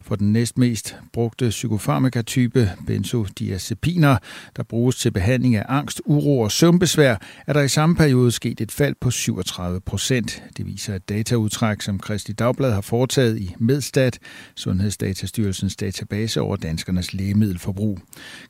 For 0.01 0.15
den 0.15 0.34
næstmest 0.34 0.95
brugte 1.13 1.49
psykofarmakatype 1.49 2.71
benzodiazepiner, 2.88 4.17
der 4.55 4.63
bruges 4.63 4.95
til 4.95 5.12
behandling 5.12 5.55
af 5.55 5.65
angst, 5.67 6.01
uro 6.05 6.39
og 6.39 6.51
søvnbesvær, 6.51 7.15
er 7.47 7.53
der 7.53 7.62
i 7.62 7.67
samme 7.67 7.95
periode 7.95 8.31
sket 8.31 8.62
et 8.62 8.71
fald 8.71 8.95
på 9.01 9.12
37 9.12 9.81
procent. 9.81 10.43
Det 10.58 10.65
viser 10.65 10.95
et 10.95 11.10
dataudtræk, 11.10 11.81
som 11.81 11.99
Kristi 11.99 12.34
Dagblad 12.34 12.71
har 12.71 12.81
foretaget 12.81 13.39
i 13.39 13.55
Medstat, 13.60 14.19
Sundhedsdatastyrelsens 14.55 15.75
database 15.75 16.41
over 16.41 16.55
danskernes 16.55 17.13
lægemiddelforbrug 17.13 17.85
misbrug. 17.86 18.00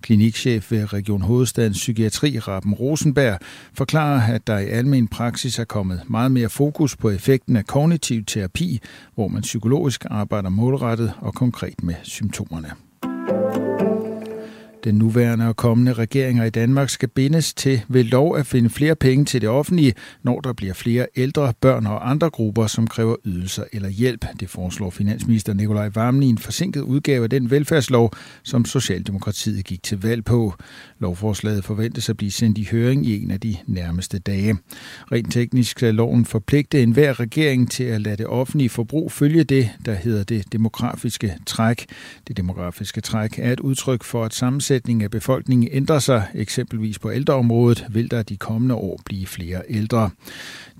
Klinikchef 0.01 0.71
ved 0.71 0.93
Region 0.93 1.21
Hovedstadens 1.21 1.77
Psykiatri, 1.77 2.39
Rappen 2.39 2.73
Rosenberg, 2.73 3.39
forklarer, 3.73 4.33
at 4.33 4.47
der 4.47 4.59
i 4.59 4.69
almen 4.69 5.07
praksis 5.07 5.59
er 5.59 5.65
kommet 5.65 6.01
meget 6.07 6.31
mere 6.31 6.49
fokus 6.49 6.95
på 6.95 7.09
effekten 7.09 7.55
af 7.55 7.65
kognitiv 7.65 8.25
terapi, 8.25 8.79
hvor 9.15 9.27
man 9.27 9.41
psykologisk 9.41 10.05
arbejder 10.09 10.49
målrettet 10.49 11.13
og 11.21 11.33
konkret 11.33 11.83
med 11.83 11.95
symptomerne. 12.03 12.84
Den 14.85 14.95
nuværende 14.95 15.47
og 15.47 15.55
kommende 15.55 15.93
regeringer 15.93 16.43
i 16.43 16.49
Danmark 16.49 16.89
skal 16.89 17.09
bindes 17.09 17.53
til 17.53 17.81
ved 17.87 18.03
lov 18.03 18.37
at 18.37 18.45
finde 18.45 18.69
flere 18.69 18.95
penge 18.95 19.25
til 19.25 19.41
det 19.41 19.49
offentlige, 19.49 19.93
når 20.23 20.39
der 20.39 20.53
bliver 20.53 20.73
flere 20.73 21.07
ældre, 21.15 21.53
børn 21.61 21.85
og 21.85 22.09
andre 22.09 22.29
grupper, 22.29 22.67
som 22.67 22.87
kræver 22.87 23.15
ydelser 23.25 23.63
eller 23.73 23.89
hjælp. 23.89 24.25
Det 24.39 24.49
foreslår 24.49 24.89
finansminister 24.89 25.53
Nikolaj 25.53 25.89
Vammen 25.95 26.23
i 26.23 26.29
en 26.29 26.37
forsinket 26.37 26.81
udgave 26.81 27.23
af 27.23 27.29
den 27.29 27.51
velfærdslov, 27.51 28.11
som 28.43 28.65
Socialdemokratiet 28.65 29.65
gik 29.65 29.83
til 29.83 30.01
valg 30.01 30.25
på. 30.25 30.53
Lovforslaget 30.99 31.65
forventes 31.65 32.09
at 32.09 32.17
blive 32.17 32.31
sendt 32.31 32.57
i 32.57 32.67
høring 32.71 33.05
i 33.05 33.23
en 33.23 33.31
af 33.31 33.39
de 33.39 33.55
nærmeste 33.67 34.19
dage. 34.19 34.57
Rent 35.11 35.33
teknisk 35.33 35.71
skal 35.71 35.95
loven 35.95 36.25
forpligte 36.25 36.83
enhver 36.83 37.19
regering 37.19 37.71
til 37.71 37.83
at 37.83 38.01
lade 38.01 38.17
det 38.17 38.27
offentlige 38.27 38.69
forbrug 38.69 39.11
følge 39.11 39.43
det, 39.43 39.69
der 39.85 39.93
hedder 39.93 40.23
det 40.23 40.53
demografiske 40.53 41.37
træk. 41.45 41.85
Det 42.27 42.37
demografiske 42.37 43.01
træk 43.01 43.39
er 43.39 43.53
et 43.53 43.59
udtryk 43.59 44.03
for, 44.03 44.25
at 44.25 44.33
sammensætning 44.33 44.74
sammensætningen 44.75 45.03
af 45.03 45.11
befolkningen 45.11 45.69
ændrer 45.71 45.99
sig, 45.99 46.27
eksempelvis 46.33 46.99
på 46.99 47.11
ældreområdet, 47.11 47.85
vil 47.89 48.11
der 48.11 48.23
de 48.23 48.37
kommende 48.37 48.75
år 48.75 48.99
blive 49.05 49.25
flere 49.25 49.61
ældre. 49.69 50.09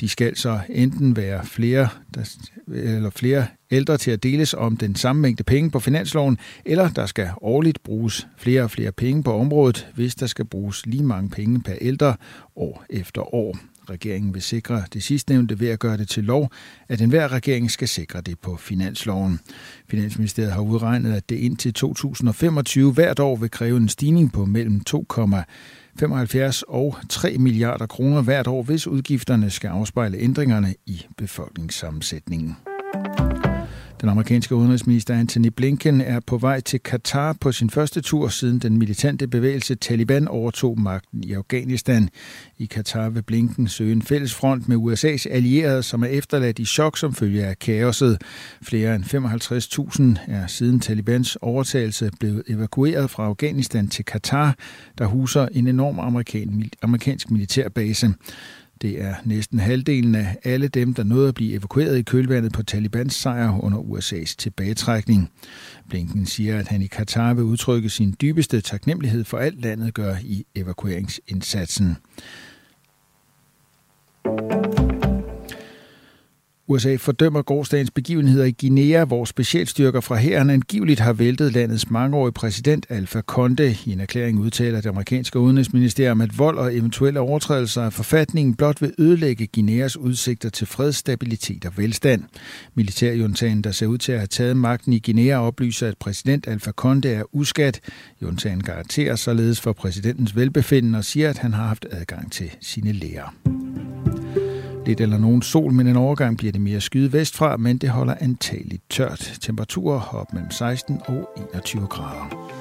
De 0.02 0.10
skal 0.10 0.36
så 0.36 0.60
enten 0.70 1.16
være 1.16 1.46
flere, 1.46 1.88
der, 2.14 2.36
eller 2.68 3.10
flere 3.10 3.48
ældre 3.72 3.98
til 3.98 4.12
at 4.12 4.24
deles 4.24 4.54
om 4.54 4.78
den 4.78 4.96
samme 4.96 5.22
mængde 5.22 5.44
penge 5.44 5.72
på 5.72 5.80
finansloven, 5.80 6.38
eller 6.66 6.90
der 6.90 7.06
skal 7.06 7.30
årligt 7.42 7.84
bruges 7.84 8.28
flere 8.38 8.64
og 8.64 8.72
flere 8.72 8.92
penge 8.92 9.24
på 9.24 9.34
området, 9.34 9.88
hvis 9.96 10.16
der 10.16 10.28
skal 10.28 10.46
bruges 10.46 10.86
lige 10.86 11.04
mange 11.04 11.30
penge 11.30 11.62
per 11.62 11.76
ældre 11.82 12.16
år 12.56 12.86
efter 12.90 13.34
år. 13.36 13.58
Regeringen 13.90 14.34
vil 14.34 14.42
sikre 14.42 14.84
det 14.94 15.04
sidstnævnte 15.04 15.60
ved 15.60 15.68
at 15.68 15.80
gøre 15.80 15.98
det 15.98 16.08
til 16.10 16.24
lov, 16.24 16.52
at 16.90 17.02
enhver 17.02 17.32
regering 17.32 17.72
skal 17.72 17.88
sikre 17.88 18.22
det 18.22 18.40
på 18.40 18.56
finansloven. 18.56 19.40
Finansministeriet 19.90 20.52
har 20.52 20.62
udregnet, 20.62 21.14
at 21.14 21.30
det 21.30 21.36
indtil 21.36 21.74
2025 21.74 22.94
hvert 22.94 23.20
år 23.20 23.36
vil 23.36 23.52
kræve 23.52 23.78
en 23.78 23.90
stigning 23.90 24.32
på 24.34 24.46
mellem 24.46 24.82
2,75 24.90 26.62
og 26.68 26.96
3 27.10 27.38
milliarder 27.38 27.86
kroner 27.86 28.22
hvert 28.22 28.48
år, 28.48 28.64
hvis 28.64 28.88
udgifterne 28.88 29.50
skal 29.50 29.68
afspejle 29.68 30.18
ændringerne 30.18 30.76
i 30.86 31.06
befolkningssammensætningen. 31.18 32.56
Den 34.02 34.10
amerikanske 34.10 34.56
udenrigsminister 34.56 35.14
Anthony 35.14 35.48
Blinken 35.48 36.02
er 36.02 36.20
på 36.20 36.38
vej 36.38 36.60
til 36.60 36.80
Katar 36.80 37.34
på 37.34 37.52
sin 37.52 37.70
første 37.70 38.02
tur 38.02 38.28
siden 38.28 38.60
den 38.60 38.78
militante 38.78 39.28
bevægelse 39.28 39.76
Taliban 39.76 40.28
overtog 40.28 40.80
magten 40.80 41.24
i 41.24 41.34
Afghanistan. 41.34 42.10
I 42.58 42.66
Katar 42.66 43.10
vil 43.10 43.24
Blinken 43.24 43.68
søge 43.68 43.92
en 43.92 44.02
fælles 44.02 44.34
front 44.34 44.68
med 44.70 44.78
USA's 44.78 45.30
allierede, 45.30 45.84
som 45.84 46.04
er 46.04 46.08
efterladt 46.08 46.60
i 46.60 46.66
chok 46.66 46.98
som 46.98 47.14
følge 47.14 47.46
af 47.46 47.60
kaoset. 47.60 48.22
Flere 48.62 48.96
end 48.96 49.04
55.000 50.26 50.32
er 50.34 50.48
siden 50.48 50.80
Talibans 50.80 51.36
overtagelse 51.42 52.12
blevet 52.20 52.44
evakueret 52.48 53.10
fra 53.10 53.26
Afghanistan 53.26 53.88
til 53.88 54.06
Katar, 54.06 54.56
der 54.98 55.06
huser 55.06 55.48
en 55.52 55.68
enorm 55.68 56.00
amerikansk 56.82 57.32
militærbase. 57.32 58.14
Det 58.82 59.02
er 59.02 59.16
næsten 59.26 59.60
halvdelen 59.60 60.16
af 60.16 60.38
alle 60.44 60.68
dem, 60.68 60.94
der 60.94 61.04
nåede 61.04 61.28
at 61.28 61.36
blive 61.36 61.54
evakueret 61.54 61.98
i 61.98 62.02
kølvandet 62.02 62.54
på 62.54 62.64
Talibans 62.64 63.14
sejr 63.14 63.60
under 63.64 63.80
USA's 63.80 64.36
tilbagetrækning. 64.38 65.32
Blinken 65.90 66.26
siger, 66.26 66.60
at 66.60 66.68
han 66.68 66.82
i 66.82 66.88
Katar 66.88 67.34
vil 67.34 67.44
udtrykke 67.44 67.90
sin 67.90 68.16
dybeste 68.22 68.62
taknemmelighed 68.62 69.24
for 69.24 69.38
alt 69.38 69.62
landet 69.62 69.94
gør 69.94 70.16
i 70.24 70.46
evakueringsindsatsen. 70.56 71.98
USA 76.68 76.96
fordømmer 76.96 77.42
gårdsdagens 77.42 77.92
begivenheder 77.92 78.46
i 78.46 78.52
Guinea, 78.52 79.04
hvor 79.04 79.26
specialstyrker 79.26 80.00
fra 80.00 80.16
hæren 80.16 80.50
angiveligt 80.50 81.00
har 81.00 81.14
væltet 81.14 81.54
landets 81.54 81.90
mangeårige 81.90 82.34
præsident 82.34 82.86
Alpha 82.90 83.22
Conde. 83.22 83.76
I 83.86 83.92
en 83.92 84.00
erklæring 84.00 84.40
udtaler 84.40 84.82
det 84.82 84.90
amerikanske 84.90 85.40
udenrigsministerium, 85.40 86.22
at 86.22 86.38
vold 86.38 86.58
og 86.58 86.76
eventuelle 86.76 87.20
overtrædelser 87.20 87.82
af 87.82 87.94
forfatningen 87.94 88.56
blot 88.56 88.82
vil 88.82 88.94
ødelægge 89.00 89.48
Guineas 89.48 89.98
udsigter 89.98 90.50
til 90.50 90.68
fred, 90.68 90.92
stabilitet 90.92 91.66
og 91.66 91.78
velstand. 91.78 92.24
Militærjuntagen, 92.76 93.62
der 93.62 93.72
ser 93.72 93.88
ud 93.88 93.98
til 93.98 94.12
at 94.12 94.20
have 94.20 94.28
taget 94.28 94.58
magten 94.58 94.94
i 94.94 95.00
Guinea, 95.00 95.38
oplyser, 95.38 95.88
at 95.88 95.98
præsident 95.98 96.48
Alpha 96.48 96.72
Conde 96.72 97.10
er 97.10 97.24
uskat. 97.36 97.80
Juntagen 98.22 98.64
garanterer 98.64 99.16
således 99.16 99.62
for 99.62 99.74
præsidentens 99.74 100.36
velbefindende 100.36 100.98
og 100.98 101.06
siger, 101.06 101.30
at 101.30 101.38
han 101.38 101.54
har 101.54 101.68
haft 101.68 101.86
adgang 101.92 102.32
til 102.32 102.52
sine 102.62 102.92
læger. 102.92 103.34
Lidt 104.86 105.02
eller 105.02 105.18
nogen 105.18 105.42
sol, 105.42 105.74
men 105.74 105.88
en 105.88 105.96
overgang 105.96 106.38
bliver 106.38 106.52
det 106.52 106.62
mere 106.62 106.82
skyde 106.82 107.14
vestfra, 107.14 107.58
men 107.58 107.78
det 107.78 107.90
holder 107.90 108.16
antageligt 108.20 108.84
tørt. 108.90 109.38
Temperaturer 109.42 110.16
op 110.16 110.34
mellem 110.34 110.52
16 110.52 111.02
og 111.08 111.30
21 111.54 111.88
grader. 111.88 112.56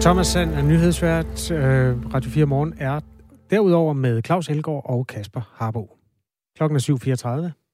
Thomas 0.00 0.26
Sand 0.26 0.50
er 0.50 0.62
nyhedsvært. 0.62 1.50
Øh, 1.50 2.14
Radio 2.14 2.30
4 2.30 2.46
Morgen 2.46 2.74
er 2.78 3.00
derudover 3.50 3.92
med 3.92 4.22
Claus 4.26 4.48
Elgaard 4.48 4.82
og 4.84 5.06
Kasper 5.06 5.52
Harbo. 5.54 5.96
Klokken 6.56 6.76
er 6.76 6.80
7.34. 7.50 7.67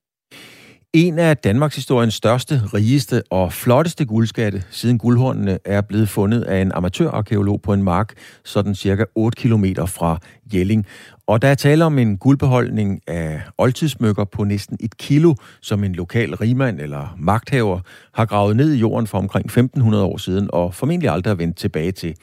En 0.97 1.19
af 1.19 1.37
Danmarks 1.37 1.75
historiens 1.75 2.13
største, 2.13 2.61
rigeste 2.73 3.23
og 3.29 3.53
flotteste 3.53 4.05
guldskatte 4.05 4.63
siden 4.69 4.97
guldhornene 4.97 5.59
er 5.65 5.81
blevet 5.81 6.09
fundet 6.09 6.41
af 6.41 6.61
en 6.61 6.71
amatørarkeolog 6.71 7.61
på 7.61 7.73
en 7.73 7.83
mark, 7.83 8.13
sådan 8.45 8.75
cirka 8.75 9.03
8 9.15 9.41
km 9.41 9.65
fra 9.87 10.19
Jelling. 10.53 10.85
Og 11.27 11.41
der 11.41 11.47
er 11.47 11.55
tale 11.55 11.85
om 11.85 11.99
en 11.99 12.17
guldbeholdning 12.17 13.01
af 13.07 13.41
oldtidsmykker 13.57 14.23
på 14.23 14.43
næsten 14.43 14.77
et 14.79 14.97
kilo, 14.97 15.35
som 15.61 15.83
en 15.83 15.95
lokal 15.95 16.35
rigmand 16.35 16.79
eller 16.79 17.15
magthaver 17.17 17.79
har 18.13 18.25
gravet 18.25 18.55
ned 18.55 18.73
i 18.73 18.77
jorden 18.77 19.07
for 19.07 19.17
omkring 19.17 19.45
1500 19.45 20.03
år 20.03 20.17
siden 20.17 20.49
og 20.53 20.73
formentlig 20.73 21.09
aldrig 21.09 21.31
har 21.31 21.35
vendt 21.35 21.57
tilbage 21.57 21.91
til. 21.91 22.15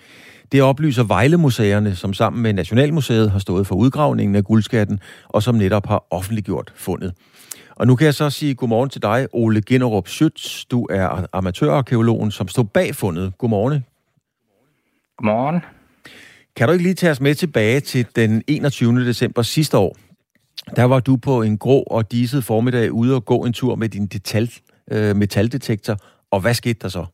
Det 0.52 0.62
oplyser 0.62 1.04
Vejlemuseerne, 1.04 1.96
som 1.96 2.14
sammen 2.14 2.42
med 2.42 2.52
Nationalmuseet 2.52 3.30
har 3.30 3.38
stået 3.38 3.66
for 3.66 3.74
udgravningen 3.74 4.36
af 4.36 4.44
guldskatten, 4.44 5.00
og 5.28 5.42
som 5.42 5.54
netop 5.54 5.86
har 5.86 6.04
offentliggjort 6.10 6.72
fundet. 6.76 7.12
Og 7.82 7.88
nu 7.88 7.96
kan 7.96 8.04
jeg 8.04 8.14
så 8.14 8.30
sige 8.30 8.54
godmorgen 8.54 8.90
til 8.90 9.02
dig, 9.02 9.28
Ole 9.32 9.60
Ginnerup 9.60 10.08
Schütz. 10.08 10.66
Du 10.70 10.86
er 10.90 11.26
amatørarkeologen, 11.32 12.30
som 12.30 12.48
stod 12.48 12.64
bag 12.64 12.94
fundet. 12.94 13.38
Godmorgen. 13.38 13.84
Godmorgen. 15.16 15.60
Kan 16.56 16.66
du 16.66 16.72
ikke 16.72 16.82
lige 16.82 16.94
tage 16.94 17.10
os 17.10 17.20
med 17.20 17.34
tilbage 17.34 17.80
til 17.80 18.06
den 18.16 18.42
21. 18.48 19.06
december 19.06 19.42
sidste 19.42 19.78
år? 19.78 19.96
Der 20.76 20.84
var 20.84 21.00
du 21.00 21.16
på 21.16 21.42
en 21.42 21.58
grå 21.58 21.82
og 21.82 22.12
diset 22.12 22.44
formiddag 22.44 22.92
ude 22.92 23.14
og 23.14 23.24
gå 23.24 23.44
en 23.44 23.52
tur 23.52 23.74
med 23.74 23.88
din 23.88 24.06
detal, 24.06 24.50
øh, 24.90 25.16
metaldetektor. 25.16 25.96
Og 26.30 26.40
hvad 26.40 26.54
skete 26.54 26.78
der 26.82 26.88
så? 26.88 27.06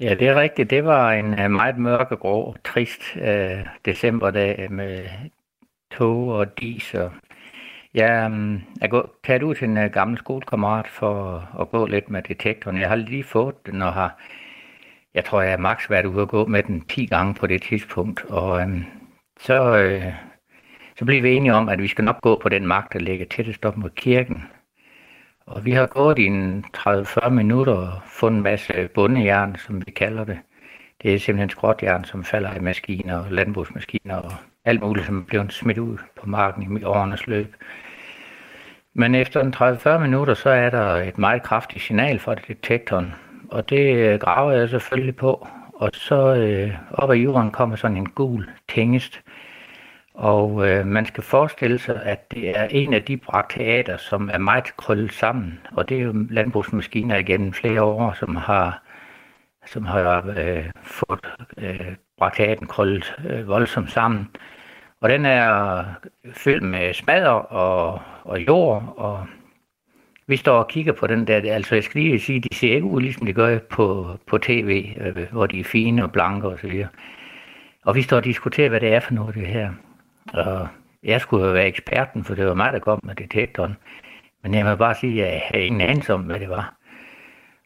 Ja, 0.00 0.14
det 0.14 0.28
er 0.28 0.40
rigtigt. 0.40 0.70
Det 0.70 0.84
var 0.84 1.12
en 1.12 1.40
øh, 1.40 1.50
meget 1.50 1.78
mørk 1.78 2.10
og 2.10 2.18
grå, 2.18 2.56
trist 2.64 3.02
øh, 3.16 3.66
decemberdag 3.84 4.72
med 4.72 5.04
tog 5.98 6.28
og 6.28 6.60
dis. 6.60 6.94
Og 6.94 7.10
jeg 7.94 8.30
mm, 8.30 8.60
går 8.80 8.84
er 8.84 8.88
gået, 8.88 9.06
taget 9.24 9.42
ud 9.42 9.54
til 9.54 9.68
en 9.68 9.76
øh, 9.76 9.90
gammel 9.90 10.18
skolekammerat 10.18 10.88
for 10.88 11.38
at, 11.60 11.70
gå 11.70 11.86
lidt 11.86 12.10
med 12.10 12.22
detektoren. 12.22 12.80
Jeg 12.80 12.88
har 12.88 12.96
lige 12.96 13.24
fået 13.24 13.66
den 13.66 13.82
og 13.82 13.92
har, 13.92 14.18
jeg 15.14 15.24
tror, 15.24 15.42
jeg 15.42 15.50
har 15.50 15.58
maks 15.58 15.90
været 15.90 16.06
ude 16.06 16.20
og 16.20 16.28
gå 16.28 16.46
med 16.46 16.62
den 16.62 16.80
10 16.80 17.06
gange 17.06 17.34
på 17.34 17.46
det 17.46 17.62
tidspunkt. 17.62 18.24
Og 18.24 18.60
øhm, 18.60 18.84
så, 19.40 19.76
øh, 19.76 20.12
så 20.98 21.04
blev 21.04 21.22
vi 21.22 21.34
enige 21.34 21.54
om, 21.54 21.68
at 21.68 21.82
vi 21.82 21.88
skal 21.88 22.04
nok 22.04 22.20
gå 22.20 22.40
på 22.42 22.48
den 22.48 22.66
mark, 22.66 22.92
der 22.92 22.98
ligger 22.98 23.26
tættest 23.26 23.64
op 23.64 23.76
mod 23.76 23.90
kirken. 23.90 24.42
Og 25.46 25.64
vi 25.64 25.72
har 25.72 25.86
gået 25.86 26.18
i 26.18 26.26
en 26.26 26.64
30-40 26.76 27.28
minutter 27.28 27.72
og 27.72 28.00
fundet 28.06 28.36
en 28.36 28.42
masse 28.42 28.88
bundejern, 28.94 29.56
som 29.56 29.86
vi 29.86 29.90
kalder 29.90 30.24
det. 30.24 30.38
Det 31.02 31.14
er 31.14 31.18
simpelthen 31.18 31.50
skråtjern, 31.50 32.04
som 32.04 32.24
falder 32.24 32.54
i 32.54 32.60
maskiner 32.60 33.18
og 33.18 33.30
landbrugsmaskiner 33.30 34.16
og 34.16 34.32
alt 34.64 34.82
muligt, 34.82 35.06
som 35.06 35.24
blev 35.24 35.50
smidt 35.50 35.78
ud 35.78 35.98
på 36.20 36.28
marken 36.28 36.78
i 36.78 36.84
årenes 36.84 37.26
løb. 37.26 37.56
Men 38.94 39.14
efter 39.14 39.40
en 39.40 39.54
30-40 39.96 39.98
minutter, 39.98 40.34
så 40.34 40.50
er 40.50 40.70
der 40.70 40.94
et 40.96 41.18
meget 41.18 41.42
kraftigt 41.42 41.84
signal 41.84 42.18
fra 42.18 42.34
detektoren, 42.34 43.14
og 43.50 43.70
det 43.70 43.96
øh, 43.96 44.18
graver 44.20 44.52
jeg 44.52 44.68
selvfølgelig 44.68 45.16
på. 45.16 45.48
Og 45.74 45.90
så 45.92 46.34
øh, 46.34 46.74
op 46.90 47.10
ad 47.10 47.16
jorden 47.16 47.50
kommer 47.50 47.76
sådan 47.76 47.96
en 47.96 48.10
gul 48.10 48.50
tingest, 48.68 49.20
og 50.14 50.68
øh, 50.68 50.86
man 50.86 51.06
skal 51.06 51.22
forestille 51.22 51.78
sig, 51.78 52.02
at 52.02 52.32
det 52.32 52.58
er 52.58 52.64
en 52.64 52.94
af 52.94 53.02
de 53.02 53.16
brakteater, 53.16 53.96
som 53.96 54.30
er 54.32 54.38
meget 54.38 54.76
krøllet 54.76 55.12
sammen. 55.12 55.60
Og 55.72 55.88
det 55.88 55.96
er 55.96 56.02
jo 56.02 56.12
landbrugsmaskiner 56.30 57.16
igennem 57.16 57.52
flere 57.52 57.82
år, 57.82 58.12
som 58.12 58.36
har, 58.36 58.82
som 59.66 59.84
har 59.84 60.34
øh, 60.36 60.70
fået 60.82 61.26
øh, 61.58 61.96
brakaten 62.18 62.66
krøllet 62.66 63.16
øh, 63.26 63.48
voldsomt 63.48 63.90
sammen. 63.90 64.28
Og 65.00 65.08
den 65.08 65.24
er 65.24 65.84
fyldt 66.34 66.62
med 66.62 66.94
smadder 66.94 67.28
og, 67.28 68.00
og 68.24 68.40
jord, 68.40 68.94
og 68.96 69.26
vi 70.26 70.36
står 70.36 70.58
og 70.58 70.68
kigger 70.68 70.92
på 70.92 71.06
den 71.06 71.26
der, 71.26 71.54
altså 71.54 71.74
jeg 71.74 71.84
skal 71.84 72.00
lige 72.00 72.20
sige, 72.20 72.40
de 72.40 72.54
ser 72.54 72.74
ikke 72.74 72.86
ud, 72.86 73.00
ligesom 73.00 73.26
de 73.26 73.32
gør 73.32 73.58
på, 73.58 74.06
på 74.26 74.38
tv, 74.38 74.94
øh, 75.00 75.32
hvor 75.32 75.46
de 75.46 75.60
er 75.60 75.64
fine 75.64 76.04
og 76.04 76.12
blanke 76.12 76.48
og 76.48 76.58
så 76.58 76.66
videre. 76.68 76.88
Og 77.84 77.94
vi 77.94 78.02
står 78.02 78.16
og 78.16 78.24
diskuterer, 78.24 78.68
hvad 78.68 78.80
det 78.80 78.94
er 78.94 79.00
for 79.00 79.14
noget, 79.14 79.34
det 79.34 79.46
her. 79.46 79.72
Og 80.32 80.68
jeg 81.02 81.20
skulle 81.20 81.46
jo 81.46 81.52
være 81.52 81.66
eksperten, 81.66 82.24
for 82.24 82.34
det 82.34 82.46
var 82.46 82.54
mig, 82.54 82.72
der 82.72 82.78
kom 82.78 83.00
med 83.02 83.14
detektoren. 83.14 83.76
Men 84.42 84.54
jeg 84.54 84.64
må 84.64 84.76
bare 84.76 84.94
sige, 84.94 85.26
at 85.26 85.32
jeg 85.32 85.42
havde 85.44 85.64
ingen 85.64 85.80
anelse 85.80 86.14
om, 86.14 86.20
hvad 86.20 86.40
det 86.40 86.48
var. 86.48 86.74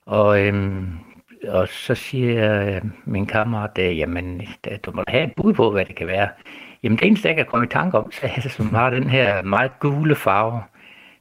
Og, 0.07 0.47
øhm, 0.47 1.06
og 1.49 1.69
så 1.69 1.95
siger 1.95 2.63
øh, 2.63 2.83
min 3.05 3.27
kammerat, 3.27 3.79
at 3.79 3.97
jamen, 3.97 4.43
øh, 4.71 4.79
du 4.83 4.91
må 4.95 5.05
have 5.09 5.25
et 5.25 5.33
bud 5.37 5.53
på, 5.53 5.71
hvad 5.71 5.85
det 5.85 5.97
kan 5.97 6.07
være. 6.07 6.29
Jamen 6.83 6.99
det 6.99 7.07
eneste, 7.07 7.29
jeg 7.29 7.37
kan 7.37 7.47
komme 7.47 7.67
i 7.67 7.69
tanke 7.69 7.99
om, 7.99 8.13
så 8.13 8.21
er 8.37 8.49
som 8.49 8.75
har 8.75 8.91
den 8.91 9.11
her 9.11 9.43
meget 9.43 9.79
gule 9.81 10.15
farve. 10.15 10.63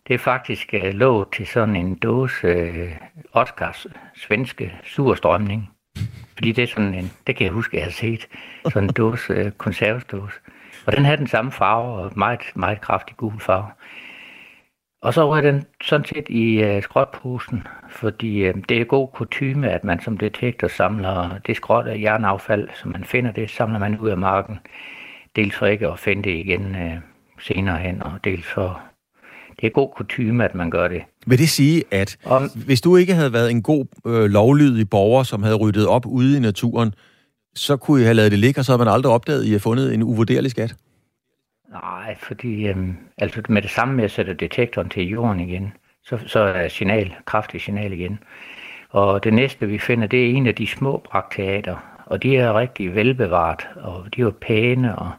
Det 0.07 0.13
er 0.13 0.17
faktisk 0.17 0.73
øh, 0.73 0.83
lå 0.83 0.91
låg 0.91 1.31
til 1.31 1.47
sådan 1.47 1.75
en 1.75 1.95
dåse 1.95 2.69
uh, 2.69 2.91
Oscars 3.33 3.87
svenske 4.15 4.73
surstrømning. 4.83 5.69
Fordi 6.33 6.51
det 6.51 6.63
er 6.63 6.67
sådan 6.67 6.93
en, 6.93 7.11
det 7.27 7.35
kan 7.35 7.45
jeg 7.45 7.53
huske, 7.53 7.77
jeg 7.77 7.85
har 7.85 7.91
set, 7.91 8.27
sådan 8.63 8.89
en 8.89 8.93
dåse, 8.93 9.51
konservesdåse. 9.57 10.35
Og 10.85 10.93
den 10.93 11.05
havde 11.05 11.17
den 11.17 11.27
samme 11.27 11.51
farve, 11.51 11.93
og 11.93 12.11
meget, 12.15 12.41
meget 12.55 12.81
kraftig 12.81 13.17
gul 13.17 13.39
farve. 13.39 13.67
Og 15.05 15.13
så 15.13 15.21
var 15.21 15.41
den 15.41 15.63
sådan 15.83 16.05
set 16.05 16.25
i 16.29 16.63
uh, 16.63 16.83
skrotposen, 16.83 17.67
fordi 17.91 18.49
uh, 18.49 18.55
det 18.69 18.81
er 18.81 18.85
god 18.85 19.07
kutyme, 19.13 19.69
at 19.69 19.83
man 19.83 20.01
som 20.01 20.17
detektor 20.17 20.67
samler 20.67 21.29
det 21.47 21.55
skrot 21.55 21.87
af 21.87 21.99
jernaffald, 21.99 22.69
som 22.81 22.91
man 22.91 23.03
finder, 23.03 23.31
det 23.31 23.49
samler 23.49 23.79
man 23.79 23.99
ud 23.99 24.09
af 24.09 24.17
marken. 24.17 24.59
Dels 25.35 25.55
for 25.55 25.65
ikke 25.65 25.87
at 25.87 25.99
finde 25.99 26.23
det 26.23 26.35
igen 26.35 26.61
uh, 26.61 26.99
senere 27.39 27.77
hen, 27.77 28.03
og 28.03 28.11
dels 28.23 28.45
for 28.45 28.81
det 29.61 29.67
er 29.67 29.71
god 29.71 29.89
kutyme, 29.97 30.45
at 30.45 30.55
man 30.55 30.69
gør 30.69 30.87
det. 30.87 31.01
Vil 31.27 31.37
det 31.37 31.49
sige, 31.49 31.83
at 31.91 32.17
Om, 32.25 32.49
hvis 32.65 32.81
du 32.81 32.95
ikke 32.95 33.13
havde 33.13 33.33
været 33.33 33.51
en 33.51 33.61
god 33.61 33.85
øh, 34.07 34.23
lovlydig 34.23 34.89
borger, 34.89 35.23
som 35.23 35.43
havde 35.43 35.55
ryddet 35.55 35.87
op 35.87 36.05
ude 36.05 36.37
i 36.37 36.39
naturen, 36.39 36.93
så 37.55 37.77
kunne 37.77 38.01
I 38.01 38.03
have 38.03 38.13
lavet 38.13 38.31
det 38.31 38.39
ligge, 38.39 38.61
og 38.61 38.65
så 38.65 38.71
havde 38.71 38.85
man 38.85 38.93
aldrig 38.93 39.13
opdaget, 39.13 39.41
at 39.41 39.47
I 39.47 39.51
har 39.51 39.59
fundet 39.59 39.93
en 39.93 40.03
uvurderlig 40.03 40.51
skat? 40.51 40.75
Nej, 41.71 42.15
fordi 42.19 42.67
øhm, 42.67 42.97
altså 43.17 43.41
med 43.49 43.61
det 43.61 43.69
samme 43.69 43.93
med 43.93 44.09
sætter 44.09 44.33
detektoren 44.33 44.89
til 44.89 45.09
jorden 45.09 45.39
igen, 45.39 45.73
så, 46.03 46.17
så 46.25 46.39
er 46.39 46.67
signal, 46.67 47.15
kraftigt 47.25 47.63
signal 47.63 47.93
igen. 47.93 48.19
Og 48.89 49.23
det 49.23 49.33
næste, 49.33 49.67
vi 49.67 49.79
finder, 49.79 50.07
det 50.07 50.25
er 50.25 50.33
en 50.33 50.47
af 50.47 50.55
de 50.55 50.67
små 50.67 50.97
brakteater, 50.97 51.77
og 52.05 52.23
de 52.23 52.37
er 52.37 52.59
rigtig 52.59 52.95
velbevaret, 52.95 53.67
og 53.75 54.15
de 54.15 54.21
er 54.21 54.31
pæne, 54.31 54.99
og, 54.99 55.11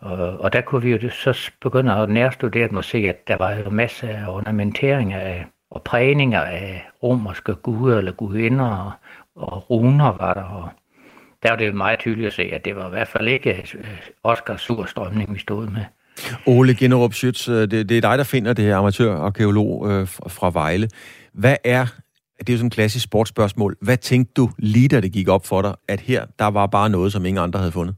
og, 0.00 0.40
og 0.40 0.52
der 0.52 0.60
kunne 0.60 0.82
vi 0.82 0.90
jo 0.90 1.10
så 1.10 1.50
begynde 1.60 1.92
at 1.92 2.08
nærstudere 2.10 2.68
dem 2.68 2.76
og 2.76 2.84
se, 2.84 2.98
at 2.98 3.28
der 3.28 3.36
var 3.36 3.52
jo 3.52 3.70
masser 3.70 4.08
af 4.08 4.28
ornamenteringer 4.28 5.20
af, 5.20 5.46
og 5.70 5.82
prægninger 5.82 6.40
af 6.40 6.86
romerske 7.02 7.54
guder 7.54 7.98
eller 7.98 8.12
gudinder, 8.12 8.66
og, 8.66 8.92
og 9.34 9.70
runer 9.70 10.12
var 10.12 10.34
der, 10.34 10.42
og 10.42 10.68
der 11.44 11.50
var 11.50 11.56
det 11.56 11.74
meget 11.74 11.98
tydeligt 11.98 12.26
at 12.26 12.32
se, 12.32 12.42
at 12.42 12.64
det 12.64 12.76
var 12.76 12.86
i 12.86 12.90
hvert 12.90 13.08
fald 13.08 13.28
ikke 13.28 13.52
øh, 13.74 13.86
Oscars 14.22 14.60
surstrømning, 14.60 15.34
vi 15.34 15.38
stod 15.38 15.66
med. 15.66 15.84
Ole 16.46 16.74
Generup 16.74 17.12
Schütz, 17.12 17.50
øh, 17.50 17.70
det, 17.70 17.88
det 17.88 17.96
er 17.96 18.00
dig, 18.00 18.18
der 18.18 18.24
finder 18.24 18.52
det 18.52 18.64
her 18.64 18.76
amatørarkeolog 18.76 19.90
øh, 19.90 20.06
fra 20.08 20.50
Vejle. 20.50 20.88
Hvad 21.32 21.56
er, 21.64 21.86
det 22.38 22.48
er 22.48 22.52
jo 22.52 22.56
sådan 22.56 22.66
et 22.66 22.72
klassisk 22.72 23.04
sportsspørgsmål, 23.04 23.76
hvad 23.80 23.96
tænkte 23.96 24.32
du 24.36 24.50
lige 24.58 24.88
da 24.88 25.00
det 25.00 25.12
gik 25.12 25.28
op 25.28 25.46
for 25.46 25.62
dig, 25.62 25.74
at 25.88 26.00
her, 26.00 26.26
der 26.38 26.46
var 26.46 26.66
bare 26.66 26.90
noget, 26.90 27.12
som 27.12 27.26
ingen 27.26 27.42
andre 27.42 27.58
havde 27.58 27.72
fundet? 27.72 27.96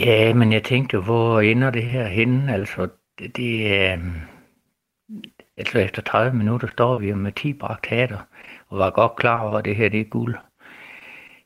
Ja, 0.00 0.34
men 0.34 0.52
jeg 0.52 0.64
tænkte, 0.64 0.98
hvor 0.98 1.40
ender 1.40 1.70
det 1.70 1.82
her 1.84 2.06
henne? 2.06 2.54
Altså, 2.54 2.88
det, 3.18 3.36
det 3.36 3.82
øh, 3.92 3.98
altså 5.56 5.78
efter 5.78 6.02
30 6.02 6.36
minutter 6.36 6.68
står 6.68 6.98
vi 6.98 7.08
jo 7.08 7.16
med 7.16 7.32
10 7.32 7.52
braktater, 7.52 8.18
og 8.68 8.78
var 8.78 8.90
godt 8.90 9.16
klar 9.16 9.40
over, 9.40 9.58
at 9.58 9.64
det 9.64 9.76
her 9.76 9.88
det 9.88 10.00
er 10.00 10.04
guld. 10.04 10.36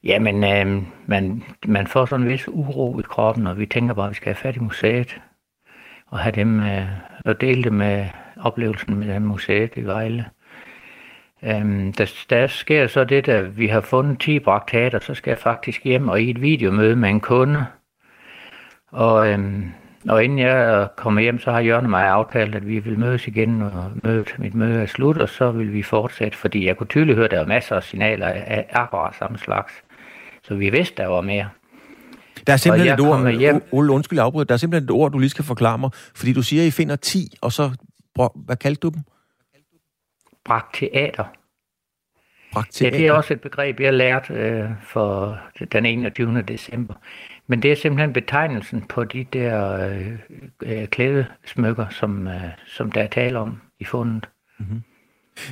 Jamen, 0.04 0.44
øh, 0.44 0.82
man, 1.06 1.42
man 1.66 1.86
får 1.86 2.06
sådan 2.06 2.26
en 2.26 2.32
vis 2.32 2.48
uro 2.48 3.00
i 3.00 3.02
kroppen, 3.02 3.46
og 3.46 3.58
vi 3.58 3.66
tænker 3.66 3.94
bare, 3.94 4.06
at 4.06 4.10
vi 4.10 4.14
skal 4.14 4.26
have 4.26 4.42
fat 4.42 4.56
i 4.56 4.58
museet, 4.58 5.20
og 6.06 6.18
have 6.18 6.32
dem, 6.32 6.60
øh, 6.60 6.86
og 7.24 7.40
dele 7.40 7.62
det 7.62 7.72
med 7.72 8.06
oplevelsen 8.40 8.98
med 8.98 9.20
museet 9.20 9.70
i 9.76 9.82
Vejle. 9.82 10.24
Øhm, 11.42 11.92
der, 11.92 12.12
der 12.30 12.46
sker 12.46 12.86
så 12.86 13.04
det, 13.04 13.28
at 13.28 13.58
vi 13.58 13.66
har 13.66 13.80
fundet 13.80 14.20
10 14.20 14.38
braktater, 14.38 14.98
så 14.98 15.14
skal 15.14 15.30
jeg 15.30 15.38
faktisk 15.38 15.84
hjem 15.84 16.08
og 16.08 16.20
i 16.20 16.30
et 16.30 16.40
videomøde 16.42 16.96
med 16.96 17.08
en 17.10 17.20
kunde. 17.20 17.66
Og, 18.92 19.28
øhm, 19.28 19.72
og 20.08 20.24
inden 20.24 20.38
jeg 20.38 20.88
kommer 20.96 21.20
hjem, 21.20 21.38
så 21.38 21.52
har 21.52 21.60
Jørgen 21.60 21.84
og 21.84 21.90
mig 21.90 22.06
aftalt, 22.06 22.54
at 22.54 22.66
vi 22.68 22.78
vil 22.78 22.98
mødes 22.98 23.26
igen, 23.26 23.62
og 23.62 23.92
mødet, 24.04 24.34
mit 24.38 24.54
møde 24.54 24.82
er 24.82 24.86
slut, 24.86 25.18
og 25.18 25.28
så 25.28 25.50
vil 25.50 25.72
vi 25.72 25.82
fortsætte, 25.82 26.38
fordi 26.38 26.66
jeg 26.66 26.76
kunne 26.76 26.86
tydeligt 26.86 27.16
høre, 27.16 27.24
at 27.24 27.30
der 27.30 27.38
var 27.38 27.46
masser 27.46 27.76
af 27.76 27.82
signaler 27.82 28.26
af 28.26 28.66
akkurat 28.72 29.14
samme 29.14 29.38
slags. 29.38 29.84
Så 30.50 30.56
vi 30.56 30.70
vidste, 30.70 30.94
der 30.96 31.06
var 31.06 31.20
mere. 31.20 31.48
Der 32.46 32.52
er 32.52 32.56
simpelthen 32.56 32.94
et 32.94 33.00
ord, 33.00 33.32
hjem... 33.32 33.62
Ole, 33.72 33.92
undskyld 33.92 34.18
afbryde, 34.18 34.44
der 34.44 34.54
er 34.54 34.58
simpelthen 34.58 34.84
et 34.84 34.90
ord, 34.90 35.12
du 35.12 35.18
lige 35.18 35.30
skal 35.30 35.44
forklare 35.44 35.78
mig, 35.78 35.90
fordi 36.14 36.32
du 36.32 36.42
siger, 36.42 36.62
at 36.62 36.66
I 36.66 36.70
finder 36.70 36.96
10, 36.96 37.36
og 37.40 37.52
så, 37.52 37.70
hvad 38.34 38.56
kaldte 38.56 38.80
du 38.80 38.88
dem? 38.88 39.02
Brakteater. 40.44 41.24
Brakteater? 42.52 42.96
Ja, 42.96 43.02
det 43.02 43.08
er 43.08 43.12
også 43.12 43.34
et 43.34 43.40
begreb, 43.40 43.80
jeg 43.80 43.86
har 43.86 43.92
lært 43.92 44.30
øh, 44.30 44.70
for 44.82 45.38
den 45.72 45.86
21. 45.86 46.42
december. 46.42 46.94
Men 47.46 47.62
det 47.62 47.72
er 47.72 47.76
simpelthen 47.76 48.12
betegnelsen 48.12 48.82
på 48.82 49.04
de 49.04 49.26
der 49.32 49.86
øh, 49.88 50.18
øh, 50.62 50.88
klædesmykker, 50.88 51.88
som, 51.88 52.28
øh, 52.28 52.42
som 52.66 52.92
der 52.92 53.02
er 53.02 53.08
tale 53.08 53.38
om 53.38 53.60
i 53.80 53.84
fundet. 53.84 54.28
Mm-hmm. 54.58 54.82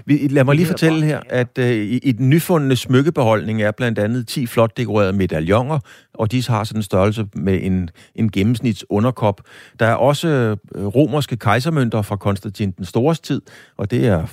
Vi, 0.06 0.28
lad 0.28 0.44
mig 0.44 0.54
lige 0.54 0.66
fortælle 0.66 1.06
her, 1.06 1.20
at 1.28 1.58
øh, 1.58 1.70
i, 1.70 1.98
i 1.98 2.12
den 2.12 2.30
nyfundne 2.30 2.76
smykkebeholdning 2.76 3.62
er 3.62 3.70
blandt 3.70 3.98
andet 3.98 4.28
10 4.28 4.46
flot 4.46 4.76
dekorerede 4.76 5.12
medaljoner, 5.12 5.78
og 6.14 6.32
de 6.32 6.44
har 6.48 6.64
sådan 6.64 6.78
en 6.78 6.82
størrelse 6.82 7.26
med 7.34 7.58
en, 7.62 7.90
en 8.14 8.30
gennemsnits 8.30 8.84
underkop. 8.90 9.40
Der 9.80 9.86
er 9.86 9.94
også 9.94 10.28
øh, 10.74 10.86
romerske 10.86 11.36
kejsermønter 11.36 12.02
fra 12.02 12.16
Konstantin 12.16 12.70
den 12.70 12.84
Stores 12.84 13.20
tid, 13.20 13.42
og 13.76 13.90
det 13.90 14.06
er 14.06 14.26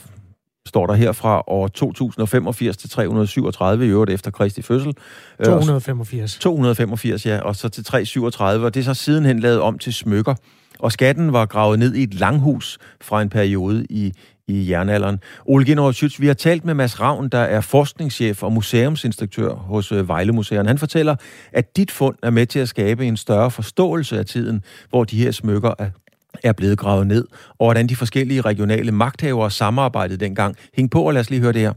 står 0.68 0.88
der 0.88 0.93
her 0.93 1.12
fra 1.12 1.43
år 1.48 1.68
2085 1.68 2.78
til 2.78 2.89
337 2.89 3.86
i 3.86 3.89
øvrigt 3.89 4.12
efter 4.12 4.32
Kristi 4.32 4.62
fødsel. 4.62 4.93
285. 5.46 6.38
285, 6.38 7.26
ja, 7.26 7.39
og 7.39 7.56
så 7.56 7.70
til 7.70 7.84
337, 7.86 8.66
og 8.66 8.74
det 8.74 8.80
er 8.80 8.84
så 8.84 8.93
sidenhen 8.93 9.39
lavet 9.39 9.60
om 9.62 9.78
til 9.80 9.93
smykker. 9.93 10.36
og 10.80 10.91
skatten 10.91 11.34
var 11.34 11.46
gravet 11.46 11.80
ned 11.80 11.96
i 11.96 12.04
et 12.04 12.14
langhus 12.14 12.78
fra 13.02 13.22
en 13.22 13.30
periode 13.30 13.86
i, 13.89 14.14
i 14.48 14.70
jernalderen. 14.72 15.20
Ole 15.46 15.66
General 15.66 15.93
Schütz, 15.93 16.22
vi 16.22 16.28
har 16.28 16.34
talt 16.34 16.66
med 16.66 16.74
Mads 16.74 17.02
Ravn, 17.02 17.30
der 17.30 17.38
er 17.56 17.62
forskningschef 17.62 18.43
og 18.43 18.52
museumsinstruktør 18.54 19.54
hos 19.54 19.91
øh, 19.91 20.08
Vejle 20.08 20.32
Museerne. 20.32 20.68
Han 20.68 20.78
fortæller, 20.78 21.16
at 21.54 21.78
dit 21.78 21.91
fund 21.91 22.16
er 22.24 22.30
med 22.30 22.46
til 22.46 22.60
at 22.60 22.70
skabe 22.70 23.06
en 23.06 23.18
større 23.18 23.52
forståelse 23.52 24.20
af 24.20 24.26
tiden, 24.26 24.64
hvor 24.89 25.04
de 25.04 25.18
her 25.24 25.32
smykker 25.32 25.74
er 25.80 25.89
er 26.43 26.54
blevet 26.54 26.78
gravet 26.78 27.08
ned, 27.08 27.26
og 27.60 27.66
hvordan 27.68 27.88
de 27.88 27.96
forskellige 27.96 28.41
regionale 28.41 28.91
magthavere 28.91 29.52
samarbejdede 29.52 30.26
dengang. 30.26 30.56
Hæng 30.78 30.91
på, 30.91 31.00
og 31.08 31.14
lad 31.14 31.22
os 31.22 31.30
lige 31.30 31.41
høre 31.41 31.54
det 31.54 31.62
her. 31.62 31.74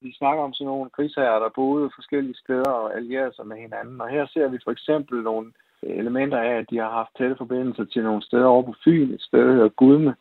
Vi 0.00 0.12
snakker 0.12 0.42
om 0.44 0.52
sådan 0.52 0.66
nogle 0.66 0.90
krigsherrer, 0.96 1.38
der 1.38 1.50
boede 1.54 1.90
forskellige 1.94 2.36
steder 2.44 2.70
og 2.70 2.96
allierede 2.96 3.34
sig 3.36 3.46
med 3.46 3.56
hinanden. 3.56 4.00
Og 4.00 4.08
her 4.08 4.26
ser 4.26 4.48
vi 4.48 4.58
for 4.64 4.70
eksempel 4.70 5.22
nogle 5.22 5.52
elementer 5.82 6.38
af, 6.38 6.52
at 6.60 6.66
de 6.70 6.76
har 6.76 6.90
haft 6.90 7.16
tætte 7.18 7.36
forbindelser 7.38 7.84
til 7.84 8.02
nogle 8.02 8.22
steder 8.22 8.44
over 8.44 8.62
på 8.62 8.74
Fyn, 8.84 9.10
et 9.14 9.22
sted, 9.28 9.40
der 9.46 9.52
hedder 9.52 9.68
Gudme. 9.68 10.14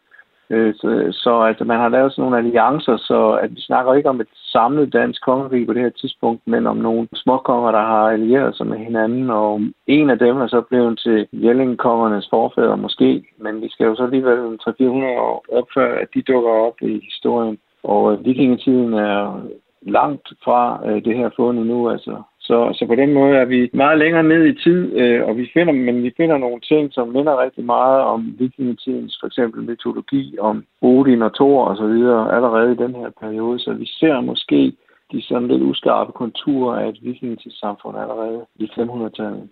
Øh, 0.50 0.74
så, 0.76 1.08
så 1.12 1.42
altså, 1.42 1.64
man 1.64 1.80
har 1.80 1.90
lavet 1.90 2.12
sådan 2.12 2.22
nogle 2.24 2.38
alliancer, 2.38 2.98
så 2.98 3.40
at 3.44 3.52
vi 3.56 3.62
snakker 3.62 3.94
ikke 3.94 4.10
om 4.10 4.22
et 4.22 4.28
samlet 4.34 4.94
dansk 4.94 5.22
kongerige 5.26 5.66
på 5.66 5.74
det 5.74 5.82
her 5.82 5.90
tidspunkt, 5.90 6.42
men 6.48 6.68
om 6.68 6.78
nogle 6.78 7.08
småkonger, 7.14 7.72
der 7.72 7.82
har 7.82 8.10
allieret 8.10 8.58
sig 8.58 8.68
med 8.68 8.78
hinanden, 8.78 9.30
og 9.30 9.62
en 9.88 10.10
af 10.10 10.20
dem 10.20 10.38
er 10.38 10.48
så 10.48 10.62
blevet 10.62 11.00
til 11.00 11.28
Jellingkongernes 11.34 12.28
forfædre 12.30 12.78
måske, 12.78 13.24
men 13.38 13.62
vi 13.62 13.70
skal 13.70 13.86
jo 13.86 13.96
så 13.96 14.04
alligevel 14.04 14.60
300-400 14.62 14.84
år 15.20 15.46
opføre, 15.52 16.00
at 16.02 16.08
de 16.14 16.22
dukker 16.22 16.52
op 16.52 16.82
i 16.82 17.00
historien. 17.14 17.58
Og 17.84 18.14
øh, 18.14 18.26
vikingetiden 18.26 18.94
er 18.94 19.42
langt 19.82 20.28
fra 20.44 20.82
øh, 20.86 21.06
det 21.06 21.18
her 21.18 21.30
fund 21.36 21.60
nu, 21.60 21.90
altså. 21.90 22.22
Så, 22.48 22.58
så 22.78 22.84
på 22.88 22.96
den 22.96 23.14
måde 23.14 23.36
er 23.38 23.46
vi 23.46 23.70
meget 23.74 23.98
længere 24.00 24.24
ned 24.24 24.46
i 24.46 24.60
tid, 24.66 24.80
øh, 25.02 25.22
og 25.28 25.38
vi 25.38 25.46
finder, 25.54 25.74
men 25.74 26.04
vi 26.04 26.12
finder 26.18 26.38
nogle 26.38 26.62
ting, 26.62 26.94
som 26.94 27.08
minder 27.08 27.44
rigtig 27.44 27.66
meget 27.66 28.02
om 28.14 28.36
vikingetidens 28.40 29.18
for 29.20 29.28
eksempel 29.28 29.64
mytologi, 29.64 30.38
om 30.40 30.64
Odin 30.82 31.22
og 31.22 31.36
Thor 31.36 31.66
og 31.66 31.78
så 31.78 31.88
videre 31.88 32.36
allerede 32.36 32.72
i 32.72 32.82
den 32.84 32.96
her 32.96 33.10
periode. 33.22 33.60
Så 33.60 33.74
vi 33.74 33.86
ser 34.00 34.22
måske 34.22 34.74
de 35.12 35.22
sådan 35.22 35.48
lidt 35.48 35.62
uskarpe 35.62 36.12
konturer 36.12 36.80
af 36.80 36.90
et 36.90 37.00
vikingetidssamfund 37.02 37.98
allerede 37.98 38.40
i 38.56 38.66
500-tallet. 38.78 39.44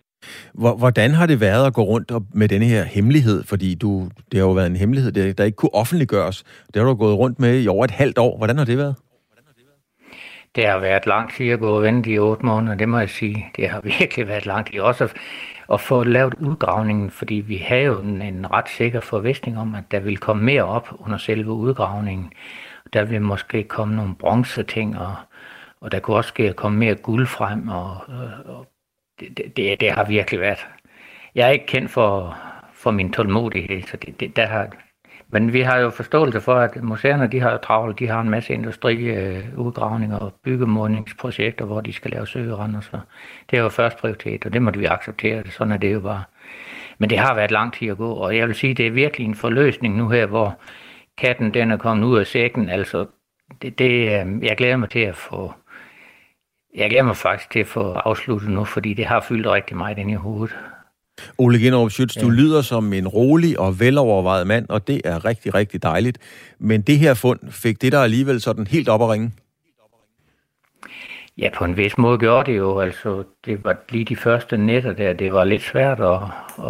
Hvordan 0.53 1.11
har 1.11 1.25
det 1.25 1.41
været 1.41 1.67
at 1.67 1.73
gå 1.73 1.81
rundt 1.81 2.11
med 2.33 2.47
denne 2.47 2.65
her 2.65 2.83
hemmelighed? 2.83 3.43
Fordi 3.43 3.75
du, 3.75 3.89
det 4.31 4.39
har 4.39 4.47
jo 4.47 4.53
været 4.53 4.69
en 4.69 4.75
hemmelighed, 4.75 5.11
der 5.33 5.43
ikke 5.43 5.55
kunne 5.55 5.75
offentliggøres. 5.75 6.43
Det 6.67 6.75
har 6.81 6.89
du 6.89 6.95
gået 6.95 7.17
rundt 7.17 7.39
med 7.39 7.63
i 7.63 7.67
over 7.67 7.85
et 7.85 7.91
halvt 7.91 8.17
år. 8.17 8.37
Hvordan 8.37 8.57
har 8.57 8.65
det 8.65 8.77
været? 8.77 8.95
Det 10.55 10.67
har 10.67 10.79
været 10.79 11.05
langt 11.05 11.35
tid 11.35 11.49
at 11.49 11.59
gå 11.59 11.75
og 11.75 11.83
vente 11.83 12.11
i 12.11 12.19
otte 12.19 12.45
måneder, 12.45 12.75
det 12.75 12.89
må 12.89 12.99
jeg 12.99 13.09
sige. 13.09 13.51
Det 13.55 13.69
har 13.69 13.81
virkelig 13.99 14.27
været 14.27 14.45
langt. 14.45 14.71
tid. 14.71 14.79
Også 14.79 15.03
at, 15.03 15.13
at 15.73 15.81
få 15.81 16.03
lavet 16.03 16.33
udgravningen, 16.33 17.11
fordi 17.11 17.35
vi 17.35 17.57
havde 17.57 17.83
jo 17.83 17.99
en, 17.99 18.21
en 18.21 18.51
ret 18.51 18.69
sikker 18.69 18.99
forvisning 18.99 19.57
om, 19.57 19.75
at 19.75 19.83
der 19.91 19.99
vil 19.99 20.17
komme 20.17 20.43
mere 20.43 20.63
op 20.63 20.89
under 20.99 21.17
selve 21.17 21.51
udgravningen. 21.51 22.33
Der 22.93 23.03
ville 23.03 23.19
måske 23.19 23.63
komme 23.63 23.95
nogle 23.95 24.15
bronzeting, 24.15 24.99
og, 24.99 25.15
og 25.81 25.91
der 25.91 25.99
kunne 25.99 26.17
også 26.17 26.27
ske 26.27 26.53
komme 26.53 26.79
mere 26.79 26.95
guld 26.95 27.27
frem, 27.27 27.67
og, 27.67 27.97
og 28.45 28.67
det, 29.19 29.57
det, 29.57 29.79
det 29.79 29.91
har 29.91 30.03
virkelig 30.03 30.39
været. 30.39 30.67
Jeg 31.35 31.47
er 31.47 31.51
ikke 31.51 31.65
kendt 31.65 31.91
for, 31.91 32.37
for 32.73 32.91
min 32.91 33.11
tålmodighed, 33.13 33.81
så 33.81 33.97
det, 33.97 34.19
det, 34.19 34.35
der 34.35 34.45
har, 34.45 34.67
men 35.33 35.53
vi 35.53 35.61
har 35.61 35.77
jo 35.77 35.89
forståelse 35.89 36.41
for, 36.41 36.55
at 36.55 36.83
museerne 36.83 37.27
de 37.27 37.39
har 37.39 37.57
travlt, 37.57 37.99
de 37.99 38.07
har 38.07 38.21
en 38.21 38.29
masse 38.29 38.53
industriudgravninger 38.53 40.17
og 40.17 40.33
byggemodningsprojekter, 40.43 41.65
hvor 41.65 41.81
de 41.81 41.93
skal 41.93 42.11
lave 42.11 42.27
søgerender, 42.27 42.81
så 42.81 42.99
det 43.51 43.57
er 43.57 43.61
jo 43.61 43.69
først 43.69 43.97
prioritet, 43.97 44.45
og 44.45 44.53
det 44.53 44.61
måtte 44.61 44.79
vi 44.79 44.85
acceptere, 44.85 45.43
sådan 45.51 45.73
er 45.73 45.77
det 45.77 45.93
jo 45.93 45.99
bare. 45.99 46.23
Men 46.97 47.09
det 47.09 47.19
har 47.19 47.35
været 47.35 47.51
lang 47.51 47.73
tid 47.73 47.87
at 47.87 47.97
gå, 47.97 48.11
og 48.13 48.37
jeg 48.37 48.47
vil 48.47 48.55
sige, 48.55 48.73
det 48.73 48.87
er 48.87 48.91
virkelig 48.91 49.25
en 49.27 49.35
forløsning 49.35 49.95
nu 49.95 50.09
her, 50.09 50.25
hvor 50.25 50.59
katten 51.17 51.53
den 51.53 51.71
er 51.71 51.77
kommet 51.77 52.07
ud 52.07 52.19
af 52.19 52.27
sækken, 52.27 52.69
altså 52.69 53.05
det, 53.61 53.79
det, 53.79 53.91
øh, 53.91 54.43
jeg 54.43 54.57
glæder 54.57 54.77
mig 54.77 54.89
til 54.89 54.99
at 54.99 55.15
få, 55.15 55.53
jeg 56.75 56.89
glæder 56.89 57.03
mig 57.03 57.15
faktisk 57.15 57.49
til 57.49 57.59
at 57.59 57.67
få 57.67 57.93
afsluttet 57.93 58.49
nu, 58.49 58.63
fordi 58.65 58.93
det 58.93 59.05
har 59.05 59.19
fyldt 59.19 59.47
rigtig 59.47 59.77
meget 59.77 59.97
ind 59.97 60.11
i 60.11 60.13
hovedet. 60.13 60.55
Ole 61.37 61.59
Generup 61.59 61.91
Schütz, 61.91 62.21
du 62.21 62.29
lyder 62.29 62.61
som 62.61 62.93
en 62.93 63.07
rolig 63.07 63.59
og 63.59 63.79
velovervejet 63.79 64.47
mand, 64.47 64.65
og 64.69 64.87
det 64.87 65.01
er 65.05 65.25
rigtig, 65.25 65.53
rigtig 65.53 65.83
dejligt. 65.83 66.17
Men 66.59 66.81
det 66.81 66.99
her 66.99 67.13
fund, 67.13 67.39
fik 67.51 67.81
det 67.81 67.91
der 67.91 67.99
alligevel 67.99 68.41
sådan 68.41 68.67
helt 68.67 68.89
op 68.89 69.01
at 69.01 69.09
ringe? 69.09 69.31
Ja, 71.37 71.49
på 71.55 71.65
en 71.65 71.77
vis 71.77 71.97
måde 71.97 72.17
gjorde 72.17 72.51
det 72.51 72.57
jo. 72.57 72.79
Altså, 72.79 73.23
det 73.45 73.63
var 73.63 73.75
lige 73.89 74.05
de 74.05 74.15
første 74.15 74.57
nætter 74.57 74.93
der, 74.93 75.13
det 75.13 75.33
var 75.33 75.43
lidt 75.43 75.61
svært 75.61 75.99
at, 75.99 76.19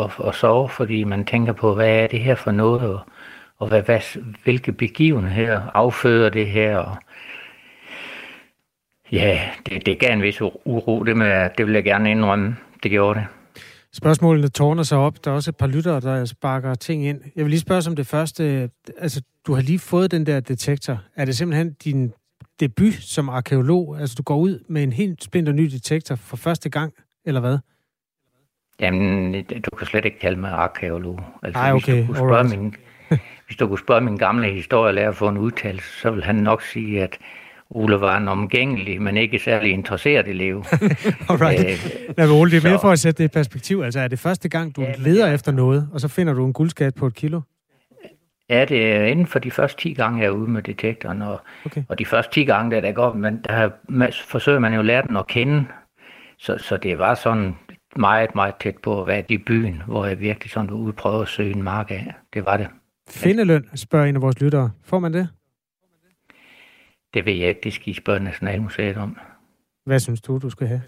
at, 0.02 0.28
at 0.28 0.36
sove, 0.36 0.70
fordi 0.70 1.04
man 1.04 1.26
tænker 1.26 1.54
på, 1.54 1.76
hvad 1.76 1.89
er 1.89 2.08
det 2.08 2.20
her 2.20 2.36
for 2.36 2.52
noget, 2.52 2.82
og, 2.82 3.00
og 3.60 3.68
hvad, 3.68 3.82
hvad, 3.82 4.00
hvilke 4.44 4.72
begivenheder 4.72 5.62
afføder 5.74 6.30
det 6.30 6.48
her, 6.48 6.78
og 6.78 6.96
ja, 9.12 9.41
det, 9.66 9.86
det 9.86 10.00
gav 10.00 10.14
en 10.14 10.22
vis 10.22 10.41
uro, 10.41 11.04
det, 11.04 11.18
med, 11.18 11.50
det 11.58 11.66
vil 11.66 11.74
jeg 11.74 11.84
gerne 11.84 12.12
indrømme, 12.12 12.56
det 12.84 12.91
gjorde 12.91 13.20
det. 13.20 13.28
Spørgsmålene 13.96 14.48
tårner 14.48 14.84
sig 14.84 14.98
op. 14.98 15.26
Der 15.26 15.32
er 15.32 15.36
også 15.36 15.52
et 15.52 15.58
par 15.58 15.68
lyttere, 15.68 16.00
der 16.00 16.26
sparker 16.26 16.76
ting 16.76 17.06
ind. 17.06 17.22
Jeg 17.36 17.46
vil 17.46 17.50
lige 17.50 17.60
spørge 17.60 17.82
som 17.82 17.96
det 17.96 18.08
første. 18.08 18.70
Altså, 18.98 19.22
du 19.48 19.54
har 19.54 19.62
lige 19.62 19.80
fået 19.80 20.12
den 20.12 20.26
der 20.26 20.39
detektor. 20.39 21.02
Er 21.16 21.26
det 21.26 21.36
simpelthen 21.36 21.74
din 21.74 22.14
debut 22.60 22.94
som 22.94 23.30
arkeolog? 23.30 24.00
Altså, 24.00 24.16
du 24.18 24.24
går 24.24 24.38
ud 24.38 24.64
med 24.70 24.84
en 24.84 24.94
helt 24.94 25.24
splinter 25.24 25.54
ny 25.54 25.66
detektor 25.66 26.16
for 26.16 26.38
første 26.38 26.70
gang, 26.70 26.94
eller 27.26 27.41
hvad? 27.41 27.58
Jamen, 28.80 29.34
du 29.44 29.76
kan 29.78 29.88
slet 29.88 30.06
ikke 30.06 30.20
kalde 30.20 30.39
mig 30.39 30.52
arkeolog. 30.52 31.20
Altså, 31.44 31.60
Ej, 31.60 31.72
okay. 31.72 31.94
Hvis 31.94 32.08
du, 32.08 32.14
kunne 32.14 32.18
spørge 32.18 32.58
min, 32.58 32.76
hvis 33.48 33.58
du 33.58 33.68
kunne 33.68 33.80
spørge 33.80 34.02
min 34.02 34.18
gamle 34.18 34.54
historielærer 34.54 35.12
for 35.12 35.30
en 35.30 35.38
udtalelse, 35.38 36.00
så 36.02 36.12
vil 36.12 36.24
han 36.24 36.36
nok 36.36 36.62
sige, 36.62 37.04
at 37.04 37.18
Ole 37.76 38.01
var 38.01 38.17
en 38.17 38.28
omgængelig, 38.28 39.01
men 39.01 39.17
ikke 39.17 39.39
særlig 39.39 39.71
interesseret 39.71 40.28
elev. 40.28 40.65
Alright. 41.30 41.59
Øh, 41.59 42.15
Nej, 42.17 42.28
Ole, 42.28 42.51
det 42.51 42.65
er 42.65 42.69
mere 42.69 42.80
for 42.82 42.91
at 42.91 42.99
sætte 42.99 43.24
det 43.24 43.30
i 43.30 43.34
perspektiv. 43.34 43.82
Altså, 43.82 43.99
er 43.99 44.07
det 44.07 44.19
første 44.19 44.49
gang, 44.49 44.76
du 44.76 44.82
ja, 44.82 44.93
leder 44.97 45.34
efter 45.34 45.51
noget, 45.51 45.89
og 45.93 46.01
så 46.01 46.07
finder 46.07 46.34
du 46.34 46.45
en 46.45 46.53
guldskat 46.53 46.95
på 46.95 47.07
et 47.07 47.13
kilo? 47.13 47.41
Ja, 48.49 48.65
det 48.65 48.93
er 48.93 49.03
inden 49.03 49.28
for 49.28 49.39
de 49.39 49.51
første 49.51 49.82
10 49.82 49.93
gange, 49.93 50.19
jeg 50.19 50.26
er 50.26 50.32
ude 50.32 50.51
med 50.51 50.61
detektoren. 50.61 51.21
Og, 51.21 51.41
okay. 51.65 51.84
og 51.89 51.99
de 51.99 52.05
første 52.05 52.34
10 52.34 52.43
gange, 52.43 52.76
der, 52.76 52.82
der 52.82 52.91
går, 52.91 53.13
men 53.13 53.41
der 53.43 53.69
forsøger 54.28 54.59
man 54.59 54.74
jo 54.74 54.80
at 54.80 54.86
lære 54.86 55.07
den 55.07 55.17
at 55.17 55.28
kende. 55.28 55.65
Så, 56.39 56.57
så 56.57 56.78
det 56.78 56.99
var 56.99 57.15
sådan 57.15 57.55
meget, 57.95 58.36
meget 58.36 58.53
tæt 58.61 58.76
på 58.84 59.01
at 59.01 59.07
være 59.07 59.24
i 59.30 59.38
byen, 59.38 59.82
hvor 59.88 60.05
jeg 60.05 60.19
virkelig 60.19 60.51
sådan 60.51 60.69
var 60.69 60.76
ude 60.76 60.89
og 60.91 60.95
prøve 60.95 61.21
at 61.21 61.28
søge 61.28 61.55
en 61.55 61.63
mark 61.63 61.91
af. 61.91 62.13
Det 62.34 62.45
var 62.45 62.57
det. 62.57 62.67
Findeløn, 63.09 63.65
spørger 63.76 64.05
en 64.05 64.15
af 64.15 64.21
vores 64.21 64.41
lyttere. 64.41 64.71
Får 64.84 64.99
man 64.99 65.13
det? 65.13 65.30
Det 67.14 67.26
ved 67.26 67.34
jeg 67.34 67.49
ikke, 67.49 67.61
det 67.64 67.74
skal 67.74 67.89
I 67.89 67.93
spørge 67.93 68.20
Nationalmuseet 68.20 68.97
om. 68.97 69.18
Hvad 69.84 69.99
synes 69.99 70.22
du, 70.22 70.38
du 70.38 70.49
skal 70.49 70.68
have? 70.68 70.82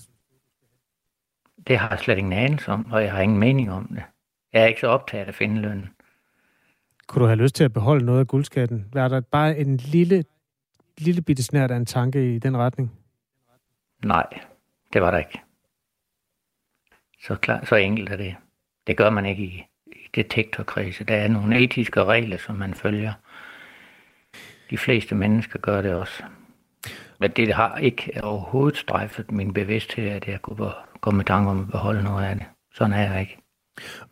Det 1.67 1.78
har 1.78 1.89
jeg 1.89 1.99
slet 1.99 2.17
ingen 2.17 2.34
anelse 2.34 2.71
om, 2.71 2.91
og 2.91 3.03
jeg 3.03 3.11
har 3.11 3.21
ingen 3.21 3.38
mening 3.39 3.71
om 3.71 3.88
det. 3.88 4.03
Jeg 4.53 4.61
er 4.61 4.65
ikke 4.65 4.80
så 4.80 4.88
optaget 4.88 5.23
af 5.23 5.28
at 5.28 5.36
finde 5.36 5.61
lønnen. 5.61 5.89
Kunne 7.07 7.21
du 7.21 7.28
have 7.28 7.38
lyst 7.38 7.55
til 7.55 7.63
at 7.63 7.73
beholde 7.73 8.05
noget 8.05 8.19
af 8.19 8.28
guldskatten? 8.28 8.86
Var 8.93 9.07
der 9.07 9.21
bare 9.21 9.57
en 9.57 9.78
lille, 9.78 10.23
lille 10.97 11.21
bitte 11.21 11.43
snært 11.43 11.71
af 11.71 11.76
en 11.76 11.86
tanke 11.86 12.36
i 12.36 12.39
den 12.39 12.57
retning? 12.57 12.91
Nej, 14.03 14.26
det 14.93 15.01
var 15.01 15.11
der 15.11 15.17
ikke. 15.17 15.41
Så, 17.23 17.36
klar, 17.36 17.65
så 17.65 17.76
enkelt 17.76 18.09
er 18.09 18.17
det. 18.17 18.36
Det 18.88 18.97
gør 18.97 19.09
man 19.09 19.26
ikke 19.26 19.43
i, 19.43 19.65
i 19.88 20.07
detektorkredse. 20.15 21.03
Der 21.03 21.15
er 21.15 21.28
nogle 21.28 21.59
etiske 21.59 22.03
regler, 22.03 22.38
som 22.38 22.55
man 22.55 22.73
følger. 22.73 23.13
De 24.70 24.78
fleste 24.78 25.16
mennesker 25.16 25.59
gør 25.59 25.82
det 25.82 25.93
også. 25.93 26.24
Men 27.20 27.32
det 27.32 27.53
har 27.53 27.78
ikke 27.78 28.11
overhovedet 28.24 28.78
strejfet 28.78 29.32
min 29.32 29.53
bevidsthed, 29.53 30.09
at 30.09 30.28
jeg 30.28 30.41
kunne 30.41 30.72
komme 31.01 31.18
med 31.18 31.26
tanke 31.26 31.49
om 31.49 31.59
at 31.59 31.68
beholde 31.68 32.03
noget 32.03 32.26
af 32.26 32.36
det. 32.36 32.45
Sådan 32.74 32.93
er 32.93 33.11
jeg 33.11 33.22
ikke. 33.22 33.38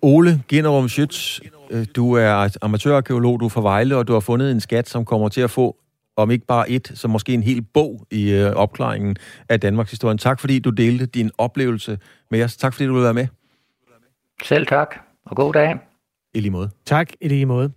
Ole 0.02 0.44
Generum 0.48 0.86
Schütz, 0.86 1.40
øh, 1.72 1.86
du 1.96 2.14
er 2.14 2.58
amatørarkeolog, 2.62 3.40
du 3.40 3.46
er 3.46 3.50
fra 3.50 3.62
Vejle, 3.62 3.98
og 3.98 4.08
du 4.08 4.14
har 4.14 4.20
fundet 4.20 4.52
en 4.52 4.60
skat, 4.60 4.90
som 4.90 5.06
kommer 5.06 5.30
til 5.30 5.42
at 5.42 5.52
få, 5.52 5.78
om 6.16 6.32
ikke 6.32 6.46
bare 6.46 6.70
et, 6.70 6.92
så 6.96 7.08
måske 7.08 7.34
en 7.34 7.44
hel 7.44 7.62
bog 7.62 8.08
i 8.12 8.32
øh, 8.32 8.52
opklaringen 8.52 9.16
af 9.50 9.60
Danmarks 9.60 9.90
historie. 9.90 10.18
Tak 10.18 10.40
fordi 10.40 10.60
du 10.60 10.70
delte 10.70 11.06
din 11.06 11.32
oplevelse 11.38 12.00
med 12.32 12.44
os. 12.44 12.58
Tak 12.58 12.74
fordi 12.74 12.88
du 12.88 12.94
ville 12.94 13.04
være 13.04 13.14
med. 13.14 13.28
Selv 14.44 14.68
tak, 14.68 14.96
og 15.26 15.36
god 15.36 15.54
dag. 15.54 15.76
I 16.34 16.40
lige 16.40 16.52
måde. 16.52 16.70
Tak, 16.86 17.12
i 17.22 17.28
lige 17.28 17.46
måde. 17.46 17.72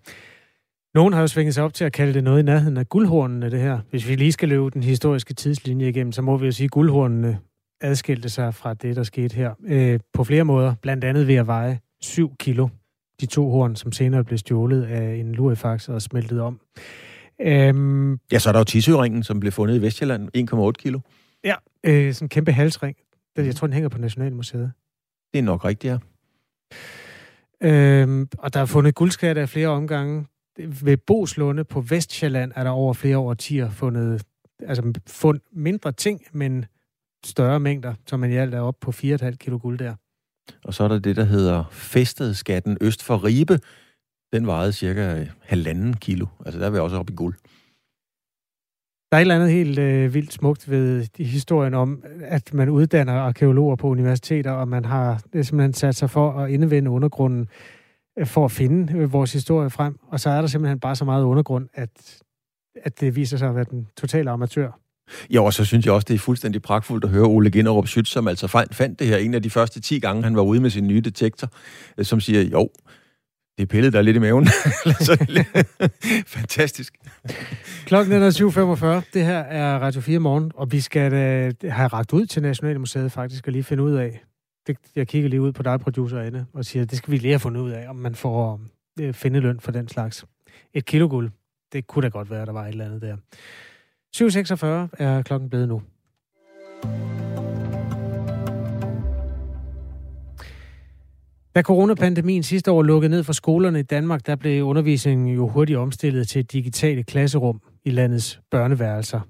Nogen 0.97 1.13
har 1.13 1.21
jo 1.21 1.27
svinget 1.27 1.55
sig 1.55 1.65
op 1.65 1.75
til 1.75 1.85
at 1.85 1.93
kalde 1.93 2.15
det 2.15 2.25
noget 2.25 2.39
i 2.39 2.43
nærheden 2.43 2.77
af 2.77 2.89
guldhornene, 2.89 3.51
det 3.51 3.61
her. 3.61 3.79
Hvis 3.91 4.09
vi 4.09 4.15
lige 4.15 4.33
skal 4.33 4.49
løbe 4.49 4.71
den 4.71 4.83
historiske 4.83 5.35
tidslinje 5.35 5.89
igennem, 5.89 6.13
så 6.13 6.23
må 6.23 6.37
vi 6.37 6.47
jo 6.47 6.53
sige, 6.53 6.65
at 6.65 6.71
guldhornene 6.71 7.39
adskilte 7.81 8.29
sig 8.29 8.55
fra 8.55 8.75
det, 8.75 8.97
der 8.97 9.03
skete 9.03 9.37
her. 9.37 9.55
Øh, 9.67 10.01
på 10.13 10.25
flere 10.25 10.45
måder, 10.45 10.75
blandt 10.83 11.05
andet 11.05 11.27
ved 11.27 11.35
at 11.35 11.47
veje 11.47 11.81
7 12.01 12.37
kilo. 12.37 12.69
De 13.21 13.27
to 13.27 13.51
horn, 13.51 13.77
som 13.77 13.93
senere 13.93 14.25
blev 14.25 14.39
stjålet 14.39 14.85
af 14.85 15.15
en 15.15 15.33
lurifax 15.33 15.89
og 15.89 16.03
smeltet 16.03 16.41
om. 16.41 16.61
Øhm, 17.41 18.19
ja, 18.33 18.39
så 18.39 18.49
er 18.49 18.53
der 18.53 18.61
jo 18.61 18.65
tisøringen, 18.65 19.23
som 19.23 19.41
blev 19.41 19.53
fundet 19.53 19.77
i 19.77 19.83
Vestjylland, 19.83 20.29
1,8 20.37 20.73
kilo. 20.73 21.01
Ja, 21.45 21.55
øh, 21.85 22.15
sådan 22.15 22.25
en 22.25 22.29
kæmpe 22.29 22.53
halsring. 22.53 22.97
Jeg 23.37 23.55
tror, 23.55 23.67
den 23.67 23.75
hænger 23.75 23.89
på 23.89 23.99
Nationalmuseet. 23.99 24.73
Det 25.33 25.39
er 25.39 25.43
nok 25.43 25.65
rigtigt, 25.65 25.93
ja. 25.93 25.99
Øhm, 27.69 28.29
og 28.39 28.55
der 28.55 28.61
er 28.61 28.67
fundet 28.67 28.95
guldskatte 28.95 29.41
af 29.41 29.49
flere 29.49 29.69
omgange. 29.69 30.27
Ved 30.59 30.97
Boslunde 30.97 31.65
på 31.65 31.81
Vestjylland 31.81 32.53
er 32.55 32.65
der 32.65 32.71
over 32.71 32.93
flere 32.93 33.19
årtier 33.19 33.71
fundet 33.71 34.23
altså 34.61 34.93
fund 35.07 35.41
mindre 35.53 35.93
ting, 35.93 36.23
men 36.33 36.65
større 37.25 37.61
mængder, 37.61 37.95
som 38.07 38.21
man 38.21 38.33
i 38.33 38.37
alt 38.37 38.55
er 38.55 38.61
op 38.61 38.77
på 38.81 38.91
4,5 38.91 39.31
kilo 39.31 39.59
guld 39.59 39.79
der. 39.79 39.95
Og 40.65 40.75
så 40.75 40.85
er 40.85 40.89
der 40.89 40.99
det, 40.99 41.17
der 41.17 41.25
hedder 41.25 41.65
Festedskatten 41.71 42.79
øst 42.81 43.03
for 43.03 43.25
Ribe. 43.25 43.59
Den 44.33 44.47
vejede 44.47 44.73
cirka 44.73 45.27
halvanden 45.43 45.95
kilo. 45.95 46.27
Altså 46.45 46.61
der 46.61 46.67
er 46.67 46.71
vi 46.71 46.79
også 46.79 46.97
op 46.97 47.11
i 47.11 47.15
guld. 47.15 47.35
Der 49.11 49.17
er 49.17 49.19
et 49.19 49.21
eller 49.21 49.35
andet 49.35 49.51
helt 49.51 49.79
øh, 49.79 50.15
vildt 50.15 50.33
smukt 50.33 50.71
ved 50.71 51.07
historien 51.19 51.75
om, 51.75 52.05
at 52.21 52.55
man 52.55 52.69
uddanner 52.69 53.13
arkeologer 53.13 53.77
på 53.77 53.89
universiteter, 53.89 54.51
og 54.51 54.69
man 54.69 54.85
har 54.85 55.23
simpelthen 55.33 55.73
sat 55.73 55.95
sig 55.95 56.11
for 56.11 56.33
at 56.33 56.51
indvende 56.51 56.91
undergrunden 56.91 57.41
øh, 57.41 57.76
for 58.25 58.45
at 58.45 58.51
finde 58.51 58.93
øh, 58.93 59.13
vores 59.13 59.33
historie 59.33 59.71
frem. 59.71 59.99
Og 60.09 60.21
så 60.21 60.31
er 60.31 60.41
der 60.41 60.49
simpelthen 60.49 60.81
bare 60.81 60.97
så 60.97 61.05
meget 61.05 61.25
undergrund, 61.25 61.69
at, 61.75 62.21
at 62.85 63.01
det 63.01 63.17
viser 63.17 63.37
sig 63.37 63.49
at 63.49 63.55
være 63.55 63.67
den 63.71 63.87
totale 63.97 64.31
amatør. 64.31 64.81
Ja, 65.33 65.41
og 65.41 65.53
så 65.53 65.65
synes 65.65 65.87
jeg 65.87 65.95
også, 65.95 66.05
det 66.09 66.15
er 66.15 66.19
fuldstændig 66.19 66.63
pragtfuldt 66.63 67.05
at 67.05 67.11
høre 67.11 67.25
Ole 67.25 67.51
Ginnerup 67.51 67.87
Schütz, 67.87 68.05
som 68.05 68.29
altså 68.29 68.47
fandt 68.73 68.99
det 68.99 69.07
her 69.07 69.17
en 69.17 69.35
af 69.35 69.43
de 69.43 69.51
første 69.51 69.81
10 69.81 69.99
gange, 69.99 70.23
han 70.23 70.37
var 70.37 70.43
ude 70.43 70.61
med 70.61 70.71
sin 70.71 70.87
nye 70.87 71.01
detektor, 71.01 71.49
øh, 71.99 72.05
som 72.05 72.21
siger, 72.21 72.43
jo, 72.43 72.69
det 73.59 73.69
pillede 73.69 73.93
der 73.93 74.03
lidt 74.03 74.17
i 74.17 74.21
maven. 74.21 74.49
Fantastisk. 76.37 76.95
Klokken 77.87 78.13
er 78.13 79.01
7.45. 79.03 79.11
Det 79.15 79.25
her 79.25 79.39
er 79.39 79.79
Radio 79.79 80.01
4 80.01 80.19
morgen, 80.19 80.53
og 80.55 80.73
vi 80.73 80.81
skal 80.81 81.11
da 81.11 81.53
have 81.69 81.89
ragt 81.89 82.13
ud 82.13 82.27
til 82.27 82.43
Nationalmuseet 82.43 83.13
faktisk 83.13 83.47
og 83.47 83.53
lige 83.53 83.65
finde 83.65 83.83
ud 83.83 83.93
af. 83.93 84.23
Det, 84.67 84.77
jeg 84.97 85.09
kigger 85.09 85.29
lige 85.29 85.41
ud 85.41 85.53
på 85.53 85.63
dig, 85.63 85.81
producer 85.81 86.21
Anne, 86.21 86.47
og 86.53 86.65
siger, 86.65 86.85
det 86.85 86.99
skal 86.99 87.13
vi 87.13 87.19
lige 87.19 87.33
have 87.33 87.41
fundet 87.41 87.61
ud 87.61 87.71
af, 87.71 87.89
om 87.89 87.97
man 87.97 88.15
får 88.15 88.61
øh, 89.01 89.15
finde 89.15 89.41
løn 89.41 89.61
for 89.61 89.73
den 89.73 89.89
slags. 89.89 90.25
Et 90.75 90.85
kilo 90.85 91.09
guld, 91.09 91.31
det 91.73 91.87
kunne 91.87 92.03
da 92.03 92.09
godt 92.09 92.31
være, 92.31 92.47
der 92.47 92.53
var 92.53 92.65
et 92.65 92.69
eller 92.69 92.85
andet 92.85 93.03
der. 93.03 93.17
7.46 94.17 95.05
er 95.05 95.23
klokken 95.23 95.51
blevet 95.51 95.69
nu. 95.69 95.83
Da 101.55 101.63
coronapandemien 101.63 102.43
sidste 102.43 102.71
år 102.71 102.83
lukkede 102.83 103.11
ned 103.11 103.25
for 103.25 103.33
skolerne 103.33 103.81
i 103.81 103.83
Danmark, 103.83 104.27
der 104.27 104.37
blev 104.37 104.65
undervisningen 104.65 105.29
jo 105.29 105.49
hurtigt 105.49 105.79
omstillet 105.79 106.29
til 106.29 106.45
digitale 106.45 107.03
klasserum 107.03 107.61
i 107.85 107.91
landets 107.91 108.41
børneværelser. 108.51 109.21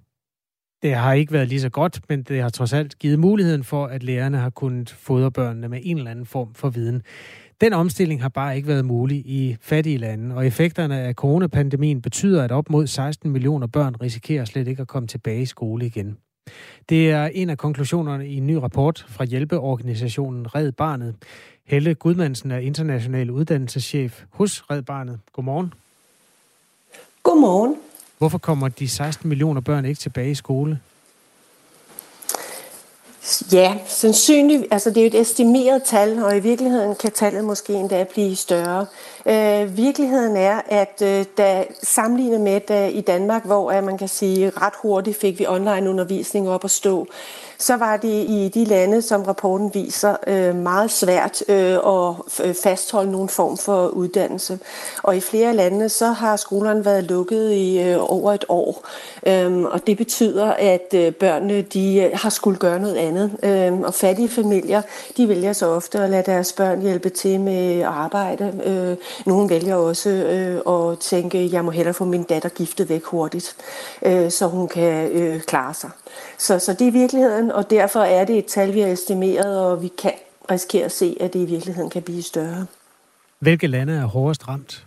Det 0.82 0.94
har 0.94 1.12
ikke 1.12 1.32
været 1.32 1.48
lige 1.48 1.60
så 1.60 1.68
godt, 1.68 2.00
men 2.08 2.22
det 2.22 2.42
har 2.42 2.48
trods 2.48 2.72
alt 2.72 2.98
givet 2.98 3.18
muligheden 3.18 3.64
for, 3.64 3.86
at 3.86 4.02
lærerne 4.02 4.38
har 4.38 4.50
kunnet 4.50 4.90
fodre 4.90 5.30
børnene 5.30 5.68
med 5.68 5.80
en 5.82 5.98
eller 5.98 6.10
anden 6.10 6.26
form 6.26 6.54
for 6.54 6.68
viden. 6.68 7.02
Den 7.60 7.72
omstilling 7.72 8.22
har 8.22 8.28
bare 8.28 8.56
ikke 8.56 8.68
været 8.68 8.84
mulig 8.84 9.18
i 9.18 9.56
fattige 9.60 9.98
lande, 9.98 10.34
og 10.34 10.46
effekterne 10.46 11.00
af 11.00 11.14
coronapandemien 11.14 12.02
betyder, 12.02 12.44
at 12.44 12.52
op 12.52 12.70
mod 12.70 12.86
16 12.86 13.30
millioner 13.30 13.66
børn 13.66 13.94
risikerer 14.00 14.44
slet 14.44 14.68
ikke 14.68 14.82
at 14.82 14.88
komme 14.88 15.08
tilbage 15.08 15.42
i 15.42 15.46
skole 15.46 15.86
igen. 15.86 16.16
Det 16.88 17.10
er 17.10 17.26
en 17.26 17.50
af 17.50 17.58
konklusionerne 17.58 18.28
i 18.28 18.36
en 18.36 18.46
ny 18.46 18.54
rapport 18.54 19.06
fra 19.08 19.24
hjælpeorganisationen 19.24 20.54
Red 20.54 20.72
Barnet. 20.72 21.14
Helle 21.64 21.94
Gudmandsen 21.94 22.50
er 22.50 22.58
international 22.58 23.30
uddannelseschef 23.30 24.24
hos 24.30 24.70
Red 24.70 24.82
Barnet. 24.82 25.20
Godmorgen. 25.32 25.74
Godmorgen. 27.22 27.76
Hvorfor 28.18 28.38
kommer 28.38 28.68
de 28.68 28.88
16 28.88 29.28
millioner 29.28 29.60
børn 29.60 29.84
ikke 29.84 30.00
tilbage 30.00 30.30
i 30.30 30.34
skole? 30.34 30.80
Ja, 33.52 33.74
sandsynligt. 33.86 34.64
Altså 34.70 34.90
det 34.90 34.96
er 34.96 35.02
jo 35.02 35.06
et 35.06 35.20
estimeret 35.20 35.82
tal, 35.82 36.18
og 36.18 36.36
i 36.36 36.40
virkeligheden 36.40 36.94
kan 36.94 37.12
tallet 37.12 37.44
måske 37.44 37.72
endda 37.72 38.04
blive 38.04 38.36
større. 38.36 38.86
Øh, 39.26 39.76
virkeligheden 39.76 40.36
er, 40.36 40.60
at 40.68 41.02
øh, 41.02 41.24
da 41.38 41.64
sammenlignet 41.82 42.40
med 42.40 42.60
da 42.60 42.88
i 42.88 43.00
Danmark, 43.00 43.44
hvor 43.44 43.72
at 43.72 43.84
man 43.84 43.98
kan 43.98 44.08
sige 44.08 44.50
ret 44.50 44.72
hurtigt 44.82 45.20
fik 45.20 45.38
vi 45.38 45.46
online 45.46 45.90
undervisning 45.90 46.48
op 46.48 46.64
at 46.64 46.70
stå, 46.70 47.06
så 47.58 47.76
var 47.76 47.96
det 47.96 48.24
i 48.28 48.50
de 48.54 48.64
lande, 48.64 49.02
som 49.02 49.22
rapporten 49.22 49.74
viser, 49.74 50.16
øh, 50.26 50.54
meget 50.54 50.90
svært 50.90 51.42
øh, 51.48 51.72
at 51.72 52.14
øh, 52.44 52.54
fastholde 52.62 53.12
nogen 53.12 53.28
form 53.28 53.58
for 53.58 53.88
uddannelse. 53.88 54.58
Og 55.02 55.16
i 55.16 55.20
flere 55.20 55.54
lande, 55.54 55.88
så 55.88 56.06
har 56.06 56.36
skolerne 56.36 56.84
været 56.84 57.04
lukket 57.04 57.52
i 57.52 57.82
øh, 57.82 57.96
over 58.00 58.32
et 58.32 58.44
år. 58.48 58.86
Øhm, 59.26 59.64
og 59.64 59.86
det 59.86 59.96
betyder, 59.96 60.46
at 60.46 60.94
øh, 60.94 61.12
børnene 61.12 61.62
de 61.62 62.10
har 62.14 62.30
skulle 62.30 62.58
gøre 62.58 62.80
noget 62.80 62.96
andet. 62.96 63.36
Øhm, 63.42 63.82
og 63.82 63.94
fattige 63.94 64.28
familier, 64.28 64.82
de 65.16 65.28
vælger 65.28 65.52
så 65.52 65.66
ofte 65.66 65.98
at 65.98 66.10
lade 66.10 66.22
deres 66.26 66.52
børn 66.52 66.80
hjælpe 66.80 67.08
til 67.08 67.40
med 67.40 67.82
arbejde. 67.82 68.96
Nogle 69.26 69.50
vælger 69.50 69.74
også 69.74 70.08
at 70.68 70.98
tænke, 70.98 71.48
jeg 71.52 71.64
må 71.64 71.70
hellere 71.70 71.94
få 71.94 72.04
min 72.04 72.22
datter 72.22 72.48
giftet 72.48 72.88
væk 72.88 73.04
hurtigt, 73.04 73.56
så 74.28 74.48
hun 74.52 74.68
kan 74.68 75.40
klare 75.46 75.74
sig. 75.74 75.90
Så, 76.38 76.58
så 76.58 76.72
det 76.72 76.88
er 76.88 76.92
virkeligheden, 76.92 77.52
og 77.52 77.70
derfor 77.70 78.00
er 78.00 78.24
det 78.24 78.38
et 78.38 78.46
tal, 78.46 78.74
vi 78.74 78.80
har 78.80 78.88
estimeret, 78.88 79.60
og 79.60 79.82
vi 79.82 79.88
kan 79.88 80.12
risikere 80.50 80.84
at 80.84 80.92
se, 80.92 81.16
at 81.20 81.32
det 81.32 81.40
i 81.40 81.44
virkeligheden 81.44 81.90
kan 81.90 82.02
blive 82.02 82.22
større. 82.22 82.66
Hvilke 83.38 83.66
lande 83.66 83.92
er 83.92 84.04
hårdest 84.04 84.48
ramt? 84.48 84.85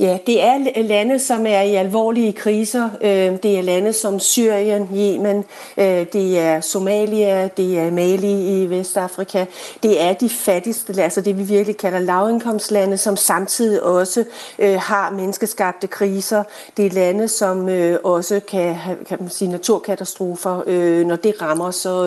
Ja, 0.00 0.18
det 0.26 0.42
er 0.42 0.82
lande, 0.82 1.18
som 1.18 1.46
er 1.46 1.60
i 1.60 1.74
alvorlige 1.74 2.32
kriser. 2.32 2.90
Øh, 3.00 3.38
det 3.42 3.58
er 3.58 3.62
lande 3.62 3.92
som 3.92 4.20
Syrien, 4.20 4.88
Yemen, 4.94 5.44
øh, 5.76 6.06
det 6.12 6.38
er 6.38 6.60
Somalia, 6.60 7.48
det 7.48 7.78
er 7.78 7.90
Mali 7.90 8.62
i 8.62 8.70
Vestafrika. 8.70 9.44
Det 9.82 10.02
er 10.02 10.12
de 10.12 10.28
fattigste, 10.28 11.02
altså 11.02 11.20
det 11.20 11.38
vi 11.38 11.42
virkelig 11.42 11.76
kalder 11.76 11.98
lavindkomstlande, 11.98 12.96
som 12.96 13.16
samtidig 13.16 13.82
også 13.82 14.24
øh, 14.58 14.80
har 14.80 15.10
menneskeskabte 15.10 15.86
kriser. 15.86 16.42
Det 16.76 16.86
er 16.86 16.90
lande, 16.90 17.28
som 17.28 17.68
også 18.04 18.40
kan 18.48 18.74
have 18.74 18.96
kan 19.08 19.18
man 19.20 19.30
sige, 19.30 19.50
naturkatastrofer. 19.50 21.04
Når 21.04 21.16
det 21.16 21.42
rammer, 21.42 21.70
så 21.70 22.06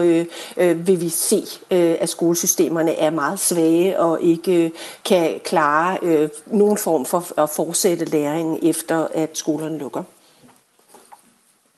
vil 0.58 1.02
vi 1.02 1.10
se, 1.10 1.44
at 1.72 2.10
skolesystemerne 2.10 2.96
er 2.96 3.10
meget 3.10 3.40
svage 3.40 4.00
og 4.00 4.22
ikke 4.22 4.72
kan 5.06 5.40
klare 5.44 5.98
nogen 6.48 6.78
form 6.78 7.06
for 7.06 7.42
at 7.42 7.50
fortsætte 7.82 8.06
læringen 8.06 8.60
efter, 8.64 9.08
at 9.16 9.30
skolerne 9.38 9.78
lukker. 9.78 10.04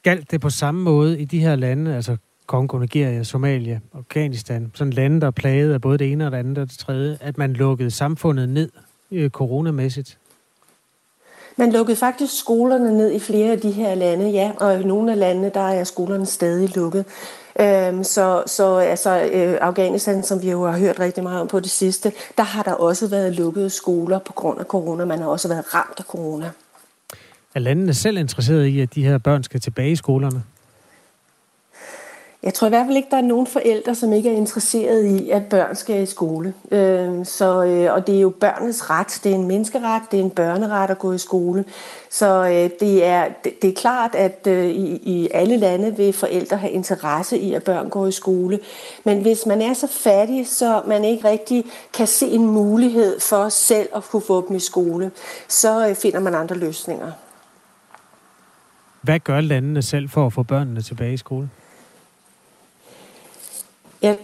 Galt 0.04 0.32
det 0.32 0.41
på 0.41 0.49
samme 0.49 0.82
måde 0.82 1.20
i 1.20 1.26
de 1.26 1.39
her 1.39 1.56
lande, 1.56 1.95
altså 1.95 2.18
Kongo, 2.45 2.78
Nigeria, 2.78 3.24
Somalia, 3.24 3.80
Afghanistan, 3.93 4.72
sådan 4.76 4.93
lande, 4.93 5.22
der 5.22 5.28
er 5.28 5.32
plaget 5.32 5.74
af 5.74 5.82
både 5.82 5.97
det 5.97 6.12
ene 6.12 6.26
og 6.26 6.32
det 6.32 6.38
andet 6.38 6.58
og 6.58 6.70
det 6.70 6.78
tredje, 6.78 7.18
at 7.22 7.38
man 7.38 7.54
lukkede 7.54 7.91
samfundet 7.91 8.49
ned 8.49 8.70
øh, 9.12 9.30
coronamæssigt? 9.30 10.18
Man 11.58 11.72
lukkede 11.72 11.97
faktisk 11.97 12.39
skolerne 12.39 12.97
ned 12.97 13.12
i 13.12 13.20
flere 13.20 13.51
af 13.51 13.60
de 13.60 13.72
her 13.72 13.95
lande, 13.95 14.30
ja, 14.30 14.51
og 14.60 14.82
i 14.82 14.84
nogle 14.84 15.12
af 15.12 15.20
landene, 15.20 15.51
der 15.54 15.70
er 15.70 15.84
skolerne 15.84 16.26
stadig 16.26 16.76
lukket. 16.76 17.06
Øhm, 17.60 18.04
så, 18.04 18.43
så 18.47 18.78
altså, 18.78 19.30
øh, 19.34 19.58
Afghanistan, 19.62 20.24
som 20.24 20.41
vi 20.41 20.51
jo 20.51 20.66
har 20.66 20.80
hørt 20.80 20.99
rigtig 20.99 21.24
meget 21.24 21.41
om 21.41 21.47
på 21.47 21.60
det 21.60 21.72
sidste, 21.72 22.12
der 22.38 22.43
har 22.43 22.64
der 22.64 22.74
også 22.74 23.08
været 23.08 23.36
lukkede 23.36 23.70
skoler 23.70 24.20
på 24.20 24.34
grund 24.34 24.60
af 24.60 24.66
corona. 24.66 25.06
Man 25.06 25.20
har 25.20 25.28
også 25.28 25.47
været 25.47 25.74
ramt 25.74 25.99
af 25.99 26.04
corona. 26.04 26.51
Er 27.56 27.60
landene 27.60 27.93
selv 27.93 28.18
interesseret 28.18 28.66
i, 28.66 28.80
at 28.80 28.95
de 28.95 29.06
her 29.06 29.18
børn 29.18 29.43
skal 29.43 29.62
tilbage 29.62 29.91
i 29.91 29.95
skolerne? 29.95 30.43
Jeg 32.44 32.54
tror 32.54 32.68
i 32.68 32.70
hvert 32.70 32.86
fald 32.86 32.98
ikke, 32.98 33.08
der 33.12 33.18
er 33.18 33.22
nogen 33.22 33.48
forældre, 33.48 33.96
som 33.96 34.14
ikke 34.14 34.30
er 34.30 34.34
interesseret 34.34 35.06
i, 35.06 35.30
at 35.30 35.46
børn 35.46 35.76
skal 35.76 36.04
i 36.04 36.06
skole. 36.06 36.54
Øh, 36.72 37.26
så, 37.26 37.64
øh, 37.64 37.94
og 37.94 38.08
det 38.08 38.16
er 38.16 38.20
jo 38.20 38.30
børnenes 38.30 38.89
ret. 38.89 39.20
Det 39.24 39.32
er 39.32 39.36
en 39.36 39.48
menneskeret, 39.48 40.02
det 40.12 40.20
er 40.20 40.24
en 40.24 40.30
børneret 40.30 40.89
at 40.89 41.00
gå 41.00 41.14
i 41.14 41.18
skole. 41.18 41.66
Så 42.10 42.46
øh, 42.46 42.70
det, 42.80 43.06
er, 43.06 43.28
det, 43.44 43.62
det 43.62 43.70
er 43.70 43.74
klart, 43.74 44.16
at 44.16 44.48
øh, 44.48 44.66
i, 44.66 44.96
i 44.96 45.30
alle 45.34 45.58
lande 45.58 45.98
vil 45.98 46.14
forældre 46.14 46.58
have 46.58 46.72
interesse 46.72 47.38
i, 47.38 47.54
at 47.54 47.64
børn 47.64 47.89
går 47.89 48.08
i 48.08 48.12
skole. 48.12 48.60
Men 49.04 49.22
hvis 49.22 49.46
man 49.46 49.62
er 49.62 49.74
så 49.74 49.88
fattig, 49.88 50.48
så 50.48 50.82
man 50.88 51.04
ikke 51.04 51.30
rigtig 51.30 51.66
kan 51.94 52.08
se 52.08 52.28
en 52.28 52.48
mulighed 52.48 53.20
for 53.20 53.50
selv 53.50 53.89
at 53.96 54.04
kunne 54.04 54.24
få 54.28 54.48
dem 54.48 54.56
i 54.56 54.60
skole, 54.60 55.12
så 55.48 55.88
øh, 55.89 55.96
finder 55.96 56.20
man 56.20 56.36
andre 56.36 56.56
løsninger. 56.56 57.12
Hvad 59.02 59.20
gør 59.20 59.41
landene 59.41 59.82
selv 59.82 60.10
for 60.10 60.26
at 60.26 60.34
få 60.34 60.44
børnene 60.44 60.82
tilbage 60.82 61.14
i 61.14 61.18
skole? 61.18 61.50
Ja, 64.04 64.16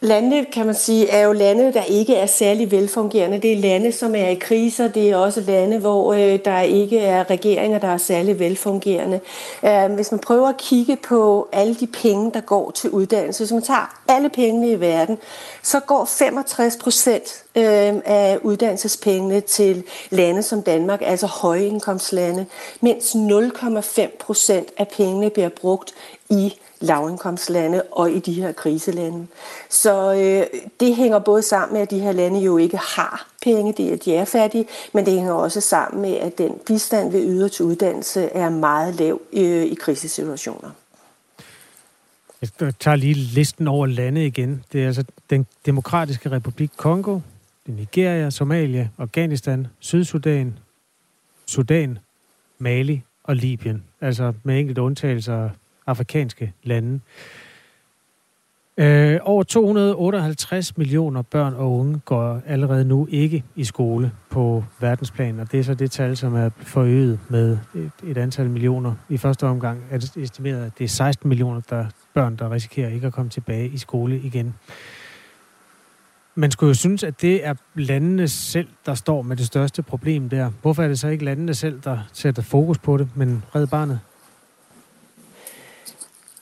lande, 0.00 0.44
kan 0.52 0.66
man 0.66 0.74
sige, 0.74 1.08
er 1.08 1.26
jo 1.26 1.32
lande, 1.32 1.72
der 1.72 1.82
ikke 1.82 2.16
er 2.16 2.26
særlig 2.26 2.70
velfungerende. 2.70 3.40
Det 3.40 3.52
er 3.52 3.56
lande, 3.56 3.92
som 3.92 4.14
er 4.14 4.28
i 4.28 4.34
kriser. 4.34 4.88
Det 4.88 5.10
er 5.10 5.16
også 5.16 5.40
lande, 5.40 5.78
hvor 5.78 6.12
øh, 6.12 6.38
der 6.44 6.60
ikke 6.60 6.98
er 6.98 7.30
regeringer, 7.30 7.78
der 7.78 7.88
er 7.88 7.96
særlig 7.96 8.38
velfungerende. 8.38 9.20
Øh, 9.64 9.92
hvis 9.92 10.10
man 10.10 10.20
prøver 10.20 10.48
at 10.48 10.56
kigge 10.56 10.96
på 10.96 11.48
alle 11.52 11.74
de 11.74 11.86
penge, 11.86 12.30
der 12.34 12.40
går 12.40 12.70
til 12.70 12.90
uddannelse, 12.90 13.44
hvis 13.44 13.52
man 13.52 13.62
tager 13.62 14.00
alle 14.08 14.30
pengene 14.30 14.70
i 14.70 14.80
verden, 14.80 15.18
så 15.62 15.80
går 15.80 16.04
65 16.04 16.76
procent 16.76 17.44
øh, 17.56 17.94
af 18.04 18.38
uddannelsespengene 18.42 19.40
til 19.40 19.84
lande 20.10 20.42
som 20.42 20.62
Danmark, 20.62 21.02
altså 21.02 21.26
højindkomstlande, 21.26 22.46
mens 22.80 23.14
0,5 23.14 24.16
procent 24.18 24.68
af 24.78 24.88
pengene 24.88 25.30
bliver 25.30 25.48
brugt 25.48 25.94
i 26.30 26.54
lavindkomstlande 26.84 27.82
og 27.82 28.10
i 28.10 28.18
de 28.18 28.32
her 28.32 28.52
kriselande. 28.52 29.26
Så 29.70 30.14
øh, 30.14 30.60
det 30.80 30.96
hænger 30.96 31.18
både 31.18 31.42
sammen 31.42 31.72
med, 31.72 31.82
at 31.82 31.90
de 31.90 31.98
her 31.98 32.12
lande 32.12 32.40
jo 32.40 32.56
ikke 32.56 32.76
har 32.76 33.28
penge, 33.42 33.74
det 33.76 33.92
er, 33.92 33.96
de 33.96 34.16
er 34.16 34.24
fattige, 34.24 34.66
men 34.92 35.06
det 35.06 35.14
hænger 35.14 35.32
også 35.32 35.60
sammen 35.60 36.02
med, 36.02 36.14
at 36.14 36.38
den 36.38 36.52
bistand 36.66 37.12
ved 37.12 37.28
yder 37.28 37.48
til 37.48 37.64
uddannelse 37.64 38.24
er 38.24 38.48
meget 38.48 38.94
lav 38.94 39.20
øh, 39.32 39.64
i 39.64 39.74
krisesituationer. 39.74 40.70
Jeg 42.60 42.74
tager 42.80 42.96
lige 42.96 43.14
listen 43.14 43.68
over 43.68 43.86
lande 43.86 44.26
igen. 44.26 44.64
Det 44.72 44.82
er 44.82 44.86
altså 44.86 45.04
den 45.30 45.46
demokratiske 45.66 46.30
republik 46.30 46.70
Kongo, 46.76 47.20
Nigeria, 47.66 48.30
Somalia, 48.30 48.88
Afghanistan, 48.98 49.66
Sydsudan, 49.78 50.58
Sudan, 51.46 51.98
Mali 52.58 53.02
og 53.24 53.36
Libyen. 53.36 53.84
Altså 54.00 54.32
med 54.42 54.60
enkelte 54.60 54.82
undtagelser 54.82 55.50
afrikanske 55.86 56.52
lande. 56.62 57.00
Øh, 58.76 59.18
over 59.22 59.42
258 59.42 60.76
millioner 60.76 61.22
børn 61.22 61.54
og 61.54 61.72
unge 61.72 62.00
går 62.04 62.40
allerede 62.46 62.84
nu 62.84 63.08
ikke 63.10 63.44
i 63.56 63.64
skole 63.64 64.12
på 64.30 64.64
verdensplan, 64.80 65.40
og 65.40 65.52
det 65.52 65.60
er 65.60 65.64
så 65.64 65.74
det 65.74 65.90
tal, 65.90 66.16
som 66.16 66.34
er 66.34 66.50
forøget 66.58 67.18
med 67.28 67.58
et, 67.74 67.90
et 68.04 68.18
antal 68.18 68.50
millioner. 68.50 68.94
I 69.08 69.16
første 69.16 69.46
omgang 69.46 69.84
er 69.90 69.98
det 69.98 70.16
estimeret, 70.16 70.66
at 70.66 70.72
det 70.78 70.84
er 70.84 70.88
16 70.88 71.28
millioner 71.28 71.60
der 71.70 71.86
børn, 72.14 72.36
der 72.36 72.50
risikerer 72.50 72.88
ikke 72.88 73.06
at 73.06 73.12
komme 73.12 73.30
tilbage 73.30 73.68
i 73.68 73.78
skole 73.78 74.20
igen. 74.20 74.54
Man 76.34 76.50
skulle 76.50 76.68
jo 76.68 76.74
synes, 76.74 77.02
at 77.02 77.22
det 77.22 77.46
er 77.46 77.54
landene 77.74 78.28
selv, 78.28 78.68
der 78.86 78.94
står 78.94 79.22
med 79.22 79.36
det 79.36 79.46
største 79.46 79.82
problem 79.82 80.28
der. 80.28 80.50
Hvorfor 80.62 80.82
er 80.82 80.88
det 80.88 80.98
så 80.98 81.08
ikke 81.08 81.24
landene 81.24 81.54
selv, 81.54 81.80
der 81.80 81.98
sætter 82.12 82.42
fokus 82.42 82.78
på 82.78 82.96
det, 82.96 83.08
men 83.14 83.44
red 83.54 83.66
barnet? 83.66 84.00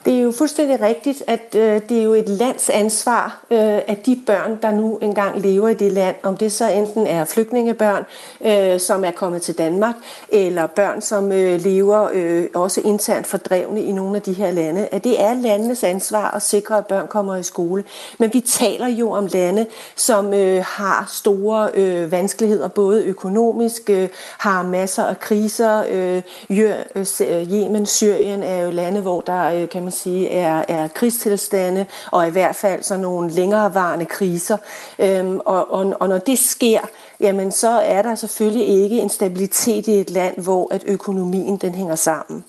Det 0.05 0.13
er 0.13 0.21
jo 0.21 0.31
fuldstændig 0.31 0.81
rigtigt, 0.81 1.23
at 1.27 1.55
øh, 1.55 1.81
det 1.89 1.99
er 1.99 2.03
jo 2.03 2.13
et 2.13 2.29
lands 2.29 2.69
ansvar, 2.69 3.45
øh, 3.51 3.59
at 3.87 4.05
de 4.05 4.21
børn, 4.25 4.59
der 4.61 4.71
nu 4.71 4.97
engang 4.97 5.41
lever 5.41 5.69
i 5.69 5.73
det 5.73 5.91
land, 5.91 6.15
om 6.23 6.37
det 6.37 6.51
så 6.51 6.69
enten 6.69 7.07
er 7.07 7.25
flygtningebørn, 7.25 8.05
øh, 8.45 8.79
som 8.79 9.03
er 9.03 9.11
kommet 9.11 9.41
til 9.41 9.57
Danmark, 9.57 9.95
eller 10.29 10.67
børn, 10.67 11.01
som 11.01 11.31
øh, 11.31 11.61
lever 11.61 12.09
øh, 12.13 12.45
også 12.55 12.81
internt 12.85 13.27
fordrevne 13.27 13.83
i 13.83 13.91
nogle 13.91 14.15
af 14.15 14.21
de 14.21 14.33
her 14.33 14.51
lande, 14.51 14.87
at 14.91 15.03
det 15.03 15.21
er 15.21 15.33
landenes 15.33 15.83
ansvar 15.83 16.31
at 16.31 16.41
sikre, 16.41 16.77
at 16.77 16.87
børn 16.87 17.07
kommer 17.07 17.35
i 17.35 17.43
skole. 17.43 17.83
Men 18.19 18.29
vi 18.33 18.39
taler 18.39 18.87
jo 18.87 19.11
om 19.11 19.25
lande, 19.25 19.65
som 19.95 20.33
øh, 20.33 20.63
har 20.67 21.09
store 21.11 21.69
øh, 21.73 22.11
vanskeligheder, 22.11 22.67
både 22.67 23.03
økonomisk, 23.03 23.89
øh, 23.89 24.09
har 24.37 24.63
masser 24.63 25.03
af 25.03 25.19
kriser. 25.19 25.83
Øh, 25.89 26.21
øh, 26.49 27.05
øh, 27.21 27.53
Yemen, 27.53 27.85
Syrien 27.85 28.43
er 28.43 28.61
jo 28.61 28.71
lande, 28.71 29.01
hvor 29.01 29.21
der 29.21 29.43
øh, 29.43 29.69
kan 29.69 29.83
man 29.83 29.92
sige, 29.93 30.29
er, 30.29 30.65
er 30.67 30.87
krigstilstande, 30.87 31.85
og 32.11 32.27
i 32.27 32.31
hvert 32.31 32.55
fald 32.55 32.83
så 32.83 32.97
nogle 32.97 33.31
længerevarende 33.31 34.05
kriser. 34.05 34.57
Øhm, 34.99 35.39
og, 35.45 35.71
og, 35.71 35.93
og 35.99 36.09
når 36.09 36.17
det 36.17 36.39
sker, 36.39 36.79
jamen 37.19 37.51
så 37.51 37.69
er 37.69 38.01
der 38.01 38.15
selvfølgelig 38.15 38.67
ikke 38.67 38.99
en 38.99 39.09
stabilitet 39.09 39.87
i 39.87 39.99
et 39.99 40.09
land, 40.09 40.37
hvor 40.37 40.73
at 40.73 40.83
økonomien 40.87 41.57
den 41.57 41.75
hænger 41.75 41.95
sammen. 41.95 42.43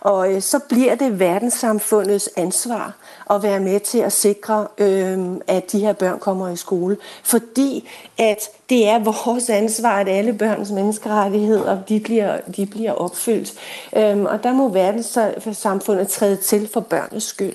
Og 0.00 0.34
øh, 0.34 0.42
så 0.42 0.58
bliver 0.68 0.94
det 0.94 1.18
verdenssamfundets 1.18 2.30
ansvar 2.36 2.94
at 3.30 3.42
være 3.42 3.60
med 3.60 3.80
til 3.80 3.98
at 3.98 4.12
sikre, 4.12 4.66
øh, 4.78 5.18
at 5.46 5.72
de 5.72 5.80
her 5.80 5.92
børn 5.92 6.18
kommer 6.18 6.48
i 6.48 6.56
skole. 6.56 6.96
Fordi 7.24 7.88
at 8.18 8.38
det 8.68 8.88
er 8.88 8.98
vores 8.98 9.50
ansvar, 9.50 10.00
at 10.00 10.08
alle 10.08 10.32
børns 10.32 10.70
menneskerettigheder 10.70 11.82
de 11.82 12.00
bliver, 12.00 12.40
de 12.56 12.66
bliver 12.66 12.92
opfyldt. 12.92 13.52
Øh, 13.96 14.20
og 14.20 14.42
der 14.42 14.52
må 14.52 14.68
verdenssamfundet 14.68 16.08
træde 16.08 16.36
til 16.36 16.68
for 16.72 16.80
børnenes 16.80 17.24
skyld. 17.24 17.54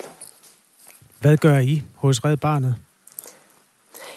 Hvad 1.22 1.38
gør 1.38 1.58
I 1.58 1.84
hos 1.96 2.26
Red 2.26 2.38
Barnet? 2.38 2.76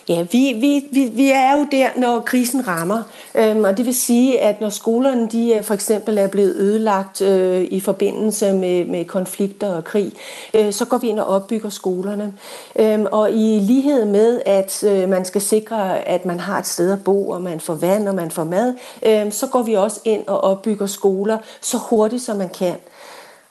Ja, 0.08 0.26
vi, 0.32 0.52
vi, 0.60 0.86
vi, 0.92 1.04
vi 1.04 1.30
er 1.30 1.58
jo 1.58 1.66
der, 1.70 1.88
når 1.96 2.20
krisen 2.20 2.68
rammer. 2.68 3.02
Øhm, 3.34 3.64
og 3.64 3.76
det 3.76 3.86
vil 3.86 3.94
sige, 3.94 4.40
at 4.40 4.60
når 4.60 4.68
skolerne 4.68 5.28
de 5.28 5.54
øh, 5.54 5.62
for 5.62 5.74
eksempel 5.74 6.18
er 6.18 6.28
blevet 6.28 6.56
ødelagt 6.56 7.22
øh, 7.22 7.66
i 7.70 7.80
forbindelse 7.80 8.52
med, 8.52 8.84
med 8.84 9.04
konflikter 9.04 9.74
og 9.74 9.84
krig, 9.84 10.12
øh, 10.54 10.72
så 10.72 10.84
går 10.84 10.98
vi 10.98 11.08
ind 11.08 11.20
og 11.20 11.26
opbygger 11.26 11.70
skolerne. 11.70 12.34
Øhm, 12.76 13.06
og 13.12 13.30
i 13.30 13.58
lighed 13.60 14.04
med, 14.04 14.40
at 14.46 14.84
øh, 14.84 15.08
man 15.08 15.24
skal 15.24 15.40
sikre, 15.40 16.08
at 16.08 16.24
man 16.24 16.40
har 16.40 16.58
et 16.58 16.66
sted 16.66 16.92
at 16.92 17.04
bo, 17.04 17.28
og 17.28 17.42
man 17.42 17.60
får 17.60 17.74
vand, 17.74 18.08
og 18.08 18.14
man 18.14 18.30
får 18.30 18.44
mad, 18.44 18.74
øh, 19.06 19.32
så 19.32 19.46
går 19.46 19.62
vi 19.62 19.74
også 19.74 20.00
ind 20.04 20.26
og 20.26 20.40
opbygger 20.40 20.86
skoler 20.86 21.38
så 21.60 21.78
hurtigt, 21.78 22.22
som 22.22 22.36
man 22.36 22.48
kan. 22.48 22.76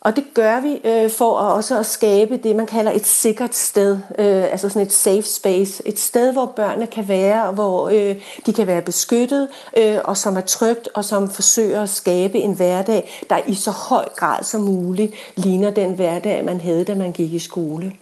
Og 0.02 0.16
det 0.16 0.24
gør 0.34 0.60
vi 0.60 0.82
øh, 0.84 1.12
for 1.12 1.40
at 1.40 1.54
også 1.54 1.80
at 1.80 1.86
skabe 1.86 2.38
det, 2.38 2.56
man 2.56 2.66
kalder 2.66 2.92
et 2.92 3.06
sikkert 3.06 3.56
sted, 3.56 4.00
øh, 4.20 4.44
altså 4.52 4.70
sådan 4.70 4.82
et 4.82 4.94
safe 4.94 5.22
space. 5.22 5.88
Et 5.88 6.00
sted, 6.00 6.34
hvor 6.34 6.46
børnene 6.46 6.88
kan 6.88 7.08
være, 7.08 7.52
hvor 7.52 7.90
øh, 7.90 8.16
de 8.46 8.54
kan 8.54 8.68
være 8.68 8.82
beskyttet, 8.82 9.48
øh, 9.78 9.98
og 10.04 10.18
som 10.18 10.38
er 10.38 10.42
trygt, 10.42 10.90
og 10.94 11.06
som 11.06 11.30
forsøger 11.30 11.84
at 11.84 11.90
skabe 11.90 12.38
en 12.38 12.54
hverdag, 12.54 13.26
der 13.30 13.38
i 13.48 13.56
så 13.56 13.72
høj 13.72 14.10
grad 14.16 14.44
som 14.44 14.62
muligt 14.62 15.14
ligner 15.36 15.70
den 15.70 15.94
hverdag, 15.94 16.46
man 16.46 16.62
havde, 16.62 16.84
da 16.84 16.96
man 16.96 17.12
gik 17.12 17.34
i 17.34 17.40
skole. 17.40 17.94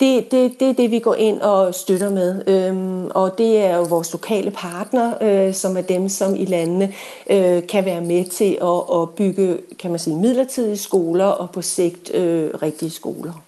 Det, 0.00 0.30
det, 0.30 0.60
det 0.60 0.68
er 0.68 0.74
det, 0.74 0.90
vi 0.90 0.98
går 0.98 1.14
ind 1.14 1.40
og 1.40 1.74
støtter 1.74 2.10
med. 2.10 2.48
Øhm, 2.48 3.06
og 3.06 3.34
det 3.38 3.58
er 3.58 3.76
jo 3.76 3.82
vores 3.82 4.12
lokale 4.12 4.50
partner, 4.50 5.14
øh, 5.22 5.54
som 5.54 5.76
er 5.76 5.80
dem, 5.80 6.08
som 6.08 6.36
i 6.36 6.44
landene 6.44 6.92
øh, 7.30 7.66
kan 7.66 7.84
være 7.84 8.00
med 8.00 8.24
til 8.24 8.58
at, 8.62 9.00
at 9.00 9.10
bygge 9.16 9.58
kan 9.78 9.90
man 9.90 9.98
sige, 9.98 10.16
midlertidige 10.16 10.76
skoler 10.76 11.24
og 11.24 11.50
på 11.50 11.62
sigt 11.62 12.14
øh, 12.14 12.50
rigtige 12.62 12.90
skoler. 12.90 13.44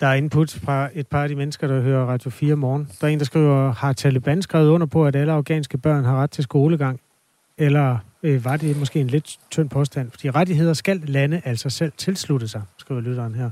Der 0.00 0.06
er 0.06 0.14
input 0.14 0.58
fra 0.64 0.88
et 0.94 1.06
par 1.06 1.22
af 1.22 1.28
de 1.28 1.34
mennesker, 1.34 1.66
der 1.66 1.80
hører 1.80 2.06
Radio 2.06 2.30
4 2.30 2.56
morgen. 2.56 2.88
Der 3.00 3.06
er 3.06 3.10
en, 3.10 3.18
der 3.18 3.24
skriver, 3.24 3.72
har 3.72 3.92
Taliban 3.92 4.42
skrevet 4.42 4.68
under 4.68 4.86
på, 4.86 5.06
at 5.06 5.16
alle 5.16 5.32
afghanske 5.32 5.78
børn 5.78 6.04
har 6.04 6.22
ret 6.22 6.30
til 6.30 6.44
skolegang? 6.44 7.00
Eller 7.58 7.98
øh, 8.22 8.44
var 8.44 8.56
det 8.56 8.78
måske 8.78 9.00
en 9.00 9.06
lidt 9.06 9.38
tynd 9.50 9.70
påstand? 9.70 10.10
Fordi 10.10 10.30
rettigheder 10.30 10.72
skal 10.72 11.00
lande 11.04 11.42
altså 11.44 11.70
selv 11.70 11.92
tilslutte 11.96 12.48
sig, 12.48 12.62
skriver 12.78 13.00
lytteren 13.00 13.34
her. 13.34 13.50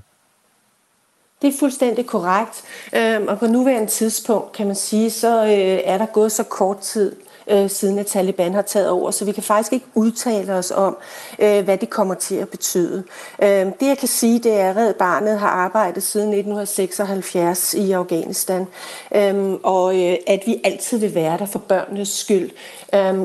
Det 1.43 1.55
er 1.55 1.59
fuldstændig 1.59 2.07
korrekt. 2.07 2.63
Øhm, 2.93 3.29
og 3.29 3.39
på 3.39 3.47
nuværende 3.47 3.91
tidspunkt, 3.91 4.53
kan 4.53 4.67
man 4.67 4.77
sige, 4.77 5.11
så 5.11 5.45
øh, 5.45 5.81
er 5.85 5.99
der 5.99 6.07
gået 6.07 6.33
så 6.33 6.43
kort 6.43 6.79
tid, 6.79 7.17
øh, 7.51 7.71
siden 7.71 7.99
at 7.99 8.07
Taliban 8.07 8.55
har 8.55 8.63
taget 8.63 8.89
over, 8.89 9.11
så 9.11 9.25
vi 9.25 9.33
kan 9.33 9.43
faktisk 9.43 9.73
ikke 9.73 9.87
udtale 9.95 10.55
os 10.55 10.71
om, 10.71 10.97
øh, 11.39 11.65
hvad 11.65 11.79
det 11.79 11.91
kommer 11.91 12.15
til 12.15 12.35
at 12.35 12.49
betyde. 12.49 13.05
Øhm, 13.43 13.73
det 13.73 13.87
jeg 13.87 13.99
kan 13.99 14.09
sige, 14.09 14.39
det 14.39 14.61
er, 14.61 14.71
at 14.71 14.77
Red 14.77 14.95
Barnet 14.95 15.39
har 15.39 15.49
arbejdet 15.49 16.03
siden 16.03 16.29
1976 16.29 17.75
i 17.75 17.93
Afghanistan, 17.93 18.67
øhm, 19.15 19.55
og 19.63 19.95
at 20.27 20.43
vi 20.47 20.61
altid 20.65 20.99
vil 20.99 21.15
være 21.15 21.39
der 21.39 21.47
for 21.47 21.59
børnenes 21.59 22.09
skyld. 22.09 22.51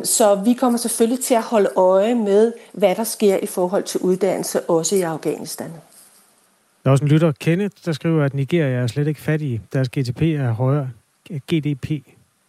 så 0.03 0.41
vi 0.45 0.53
kommer 0.53 0.79
selvfølgelig 0.79 1.25
til 1.25 1.33
at 1.33 1.43
holde 1.43 1.69
øje 1.75 2.15
med, 2.15 2.53
hvad 2.71 2.95
der 2.95 3.03
sker 3.03 3.37
i 3.37 3.45
forhold 3.45 3.83
til 3.83 3.99
uddannelse, 3.99 4.61
også 4.61 4.95
i 4.95 5.01
Afghanistan. 5.01 5.71
Der 6.87 6.91
er 6.91 6.93
også 6.93 7.05
en 7.05 7.11
lytter, 7.11 7.31
Kenneth, 7.31 7.75
der 7.85 7.91
skriver, 7.91 8.23
at 8.23 8.33
Nigeria 8.33 8.75
er 8.75 8.87
slet 8.87 9.07
ikke 9.07 9.21
fattige. 9.21 9.61
Deres 9.73 9.89
GDP 9.89 10.21
er 10.21 10.51
højere, 10.51 10.89
GDP 11.29 11.91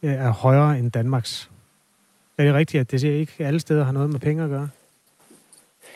øh, 0.03 0.13
er 0.13 0.31
højere 0.31 0.79
end 0.79 0.91
Danmarks. 0.91 1.51
Er 2.39 2.45
det 2.45 2.55
rigtigt, 2.55 2.81
at 2.81 2.91
det 2.91 3.03
ikke 3.05 3.33
alle 3.39 3.61
steder 3.61 3.85
har 3.85 3.93
noget 3.93 4.11
med 4.11 4.21
penge 4.21 4.43
at 4.43 4.49
gøre? 4.49 4.69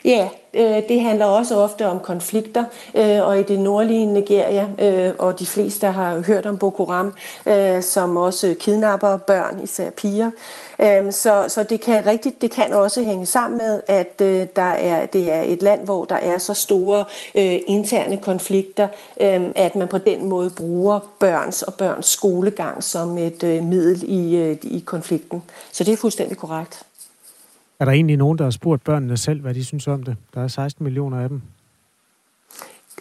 Ja, 0.04 0.28
øh, 0.54 0.82
det 0.88 1.00
handler 1.00 1.26
også 1.26 1.56
ofte 1.56 1.86
om 1.86 2.00
konflikter, 2.00 2.64
øh, 2.94 3.26
og 3.26 3.40
i 3.40 3.42
det 3.42 3.58
nordlige 3.58 4.06
Nigeria, 4.06 4.68
øh, 4.78 5.14
og 5.18 5.38
de 5.38 5.46
fleste 5.46 5.86
har 5.86 6.20
hørt 6.20 6.46
om 6.46 6.58
Boko 6.58 6.84
Haram, 6.84 7.14
øh, 7.46 7.82
som 7.82 8.16
også 8.16 8.54
kidnapper 8.60 9.16
børn, 9.16 9.60
især 9.62 9.90
piger. 9.90 10.30
Øhm, 10.80 11.12
så, 11.12 11.44
så 11.48 11.62
det 11.62 11.80
kan 11.80 12.06
rigtigt, 12.06 12.42
det 12.42 12.50
kan 12.50 12.72
også 12.72 13.02
hænge 13.02 13.26
sammen 13.26 13.58
med, 13.58 13.80
at 13.86 14.20
øh, 14.22 14.46
der 14.56 14.62
er, 14.62 15.06
det 15.06 15.32
er 15.32 15.42
et 15.42 15.62
land, 15.62 15.84
hvor 15.84 16.04
der 16.04 16.16
er 16.16 16.38
så 16.38 16.54
store 16.54 17.04
øh, 17.34 17.60
interne 17.66 18.16
konflikter, 18.16 18.88
øhm, 19.20 19.52
at 19.56 19.76
man 19.76 19.88
på 19.88 19.98
den 19.98 20.28
måde 20.28 20.50
bruger 20.50 21.00
børns 21.18 21.62
og 21.62 21.74
børns 21.74 22.06
skolegang 22.06 22.84
som 22.84 23.18
et 23.18 23.42
middel 23.42 24.02
i, 24.02 24.52
i 24.62 24.82
konflikten. 24.86 25.42
Så 25.72 25.84
det 25.84 25.92
er 25.92 25.96
fuldstændig 25.96 26.36
korrekt. 26.36 26.82
Er 27.82 27.84
der 27.84 27.92
egentlig 27.92 28.16
nogen, 28.16 28.38
der 28.38 28.44
har 28.44 28.50
spurgt 28.50 28.84
børnene 28.84 29.16
selv, 29.16 29.40
hvad 29.40 29.54
de 29.54 29.64
synes 29.64 29.88
om 29.88 30.02
det? 30.02 30.16
Der 30.34 30.42
er 30.42 30.48
16 30.48 30.84
millioner 30.84 31.20
af 31.20 31.28
dem. 31.28 31.42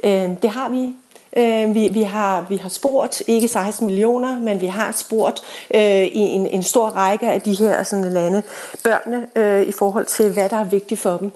Øh, 0.03 0.29
det 0.41 0.49
har 0.49 0.69
vi. 0.69 0.93
Øh, 1.37 1.75
vi, 1.75 1.89
vi, 1.93 2.01
har, 2.01 2.45
vi 2.49 2.57
har 2.57 2.69
spurgt, 2.69 3.21
ikke 3.27 3.47
16 3.47 3.87
millioner, 3.87 4.39
men 4.39 4.61
vi 4.61 4.65
har 4.65 4.91
spurgt 4.91 5.41
øh, 5.75 6.05
i 6.05 6.19
en, 6.19 6.47
en 6.47 6.63
stor 6.63 6.89
række 6.89 7.31
af 7.31 7.41
de 7.41 7.57
her 7.57 7.83
sådan, 7.83 8.13
lande, 8.13 8.43
børnene, 8.83 9.27
øh, 9.35 9.67
i 9.67 9.71
forhold 9.71 10.05
til, 10.05 10.33
hvad 10.33 10.49
der 10.49 10.57
er 10.57 10.63
vigtigt 10.63 11.01
for 11.01 11.17
dem. 11.17 11.31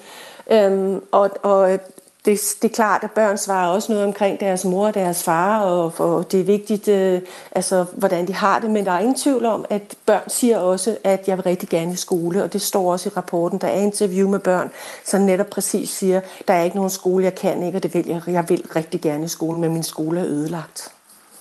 Øhm, 0.51 1.01
og, 1.11 1.29
og 1.43 1.79
det, 2.25 2.39
det 2.61 2.71
er 2.71 2.75
klart, 2.75 3.03
at 3.03 3.11
børn 3.11 3.37
svarer 3.37 3.67
også 3.67 3.91
noget 3.91 4.07
omkring 4.07 4.39
deres 4.39 4.65
mor 4.65 4.87
og 4.87 4.93
deres 4.93 5.23
far, 5.23 5.59
og, 5.59 5.93
og 5.97 6.31
det 6.31 6.39
er 6.39 6.43
vigtigt, 6.43 6.87
øh, 6.87 7.21
altså, 7.51 7.85
hvordan 7.93 8.27
de 8.27 8.33
har 8.33 8.59
det, 8.59 8.69
men 8.69 8.85
der 8.85 8.91
er 8.91 8.99
ingen 8.99 9.15
tvivl 9.15 9.45
om, 9.45 9.65
at 9.69 9.95
børn 10.05 10.29
siger 10.29 10.57
også, 10.57 10.97
at 11.03 11.27
jeg 11.27 11.37
vil 11.37 11.43
rigtig 11.43 11.69
gerne 11.69 11.93
i 11.93 11.95
skole, 11.95 12.43
og 12.43 12.53
det 12.53 12.61
står 12.61 12.91
også 12.91 13.09
i 13.09 13.11
rapporten. 13.17 13.61
Der 13.61 13.67
er 13.67 13.79
interview 13.79 14.29
med 14.29 14.39
børn, 14.39 14.71
som 15.05 15.21
netop 15.21 15.47
præcis 15.47 15.89
siger, 15.89 16.21
der 16.47 16.53
er 16.53 16.63
ikke 16.63 16.75
nogen 16.75 16.91
skole, 16.91 17.23
jeg 17.23 17.35
kan 17.35 17.63
ikke, 17.63 17.77
og 17.77 17.83
det 17.83 17.93
vil 17.93 18.07
jeg. 18.07 18.21
Jeg 18.27 18.45
vil 18.49 18.63
rigtig 18.75 19.01
gerne 19.01 19.25
i 19.25 19.27
skole, 19.27 19.59
men 19.59 19.73
min 19.73 19.83
skole 19.83 20.19
er 20.19 20.25
ødelagt. 20.25 20.91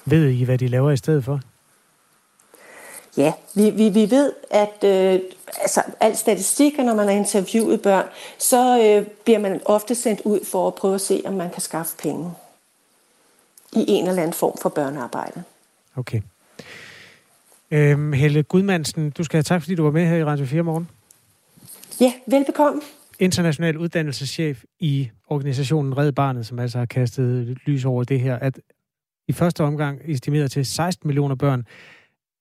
Ved 0.05 0.29
I, 0.29 0.45
hvad 0.45 0.59
de 0.59 0.69
laver 0.69 0.91
i 0.91 0.97
stedet 0.97 1.25
for? 1.25 1.41
Ja, 3.17 3.33
vi, 3.55 3.71
vi, 3.71 3.89
vi 3.89 4.11
ved, 4.11 4.33
at 4.51 4.85
øh, 4.85 5.21
altså, 5.61 5.83
al 6.01 6.17
statistik, 6.17 6.79
når 6.79 6.95
man 6.95 7.07
har 7.07 7.15
interviewet 7.15 7.83
børn, 7.83 8.07
så 8.39 8.81
øh, 8.81 9.07
bliver 9.25 9.39
man 9.39 9.61
ofte 9.65 9.95
sendt 9.95 10.21
ud 10.25 10.45
for 10.45 10.67
at 10.67 10.75
prøve 10.75 10.95
at 10.95 11.01
se, 11.01 11.23
om 11.25 11.35
man 11.35 11.51
kan 11.51 11.61
skaffe 11.63 11.97
penge 12.03 12.33
i 13.73 13.85
en 13.89 14.09
eller 14.09 14.23
anden 14.23 14.35
form 14.35 14.59
for 14.63 14.69
børnearbejde. 14.69 15.43
Okay. 15.97 16.21
Øhm, 17.71 18.13
Helle 18.13 18.43
Gudmandsen, 18.43 19.11
du 19.11 19.25
skal 19.25 19.37
have 19.37 19.43
tak, 19.43 19.63
fordi 19.63 19.75
du 19.75 19.83
var 19.83 19.91
med 19.91 20.07
her 20.07 20.17
i 20.17 20.25
Radio 20.25 20.47
4 20.47 20.63
morgen. 20.63 20.89
Ja, 22.01 22.13
velbekomme. 22.27 22.83
International 23.19 23.77
uddannelseschef 23.77 24.65
i 24.81 25.11
organisationen 25.29 25.99
Red 25.99 26.13
Barnet, 26.13 26.47
som 26.47 26.59
altså 26.59 26.79
har 26.79 26.87
kastet 26.87 27.59
lys 27.67 27.85
over 27.85 28.05
det 28.05 28.21
her, 28.21 28.39
at 28.39 28.61
i 29.29 29.33
første 29.33 29.65
omgang 29.65 30.01
estimeret 30.05 30.51
til 30.51 30.67
16 30.67 31.07
millioner 31.07 31.35
børn 31.35 31.67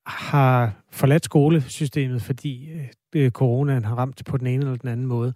har 0.06 0.72
forladt 0.91 1.26
skolesystemet, 1.26 2.22
fordi 2.22 2.72
øh, 2.72 2.88
øh 3.16 3.32
coronaen 3.32 3.86
har 3.86 3.95
ramt 3.95 4.22
på 4.26 4.38
den 4.38 4.47
ene 4.47 4.66
eller 4.66 4.78
den 4.78 4.89
anden 4.89 5.06
måde, 5.06 5.34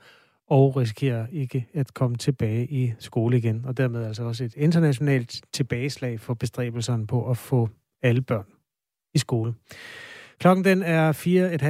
og 0.50 0.78
risikerer 0.78 1.28
ikke 1.32 1.68
at 1.74 1.94
komme 1.94 2.18
tilbage 2.18 2.68
i 2.68 2.94
skole 3.00 3.38
igen. 3.38 3.66
Og 3.66 3.78
dermed 3.78 4.06
altså 4.06 4.24
også 4.24 4.44
et 4.44 4.56
internationalt 4.56 5.42
tilbageslag 5.54 6.20
for 6.20 6.34
bestræbelserne 6.34 7.08
på 7.08 7.30
at 7.30 7.38
få 7.38 7.70
alle 8.04 8.22
børn 8.22 8.46
i 9.14 9.18
skole. 9.18 9.54
Klokken 10.40 10.66
den 10.66 10.84
er 10.84 11.14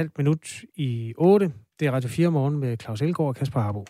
4,5 0.04 0.08
minut 0.18 0.62
i 0.76 1.14
8. 1.16 1.52
Det 1.80 1.86
er 1.86 1.92
Radio 1.92 2.08
4 2.08 2.30
morgen 2.30 2.58
med 2.58 2.76
Claus 2.76 3.02
Elgaard 3.02 3.28
og 3.28 3.36
Kasper 3.36 3.60
Harbo. 3.60 3.84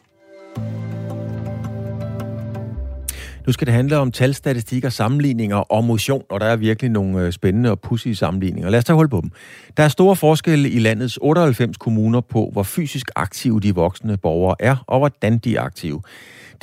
Nu 3.49 3.53
skal 3.53 3.67
det 3.67 3.75
handle 3.75 3.97
om 3.97 4.13
talstatistikker, 4.13 4.89
sammenligninger 4.89 5.57
og 5.57 5.85
motion, 5.85 6.23
og 6.31 6.41
der 6.41 6.47
er 6.47 6.57
virkelig 6.57 6.91
nogle 6.91 7.21
øh, 7.21 7.33
spændende 7.33 7.71
og 7.71 7.81
pussige 7.81 8.17
sammenligninger. 8.17 8.71
Lad 8.71 8.79
os 8.79 8.85
tage 8.85 8.97
hul 8.97 9.09
på 9.09 9.21
dem. 9.21 9.31
Der 9.77 9.83
er 9.83 9.89
store 9.89 10.17
forskelle 10.17 10.71
i 10.71 10.79
landets 10.79 11.19
98 11.23 11.77
kommuner 11.77 12.21
på, 12.21 12.51
hvor 12.53 12.63
fysisk 12.63 13.11
aktive 13.17 13.61
de 13.61 13.75
voksne 13.75 14.17
borgere 14.17 14.57
er, 14.61 14.77
og 14.87 14.99
hvordan 14.99 15.39
de 15.39 15.57
er 15.57 15.61
aktive. 15.61 16.03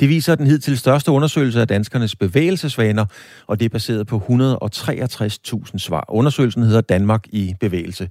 Det 0.00 0.08
viser 0.08 0.34
den 0.34 0.46
hidtil 0.46 0.78
største 0.78 1.10
undersøgelse 1.10 1.60
af 1.60 1.68
danskernes 1.68 2.16
bevægelsesvaner, 2.16 3.04
og 3.46 3.58
det 3.58 3.64
er 3.64 3.68
baseret 3.68 4.06
på 4.06 4.22
163.000 4.64 5.78
svar. 5.78 6.04
Undersøgelsen 6.08 6.62
hedder 6.62 6.80
Danmark 6.80 7.24
i 7.28 7.54
bevægelse. 7.60 8.08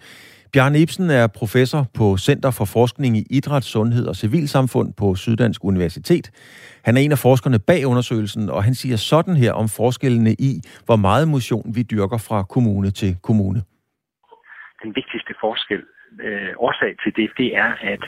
Bjarne 0.55 0.79
Ibsen 0.79 1.09
er 1.09 1.27
professor 1.27 1.87
på 1.93 2.17
Center 2.17 2.51
for 2.51 2.65
Forskning 2.65 3.17
i 3.17 3.25
Idræt, 3.29 3.63
Sundhed 3.63 4.05
og 4.05 4.15
Civilsamfund 4.15 4.93
på 4.93 5.15
Syddansk 5.15 5.63
Universitet. 5.63 6.31
Han 6.85 6.97
er 6.97 7.01
en 7.01 7.11
af 7.11 7.21
forskerne 7.27 7.59
bag 7.69 7.81
undersøgelsen, 7.91 8.49
og 8.49 8.63
han 8.63 8.73
siger 8.81 8.97
sådan 8.97 9.35
her 9.43 9.53
om 9.61 9.67
forskellene 9.79 10.33
i, 10.49 10.51
hvor 10.85 10.95
meget 11.07 11.27
motion 11.27 11.67
vi 11.75 11.81
dyrker 11.83 12.19
fra 12.27 12.43
kommune 12.43 12.89
til 12.91 13.11
kommune. 13.27 13.59
Den 14.83 14.91
vigtigste 14.95 15.33
forskel, 15.43 15.81
øh, 16.25 16.51
årsag 16.57 16.91
til 17.03 17.11
det, 17.15 17.29
det 17.37 17.49
er, 17.57 17.71
at 17.93 18.03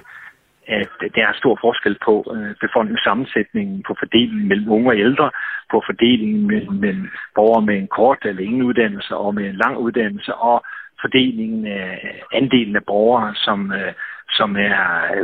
at 0.80 0.90
der 1.16 1.28
er 1.28 1.34
stor 1.34 1.58
forskel 1.62 1.98
på 2.06 2.16
øh, 2.36 2.56
befolkningssammensætningen, 2.66 3.84
på 3.88 3.96
fordelingen 4.00 4.48
mellem 4.48 4.70
unge 4.72 4.90
og 4.90 4.98
ældre, 4.98 5.32
på 5.72 5.84
fordelingen 5.86 6.48
mellem, 6.48 6.74
mellem 6.74 7.08
borgere 7.36 7.66
med 7.66 7.78
en 7.78 7.88
kort 7.88 8.18
eller 8.26 8.42
ingen 8.42 8.62
uddannelse 8.62 9.16
og 9.16 9.36
med 9.36 9.46
en 9.50 9.56
lang 9.56 9.78
uddannelse, 9.78 10.36
og 10.36 10.66
fordelingen 11.02 11.68
af 11.68 12.22
andelen 12.34 12.76
af 12.76 12.86
borgere, 12.86 13.36
som, 13.36 13.72
øh, 13.72 13.94
som 14.30 14.50
er 14.56 14.82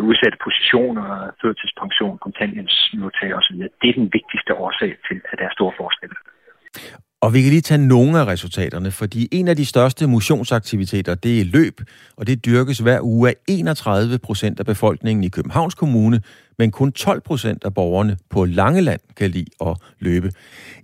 udsatte 0.08 0.38
positioner, 0.45 1.08
førtidspension, 1.41 2.18
kontanthjælpsmodtagere 2.26 3.38
osv. 3.41 3.58
Det 3.82 3.88
er 3.89 3.99
den 4.01 4.10
vigtigste 4.18 4.51
årsag 4.64 4.91
til, 5.08 5.18
at 5.32 5.36
der 5.39 5.45
er 5.45 5.54
store 5.58 5.74
forskelle. 5.82 6.16
Og 7.22 7.34
vi 7.34 7.41
kan 7.41 7.49
lige 7.49 7.62
tage 7.62 7.88
nogle 7.88 8.20
af 8.20 8.26
resultaterne, 8.26 8.91
fordi 8.91 9.28
en 9.32 9.47
af 9.47 9.56
de 9.56 9.66
største 9.66 10.08
motionsaktiviteter, 10.08 11.16
det 11.16 11.41
er 11.41 11.45
løb, 11.45 11.82
og 12.18 12.28
det 12.28 12.45
dyrkes 12.45 12.80
hver 12.80 12.99
uge 13.01 13.30
af 13.30 13.36
31 13.47 14.20
procent 14.20 14.60
af 14.60 14.66
befolkningen 14.66 15.24
i 15.24 15.30
Københavns 15.30 15.76
Kommune, 15.76 16.22
men 16.58 16.72
kun 16.72 16.91
12 16.91 17.22
procent 17.22 17.64
af 17.64 17.74
borgerne 17.74 18.18
på 18.30 18.45
Langeland 18.45 18.99
kan 19.18 19.30
lide 19.30 19.51
at 19.62 19.78
løbe. 19.99 20.32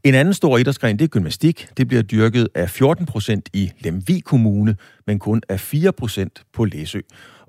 En 0.03 0.15
anden 0.15 0.33
stor 0.33 0.57
idrætsgren, 0.57 0.99
det 0.99 1.05
er 1.05 1.09
gymnastik. 1.09 1.67
Det 1.77 1.87
bliver 1.87 2.03
dyrket 2.03 2.47
af 2.55 2.69
14 2.69 3.05
procent 3.05 3.49
i 3.53 3.71
Lemvig 3.79 4.23
Kommune, 4.23 4.75
men 5.07 5.19
kun 5.19 5.41
af 5.49 5.59
4 5.59 5.91
procent 5.91 6.43
på 6.53 6.65
Læsø. 6.65 6.99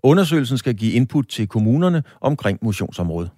Undersøgelsen 0.03 0.59
skal 0.59 0.75
give 0.75 0.93
input 0.93 1.27
til 1.27 1.49
kommunerne 1.49 2.03
omkring 2.21 2.59
motionsområdet. 2.63 3.31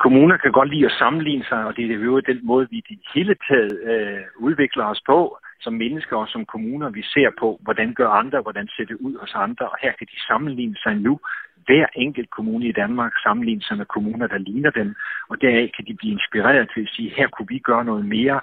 Kommuner 0.00 0.36
kan 0.36 0.52
godt 0.52 0.70
lide 0.74 0.86
at 0.86 0.98
sammenligne 0.98 1.44
sig, 1.44 1.64
og 1.64 1.76
det 1.76 1.84
er 1.84 1.94
jo 1.94 2.20
den 2.20 2.40
måde, 2.42 2.66
vi 2.70 2.78
i 2.88 2.98
hele 3.14 3.34
taget 3.48 3.72
øh, 3.90 4.22
udvikler 4.38 4.84
os 4.84 5.00
på 5.06 5.38
som 5.64 5.74
mennesker 5.84 6.16
og 6.16 6.28
som 6.28 6.44
kommuner. 6.54 6.90
Vi 6.90 7.02
ser 7.02 7.30
på, 7.40 7.48
hvordan 7.64 7.94
gør 7.94 8.08
andre, 8.08 8.40
hvordan 8.40 8.68
ser 8.76 8.84
det 8.84 8.96
ud 9.06 9.14
hos 9.22 9.32
andre, 9.34 9.64
og 9.72 9.76
her 9.82 9.92
kan 9.98 10.06
de 10.12 10.18
sammenligne 10.28 10.76
sig 10.84 10.94
nu. 11.06 11.20
Hver 11.66 11.86
enkelt 11.94 12.30
kommune 12.30 12.66
i 12.68 12.72
Danmark 12.72 13.12
sammenligner 13.26 13.64
sig 13.68 13.76
med 13.76 13.86
kommuner, 13.94 14.26
der 14.26 14.38
ligner 14.38 14.70
dem, 14.70 14.94
og 15.30 15.40
deraf 15.40 15.70
kan 15.76 15.84
de 15.88 15.94
blive 15.94 16.12
inspireret 16.12 16.70
til 16.74 16.82
at 16.82 16.92
sige, 16.94 17.14
her 17.16 17.28
kunne 17.28 17.48
vi 17.54 17.58
gøre 17.58 17.84
noget 17.84 18.04
mere, 18.16 18.40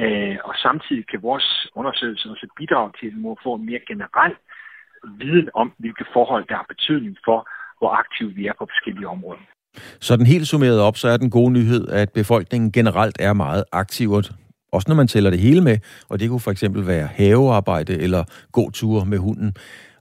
øh, 0.00 0.36
og 0.44 0.54
samtidig 0.66 1.04
kan 1.06 1.22
vores 1.22 1.48
undersøgelse 1.74 2.30
også 2.30 2.46
bidrage 2.58 2.92
til 3.00 3.08
at 3.30 3.42
få 3.44 3.54
en 3.54 3.66
mere 3.66 3.82
generel 3.90 4.34
viden 5.18 5.48
om, 5.54 5.72
hvilke 5.78 6.04
forhold, 6.12 6.44
der 6.48 6.54
har 6.54 6.66
betydning 6.68 7.16
for, 7.24 7.48
hvor 7.78 7.90
aktive 8.02 8.30
vi 8.38 8.46
er 8.46 8.52
på 8.58 8.66
forskellige 8.72 9.08
områder. 9.08 9.40
Så 10.00 10.16
den 10.16 10.26
helt 10.26 10.46
summeret 10.46 10.80
op, 10.80 10.96
så 10.96 11.08
er 11.08 11.16
den 11.16 11.30
gode 11.30 11.52
nyhed, 11.52 11.88
at 11.88 12.08
befolkningen 12.14 12.72
generelt 12.72 13.16
er 13.20 13.32
meget 13.32 13.64
aktiv, 13.72 14.10
også 14.72 14.86
når 14.88 14.94
man 14.94 15.08
tæller 15.08 15.30
det 15.30 15.38
hele 15.38 15.60
med, 15.60 15.76
og 16.10 16.20
det 16.20 16.28
kunne 16.28 16.40
for 16.40 16.50
eksempel 16.50 16.86
være 16.86 17.06
havearbejde 17.06 17.98
eller 17.98 18.24
gåture 18.52 19.06
med 19.06 19.18
hunden. 19.18 19.54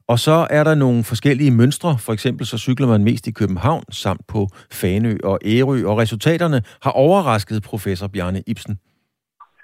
Og 0.07 0.19
så 0.19 0.47
er 0.49 0.63
der 0.63 0.75
nogle 0.75 1.03
forskellige 1.03 1.51
mønstre. 1.51 1.97
For 2.05 2.13
eksempel 2.13 2.45
så 2.45 2.57
cykler 2.57 2.87
man 2.87 3.03
mest 3.03 3.27
i 3.27 3.31
København, 3.31 3.83
samt 3.91 4.21
på 4.27 4.47
Fanø 4.79 5.13
og 5.23 5.39
Ærø, 5.45 5.77
og 5.89 5.97
resultaterne 5.97 6.61
har 6.83 6.91
overrasket 6.91 7.63
professor 7.63 8.07
Bjarne 8.07 8.41
Ibsen. 8.47 8.79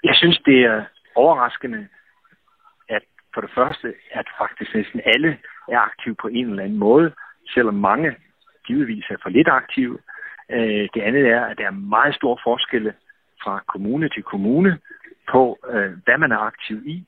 Jeg 0.04 0.14
synes, 0.14 0.40
det 0.44 0.58
er 0.72 0.80
overraskende, 1.16 1.78
for 3.34 3.40
det 3.40 3.50
første, 3.54 3.94
at 4.10 4.26
faktisk 4.38 4.74
næsten 4.74 5.00
alle 5.04 5.38
er 5.68 5.78
aktive 5.78 6.16
på 6.22 6.28
en 6.28 6.50
eller 6.50 6.62
anden 6.62 6.78
måde, 6.78 7.12
selvom 7.54 7.74
mange 7.74 8.16
givetvis 8.66 9.04
er 9.10 9.16
for 9.22 9.30
lidt 9.30 9.48
aktive. 9.48 9.98
Øh, 10.50 10.88
det 10.94 11.02
andet 11.08 11.26
er, 11.36 11.44
at 11.44 11.58
der 11.58 11.66
er 11.66 11.84
meget 11.96 12.14
store 12.14 12.38
forskelle 12.44 12.92
fra 13.42 13.62
kommune 13.72 14.08
til 14.08 14.22
kommune 14.22 14.78
på, 15.32 15.58
øh, 15.72 15.92
hvad 16.04 16.18
man 16.18 16.32
er 16.32 16.38
aktiv 16.38 16.78
i. 16.86 17.06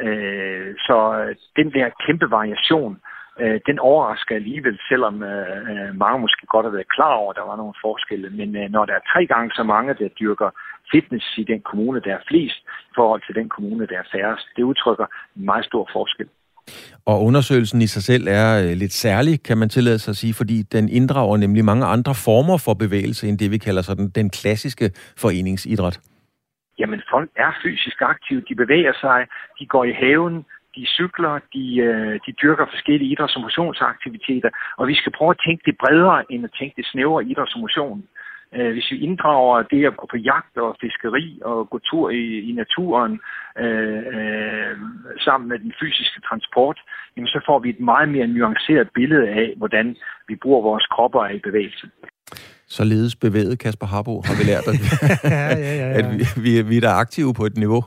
Øh, 0.00 0.74
så 0.86 0.96
den 1.56 1.72
der 1.72 1.88
kæmpe 2.06 2.30
variation, 2.30 3.00
den 3.66 3.78
overrasker 3.78 4.34
alligevel, 4.34 4.78
selvom 4.88 5.14
mange 5.94 6.18
måske 6.18 6.46
godt 6.46 6.66
har 6.66 6.70
været 6.70 6.88
klar 6.88 7.12
over, 7.12 7.30
at 7.30 7.36
der 7.36 7.42
var 7.42 7.56
nogle 7.56 7.74
forskelle. 7.80 8.30
Men 8.30 8.70
når 8.70 8.84
der 8.84 8.94
er 8.94 9.08
tre 9.12 9.26
gange 9.26 9.50
så 9.54 9.62
mange, 9.62 9.94
der 9.94 10.08
dyrker 10.08 10.50
fitness 10.92 11.26
i 11.38 11.44
den 11.44 11.60
kommune, 11.60 12.00
der 12.00 12.12
er 12.14 12.22
flest, 12.28 12.60
i 12.90 12.94
forhold 12.94 13.22
til 13.26 13.34
den 13.34 13.48
kommune, 13.48 13.86
der 13.86 13.98
er 13.98 14.08
færrest, 14.12 14.46
det 14.56 14.62
udtrykker 14.62 15.06
en 15.36 15.44
meget 15.44 15.64
stor 15.64 15.88
forskel. 15.92 16.28
Og 17.06 17.24
undersøgelsen 17.24 17.82
i 17.82 17.86
sig 17.86 18.02
selv 18.02 18.24
er 18.28 18.48
øh, 18.64 18.76
lidt 18.82 18.92
særlig, 18.92 19.42
kan 19.42 19.58
man 19.58 19.68
tillade 19.68 19.98
sig 19.98 20.10
at 20.12 20.16
sige, 20.16 20.34
fordi 20.34 20.62
den 20.62 20.88
inddrager 20.88 21.36
nemlig 21.36 21.64
mange 21.64 21.86
andre 21.86 22.14
former 22.14 22.58
for 22.64 22.74
bevægelse, 22.74 23.28
end 23.28 23.38
det 23.38 23.50
vi 23.50 23.58
kalder 23.58 23.82
sådan 23.82 24.08
den 24.08 24.30
klassiske 24.30 24.90
foreningsidræt. 25.16 26.00
Jamen, 26.78 27.00
folk 27.10 27.30
er 27.36 27.52
fysisk 27.62 27.98
aktive, 28.00 28.42
de 28.48 28.54
bevæger 28.54 28.92
sig, 29.00 29.26
de 29.58 29.66
går 29.66 29.84
i 29.84 29.92
haven, 29.92 30.44
de 30.76 30.86
cykler, 30.86 31.34
de, 31.54 31.64
øh, 31.88 32.20
de 32.26 32.32
dyrker 32.42 32.66
forskellige 32.72 33.10
idræts- 33.12 33.36
og 33.36 33.42
motionsaktiviteter, 33.42 34.50
og 34.78 34.88
vi 34.88 34.94
skal 34.94 35.12
prøve 35.18 35.30
at 35.30 35.42
tænke 35.46 35.62
det 35.68 35.76
bredere, 35.82 36.32
end 36.32 36.44
at 36.44 36.52
tænke 36.58 36.74
det 36.76 36.86
snævre 36.92 37.24
idræts- 37.30 37.54
og 37.56 37.60
motion. 37.60 38.04
Øh, 38.56 38.72
hvis 38.72 38.90
vi 38.90 38.98
inddrager 39.06 39.62
det 39.62 39.86
at 39.86 39.96
gå 39.96 40.06
på 40.10 40.16
jagt 40.16 40.56
og 40.56 40.76
fiskeri 40.80 41.40
og 41.44 41.70
gå 41.70 41.78
tur 41.78 42.10
i, 42.10 42.24
i 42.50 42.52
naturen 42.52 43.12
øh, 43.64 44.02
øh, 44.16 44.74
sammen 45.24 45.48
med 45.48 45.58
den 45.58 45.72
fysiske 45.80 46.20
transport, 46.28 46.78
jamen 47.16 47.28
så 47.28 47.40
får 47.48 47.58
vi 47.58 47.68
et 47.70 47.80
meget 47.80 48.08
mere 48.08 48.26
nuanceret 48.26 48.88
billede 48.94 49.28
af, 49.28 49.54
hvordan 49.56 49.96
vi 50.28 50.34
bruger 50.42 50.62
vores 50.62 50.86
kropper 50.94 51.26
i 51.36 51.38
bevægelse. 51.38 51.86
Således 52.66 53.16
bevæget, 53.16 53.58
Kasper 53.58 53.86
Harbo, 53.86 54.22
har 54.26 54.34
vi 54.38 54.44
lært, 54.50 54.66
at, 54.72 54.76
ja, 55.36 55.46
ja, 55.66 55.74
ja, 55.80 55.88
ja. 55.90 55.98
at 55.98 56.04
vi, 56.18 56.24
vi, 56.44 56.62
vi 56.70 56.76
er 56.76 56.80
der 56.80 56.94
aktive 57.04 57.34
på 57.34 57.44
et 57.46 57.56
niveau. 57.56 57.82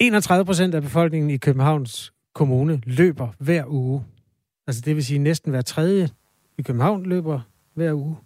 31 0.00 0.44
procent 0.44 0.74
af 0.74 0.82
befolkningen 0.82 1.30
i 1.30 1.36
Københavns 1.36 2.12
Kommune 2.34 2.80
løber 2.86 3.28
hver 3.38 3.64
uge. 3.66 4.04
Altså 4.66 4.82
det 4.84 4.96
vil 4.96 5.04
sige 5.04 5.18
næsten 5.18 5.50
hver 5.50 5.62
tredje 5.62 6.08
i 6.58 6.62
København 6.62 7.06
løber 7.06 7.40
hver 7.74 7.92
uge. 7.92 8.16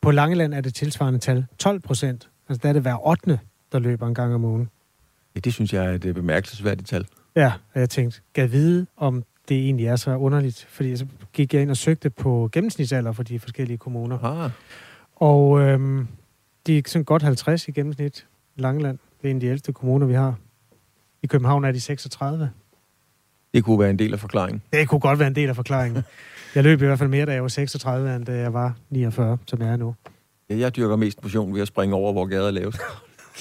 På 0.00 0.10
Langeland 0.10 0.54
er 0.54 0.60
det 0.60 0.74
tilsvarende 0.74 1.18
tal 1.18 1.46
12 1.58 1.80
procent 1.80 2.28
Altså, 2.48 2.60
der 2.62 2.68
er 2.68 2.72
det 2.72 2.82
hver 2.82 3.08
8. 3.08 3.40
der 3.72 3.78
løber 3.78 4.06
en 4.06 4.14
gang 4.14 4.34
om 4.34 4.44
ugen. 4.44 4.68
Ja, 5.34 5.40
det 5.40 5.54
synes 5.54 5.72
jeg 5.72 5.84
er 5.84 5.90
et 5.90 6.04
øh, 6.04 6.14
bemærkelsesværdigt 6.14 6.88
tal. 6.88 7.06
Ja, 7.36 7.52
og 7.74 7.80
jeg 7.80 7.90
tænkte, 7.90 8.20
kan 8.34 8.52
vide, 8.52 8.86
om 8.96 9.24
det 9.48 9.56
egentlig 9.56 9.86
er 9.86 9.96
så 9.96 10.16
underligt? 10.16 10.66
Fordi 10.70 10.96
så 10.96 11.06
gik 11.32 11.54
jeg 11.54 11.62
ind 11.62 11.70
og 11.70 11.76
søgte 11.76 12.10
på 12.10 12.48
gennemsnitsalder 12.52 13.12
for 13.12 13.22
de 13.22 13.40
forskellige 13.40 13.78
kommuner. 13.78 14.18
Ah. 14.24 14.50
Og 15.16 15.60
øhm, 15.60 16.08
de 16.66 16.78
er 16.78 16.82
sådan 16.86 17.04
godt 17.04 17.22
50 17.22 17.68
i 17.68 17.70
gennemsnit. 17.70 18.26
Langeland, 18.56 18.98
det 19.22 19.26
er 19.26 19.30
en 19.30 19.36
af 19.36 19.40
de 19.40 19.46
ældste 19.46 19.72
kommuner, 19.72 20.06
vi 20.06 20.14
har. 20.14 20.34
I 21.22 21.26
København 21.26 21.64
er 21.64 21.72
de 21.72 21.80
36. 21.80 22.50
Det 23.54 23.64
kunne 23.64 23.78
være 23.78 23.90
en 23.90 23.98
del 23.98 24.12
af 24.12 24.20
forklaringen. 24.20 24.62
Det 24.72 24.88
kunne 24.88 25.00
godt 25.00 25.18
være 25.18 25.28
en 25.28 25.34
del 25.34 25.48
af 25.48 25.56
forklaringen. 25.56 26.02
Jeg 26.54 26.64
løb 26.64 26.82
i 26.82 26.86
hvert 26.86 26.98
fald 26.98 27.08
mere, 27.08 27.26
da 27.26 27.32
jeg 27.32 27.42
var 27.42 27.48
36, 27.48 28.16
end 28.16 28.26
da 28.26 28.32
jeg 28.32 28.52
var 28.52 28.76
49, 28.90 29.38
som 29.46 29.62
jeg 29.62 29.68
er 29.68 29.76
nu. 29.76 29.94
Jeg 30.48 30.76
dyrker 30.76 30.96
mest 30.96 31.22
motion 31.22 31.54
ved 31.54 31.62
at 31.62 31.68
springe 31.68 31.94
over, 31.94 32.12
hvor 32.12 32.26
gader 32.26 32.46
er 32.46 32.50
lavest. 32.50 32.80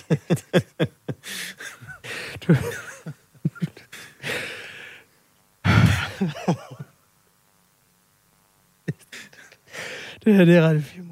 du... 2.47 2.55
det 10.25 10.35
her, 10.35 10.45
det 10.45 10.57
er 10.57 10.69
ret 10.69 10.83
fint. 10.83 11.07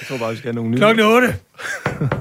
Jeg 0.00 0.08
tror 0.08 0.18
bare, 0.18 0.30
vi 0.30 0.36
skal 0.36 0.48
have 0.48 0.54
nogle 0.54 0.70
nye. 0.70 0.78
Klokken 0.78 1.04
8. 1.04 1.34